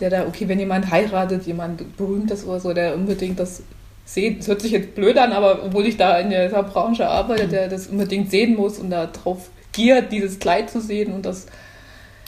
der 0.00 0.10
da, 0.10 0.26
okay, 0.26 0.48
wenn 0.48 0.58
jemand 0.58 0.90
heiratet, 0.90 1.46
jemand 1.46 1.96
berühmtes 1.96 2.44
oder 2.44 2.60
so, 2.60 2.72
der 2.72 2.94
unbedingt 2.94 3.38
das 3.38 3.62
sehen, 4.04 4.38
das 4.38 4.48
hört 4.48 4.62
sich 4.62 4.72
jetzt 4.72 4.94
blöd 4.94 5.16
an, 5.18 5.32
aber 5.32 5.64
obwohl 5.64 5.86
ich 5.86 5.96
da 5.96 6.18
in 6.18 6.30
dieser 6.30 6.62
Branche 6.62 7.08
arbeite, 7.08 7.44
hm. 7.44 7.50
der 7.50 7.68
das 7.68 7.86
unbedingt 7.86 8.30
sehen 8.30 8.56
muss 8.56 8.78
und 8.78 8.90
da 8.90 9.06
drauf 9.06 9.50
giert, 9.72 10.12
dieses 10.12 10.38
Kleid 10.38 10.70
zu 10.70 10.80
sehen 10.80 11.12
und 11.12 11.24
das. 11.24 11.46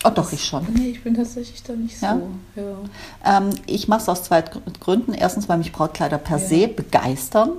Oh, 0.03 0.11
doch, 0.15 0.33
ich 0.33 0.45
schon. 0.45 0.67
Nee, 0.73 0.89
ich 0.89 1.03
bin 1.03 1.15
tatsächlich 1.15 1.63
da 1.63 1.75
nicht 1.75 2.01
ja? 2.01 2.19
so. 2.55 2.61
Ja. 2.61 3.39
Ähm, 3.39 3.51
ich 3.67 3.87
mache 3.87 4.01
es 4.01 4.09
aus 4.09 4.23
zwei 4.23 4.43
Gründen. 4.81 5.13
Erstens, 5.13 5.47
weil 5.47 5.59
mich 5.59 5.73
Brautkleider 5.73 6.17
per 6.17 6.39
ja. 6.39 6.47
se 6.47 6.69
begeistern. 6.69 7.51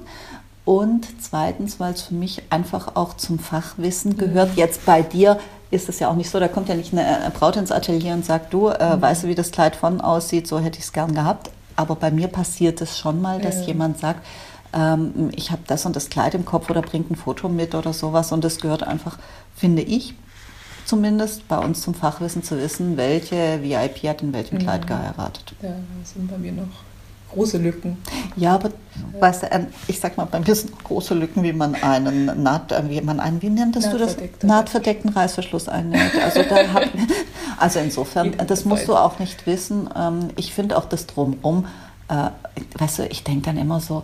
Und 0.66 1.08
zweitens, 1.20 1.80
weil 1.80 1.94
es 1.94 2.04
für 2.04 2.16
mich 2.16 2.42
einfach 2.50 2.96
auch 2.96 3.16
zum 3.16 3.38
Fachwissen 3.38 4.18
gehört. 4.18 4.56
Jetzt 4.56 4.86
bei 4.86 5.04
dir 5.04 5.40
ist 5.72 5.90
es 5.90 6.00
ja 6.00 6.10
auch 6.10 6.16
nicht 6.16 6.30
so, 6.30 6.40
da 6.40 6.48
kommt 6.48 6.70
ja 6.70 6.76
nicht 6.76 6.94
eine 6.94 7.32
Braut 7.32 7.56
ins 7.56 7.72
Atelier 7.72 8.14
und 8.14 8.26
sagt, 8.26 8.54
du, 8.54 8.68
äh, 8.68 8.96
mhm. 8.98 9.02
weißt 9.02 9.24
du, 9.24 9.28
wie 9.28 9.36
das 9.36 9.52
Kleid 9.52 9.76
von 9.76 10.02
aussieht, 10.02 10.48
so 10.48 10.60
hätte 10.60 10.78
ich 10.78 10.86
es 10.86 10.94
gern 10.94 11.16
gehabt. 11.16 11.50
Aber 11.78 11.96
bei 11.96 12.12
mir 12.12 12.28
passiert 12.28 12.82
es 12.82 13.00
schon 13.00 13.22
mal, 13.22 13.40
dass 13.40 13.62
ja. 13.62 13.68
jemand 13.68 13.98
sagt, 13.98 14.26
ähm, 14.74 15.30
ich 15.34 15.52
habe 15.52 15.62
das 15.68 15.86
und 15.86 15.96
das 15.96 16.10
Kleid 16.10 16.36
im 16.36 16.46
Kopf 16.46 16.70
oder 16.70 16.82
bringt 16.82 17.10
ein 17.10 17.16
Foto 17.16 17.48
mit 17.48 17.74
oder 17.74 17.94
sowas. 17.94 18.32
Und 18.34 18.44
das 18.44 18.60
gehört 18.60 18.84
einfach, 18.84 19.18
finde 19.56 19.82
ich, 19.82 20.14
zumindest 20.86 21.48
bei 21.48 21.58
uns 21.58 21.82
zum 21.82 21.94
Fachwissen 21.94 22.44
zu 22.44 22.58
wissen, 22.58 22.98
welche 22.98 23.64
VIP 23.64 24.04
hat 24.10 24.22
in 24.22 24.34
welchem 24.34 24.60
Kleid 24.60 24.88
geheiratet. 24.88 25.56
Ja, 25.62 25.70
das 26.02 26.14
sind 26.14 26.30
bei 26.30 26.38
mir 26.38 26.52
noch 26.52 26.91
große 27.34 27.58
Lücken. 27.58 27.98
Ja, 28.36 28.56
aber 28.56 28.72
weißt 29.20 29.44
du, 29.44 29.48
ähm, 29.52 29.68
ich 29.88 30.00
sag 30.00 30.18
mal, 30.18 30.26
bei 30.26 30.40
mir 30.40 30.56
sind 30.56 30.84
große 30.84 31.14
Lücken, 31.14 31.44
wie 31.44 31.54
man 31.54 31.76
einen 31.76 32.44
Naht, 32.44 32.72
äh, 32.72 32.90
wie 32.90 33.02
man 33.02 33.20
einen, 33.20 33.42
wie 33.42 33.50
nenntest 33.50 33.92
du 33.92 33.98
das? 33.98 34.18
Nahtverdeckten 34.44 35.12
Reißverschluss 35.12 35.68
einnäht. 35.68 36.12
Also, 36.24 36.44
da 36.44 36.74
hab, 36.74 36.84
also 37.58 37.80
insofern, 37.80 38.36
das 38.48 38.66
musst 38.66 38.88
du 38.88 38.96
auch 38.96 39.20
nicht 39.20 39.46
wissen. 39.48 39.90
Ähm, 39.96 40.30
ich 40.36 40.54
finde 40.54 40.78
auch 40.78 40.86
das 40.86 41.08
drumherum, 41.08 41.68
äh, 42.10 42.30
weißt 42.78 43.00
du, 43.00 43.06
ich 43.08 43.24
denke 43.24 43.46
dann 43.46 43.58
immer 43.58 43.80
so, 43.80 44.04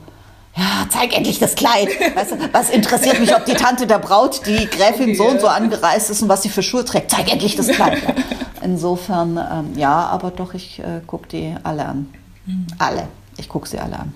ja, 0.55 0.87
zeig 0.89 1.15
endlich 1.15 1.37
das 1.37 1.53
Kleid. 1.53 1.89
Weißt 2.15 2.31
du, 2.31 2.35
was 2.51 2.71
interessiert 2.71 3.19
mich, 3.19 3.35
ob 3.35 3.45
die 3.45 3.53
Tante 3.53 3.85
der 3.85 3.99
Braut, 3.99 4.41
die 4.47 4.65
Gräfin 4.65 5.15
so 5.15 5.27
und 5.27 5.39
so 5.39 5.47
angereist 5.47 6.09
ist 6.09 6.23
und 6.23 6.29
was 6.29 6.41
sie 6.41 6.49
für 6.49 6.63
Schuhe 6.63 6.83
trägt. 6.83 7.11
Zeig 7.11 7.31
endlich 7.31 7.55
das 7.55 7.67
Kleid. 7.67 8.01
Insofern, 8.63 9.37
ähm, 9.37 9.77
ja, 9.77 10.07
aber 10.07 10.31
doch, 10.31 10.55
ich 10.55 10.79
äh, 10.79 11.01
gucke 11.05 11.27
die 11.27 11.55
alle 11.63 11.85
an. 11.85 12.09
Mhm. 12.47 12.67
Alle. 12.79 13.07
Ich 13.37 13.49
gucke 13.49 13.67
sie 13.67 13.79
alle 13.79 13.99
an. 13.99 14.13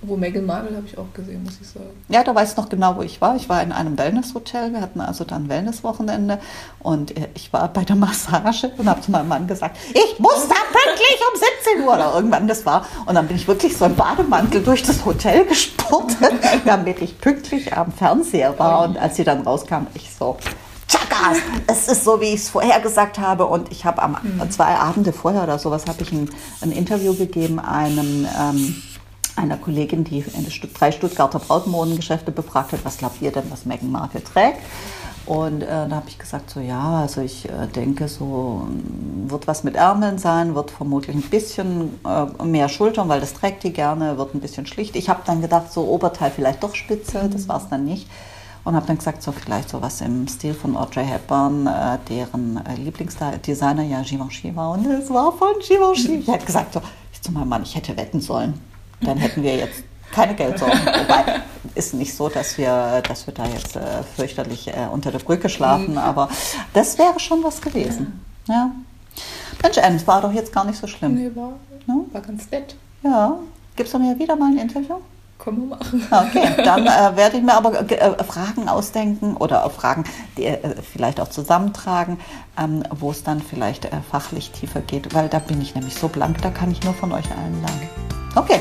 Wo 0.00 0.16
Meghan 0.16 0.46
Markle 0.46 0.76
habe 0.76 0.86
ich 0.86 0.96
auch 0.96 1.12
gesehen, 1.12 1.42
muss 1.42 1.58
ich 1.60 1.68
sagen. 1.68 1.90
Ja, 2.08 2.22
da 2.22 2.32
weiß 2.32 2.52
ich 2.52 2.56
noch 2.56 2.68
genau, 2.68 2.96
wo 2.96 3.02
ich 3.02 3.20
war. 3.20 3.34
Ich 3.34 3.48
war 3.48 3.60
in 3.64 3.72
einem 3.72 3.98
Wellnesshotel. 3.98 4.72
Wir 4.72 4.80
hatten 4.80 5.00
also 5.00 5.24
dann 5.24 5.48
Wellnesswochenende. 5.48 6.38
Und 6.78 7.16
äh, 7.16 7.28
ich 7.34 7.52
war 7.52 7.66
bei 7.72 7.82
der 7.82 7.96
Massage 7.96 8.70
und 8.78 8.88
habe 8.88 9.00
zu 9.00 9.10
meinem 9.10 9.26
Mann 9.26 9.48
gesagt, 9.48 9.76
ich 9.90 10.20
muss 10.20 10.46
da 10.48 10.54
pünktlich 10.54 11.18
um 11.32 11.40
17 11.74 11.84
Uhr 11.84 11.94
oder 11.94 12.14
irgendwann 12.14 12.46
das 12.46 12.64
war. 12.64 12.86
Und 13.06 13.16
dann 13.16 13.26
bin 13.26 13.36
ich 13.36 13.48
wirklich 13.48 13.76
so 13.76 13.86
im 13.86 13.96
Bademantel 13.96 14.62
durch 14.62 14.84
das 14.84 15.04
Hotel 15.04 15.44
gespurtet, 15.46 16.32
damit 16.64 17.02
ich 17.02 17.18
pünktlich 17.20 17.76
am 17.76 17.90
Fernseher 17.90 18.56
war. 18.56 18.84
Und 18.84 18.98
als 18.98 19.16
sie 19.16 19.24
dann 19.24 19.40
rauskam, 19.40 19.88
ich 19.94 20.14
so, 20.14 20.36
Chakas, 21.18 21.38
es 21.66 21.88
ist 21.88 22.04
so, 22.04 22.20
wie 22.20 22.26
ich 22.26 22.40
es 22.40 22.50
vorher 22.50 22.80
gesagt 22.80 23.18
habe. 23.18 23.46
Und 23.46 23.70
ich 23.70 23.84
habe 23.84 24.02
am 24.02 24.16
mhm. 24.22 24.50
zwei 24.50 24.76
Abende 24.76 25.12
vorher 25.12 25.42
oder 25.44 25.58
sowas 25.58 25.84
habe 25.86 26.02
ich 26.02 26.12
ein, 26.12 26.30
ein, 26.60 26.72
Interview 26.72 27.14
gegeben 27.14 27.58
einem 27.58 28.26
ähm, 28.38 28.82
einer 29.36 29.56
Kollegin, 29.56 30.04
die 30.04 30.24
drei 30.74 30.90
Stuttgarter 30.90 31.38
Brautmodengeschäfte 31.38 32.32
befragt 32.32 32.72
hat, 32.72 32.84
was 32.84 32.98
glaubt 32.98 33.22
ihr 33.22 33.30
denn, 33.30 33.44
was 33.50 33.66
Meghan 33.66 33.90
Markle 33.90 34.22
trägt? 34.22 34.58
Und 35.26 35.62
äh, 35.62 35.66
da 35.66 35.90
habe 35.90 36.08
ich 36.08 36.18
gesagt, 36.18 36.48
so 36.48 36.58
ja, 36.58 37.00
also 37.02 37.20
ich 37.20 37.46
äh, 37.48 37.66
denke, 37.66 38.08
so 38.08 38.66
mm, 38.66 39.30
wird 39.30 39.46
was 39.46 39.62
mit 39.62 39.76
Ärmeln 39.76 40.16
sein, 40.16 40.54
wird 40.54 40.70
vermutlich 40.70 41.14
ein 41.14 41.22
bisschen 41.22 42.00
äh, 42.06 42.44
mehr 42.44 42.70
Schultern, 42.70 43.08
weil 43.10 43.20
das 43.20 43.34
trägt 43.34 43.62
die 43.62 43.72
gerne, 43.72 44.16
wird 44.16 44.34
ein 44.34 44.40
bisschen 44.40 44.66
schlicht. 44.66 44.96
Ich 44.96 45.10
habe 45.10 45.20
dann 45.26 45.42
gedacht, 45.42 45.70
so 45.70 45.86
Oberteil 45.86 46.30
vielleicht 46.34 46.62
doch 46.62 46.74
spitze, 46.74 47.28
das 47.30 47.46
war 47.46 47.58
es 47.58 47.68
dann 47.68 47.84
nicht 47.84 48.08
und 48.64 48.74
habe 48.74 48.86
dann 48.86 48.98
gesagt, 48.98 49.22
so 49.22 49.32
vielleicht 49.32 49.68
so 49.70 49.80
was 49.80 50.00
im 50.00 50.26
Stil 50.28 50.54
von 50.54 50.76
Audrey 50.76 51.04
Hepburn, 51.04 51.66
äh, 51.66 51.98
deren 52.08 52.64
äh, 52.66 52.74
Lieblingsdesigner 52.76 53.82
ja 53.82 54.02
Givenchy 54.02 54.54
war 54.54 54.72
und 54.72 54.86
es 54.86 55.10
war 55.10 55.32
von 55.32 55.54
Givenchy. 55.60 56.16
Ich 56.16 56.28
hätte 56.28 56.46
gesagt, 56.46 56.74
so, 56.74 56.82
ich 57.12 57.22
zu 57.22 57.32
meinem 57.32 57.48
Mann, 57.48 57.62
ich 57.62 57.74
hätte 57.74 57.96
wetten 57.96 58.20
sollen, 58.20 58.60
dann 59.00 59.18
hätten 59.18 59.42
wir 59.42 59.56
jetzt 59.56 59.82
keine 60.12 60.34
Geldsorgen. 60.34 60.78
Wobei, 60.86 61.42
ist 61.74 61.94
nicht 61.94 62.14
so, 62.14 62.28
dass 62.28 62.58
wir, 62.58 63.02
dass 63.06 63.26
wir 63.26 63.34
da 63.34 63.46
jetzt 63.46 63.76
äh, 63.76 64.02
fürchterlich 64.16 64.68
äh, 64.68 64.88
unter 64.90 65.10
der 65.10 65.18
Brücke 65.18 65.48
schlafen, 65.48 65.92
mhm. 65.92 65.98
aber 65.98 66.28
das 66.74 66.98
wäre 66.98 67.18
schon 67.20 67.42
was 67.42 67.60
gewesen. 67.60 68.24
Ja. 68.46 68.54
ja. 68.54 68.70
Mensch, 69.62 69.78
Anne, 69.78 69.96
es 69.96 70.06
war 70.06 70.20
doch 70.20 70.32
jetzt 70.32 70.52
gar 70.52 70.64
nicht 70.64 70.78
so 70.78 70.86
schlimm. 70.86 71.14
Nee, 71.14 71.30
war, 71.34 71.54
ja? 71.86 71.94
war 72.12 72.20
ganz 72.20 72.50
nett. 72.50 72.76
Ja. 73.02 73.38
Gibt 73.76 73.86
es 73.86 73.92
doch 73.92 74.00
mir 74.00 74.18
wieder 74.18 74.36
mal 74.36 74.50
ein 74.50 74.58
Interview? 74.58 74.96
Können 75.38 75.68
wir 75.68 75.76
machen. 75.76 76.06
Okay, 76.10 76.62
dann 76.64 76.86
äh, 76.86 77.16
werde 77.16 77.36
ich 77.36 77.42
mir 77.42 77.54
aber 77.54 77.80
äh, 77.90 78.24
Fragen 78.24 78.68
ausdenken 78.68 79.36
oder 79.36 79.68
Fragen, 79.70 80.04
die 80.36 80.46
äh, 80.46 80.74
vielleicht 80.82 81.20
auch 81.20 81.28
zusammentragen, 81.28 82.18
ähm, 82.58 82.82
wo 82.90 83.12
es 83.12 83.22
dann 83.22 83.40
vielleicht 83.40 83.84
äh, 83.84 83.90
fachlich 84.10 84.50
tiefer 84.50 84.80
geht, 84.80 85.14
weil 85.14 85.28
da 85.28 85.38
bin 85.38 85.60
ich 85.60 85.74
nämlich 85.74 85.94
so 85.94 86.08
blank, 86.08 86.42
da 86.42 86.50
kann 86.50 86.72
ich 86.72 86.82
nur 86.82 86.94
von 86.94 87.12
euch 87.12 87.30
allen 87.30 87.60
lernen. 87.62 87.88
Okay, 88.34 88.60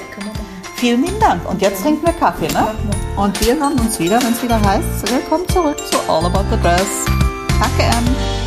vielen 0.75 1.03
lieben 1.03 1.19
Dank. 1.19 1.49
Und 1.49 1.61
jetzt 1.61 1.81
trinken 1.81 2.05
wir 2.05 2.13
Kaffee, 2.13 2.47
ne? 2.53 2.67
Und 3.15 3.39
wir 3.45 3.55
hören 3.55 3.79
uns 3.79 3.99
wieder, 3.99 4.21
wenn 4.21 4.33
es 4.33 4.43
wieder 4.43 4.61
heißt, 4.61 5.11
willkommen 5.11 5.47
zurück 5.49 5.77
zu 5.79 5.97
All 6.07 6.25
About 6.25 6.45
the 6.51 6.61
Dress. 6.61 7.05
Danke, 7.59 7.83
Anne. 7.85 8.46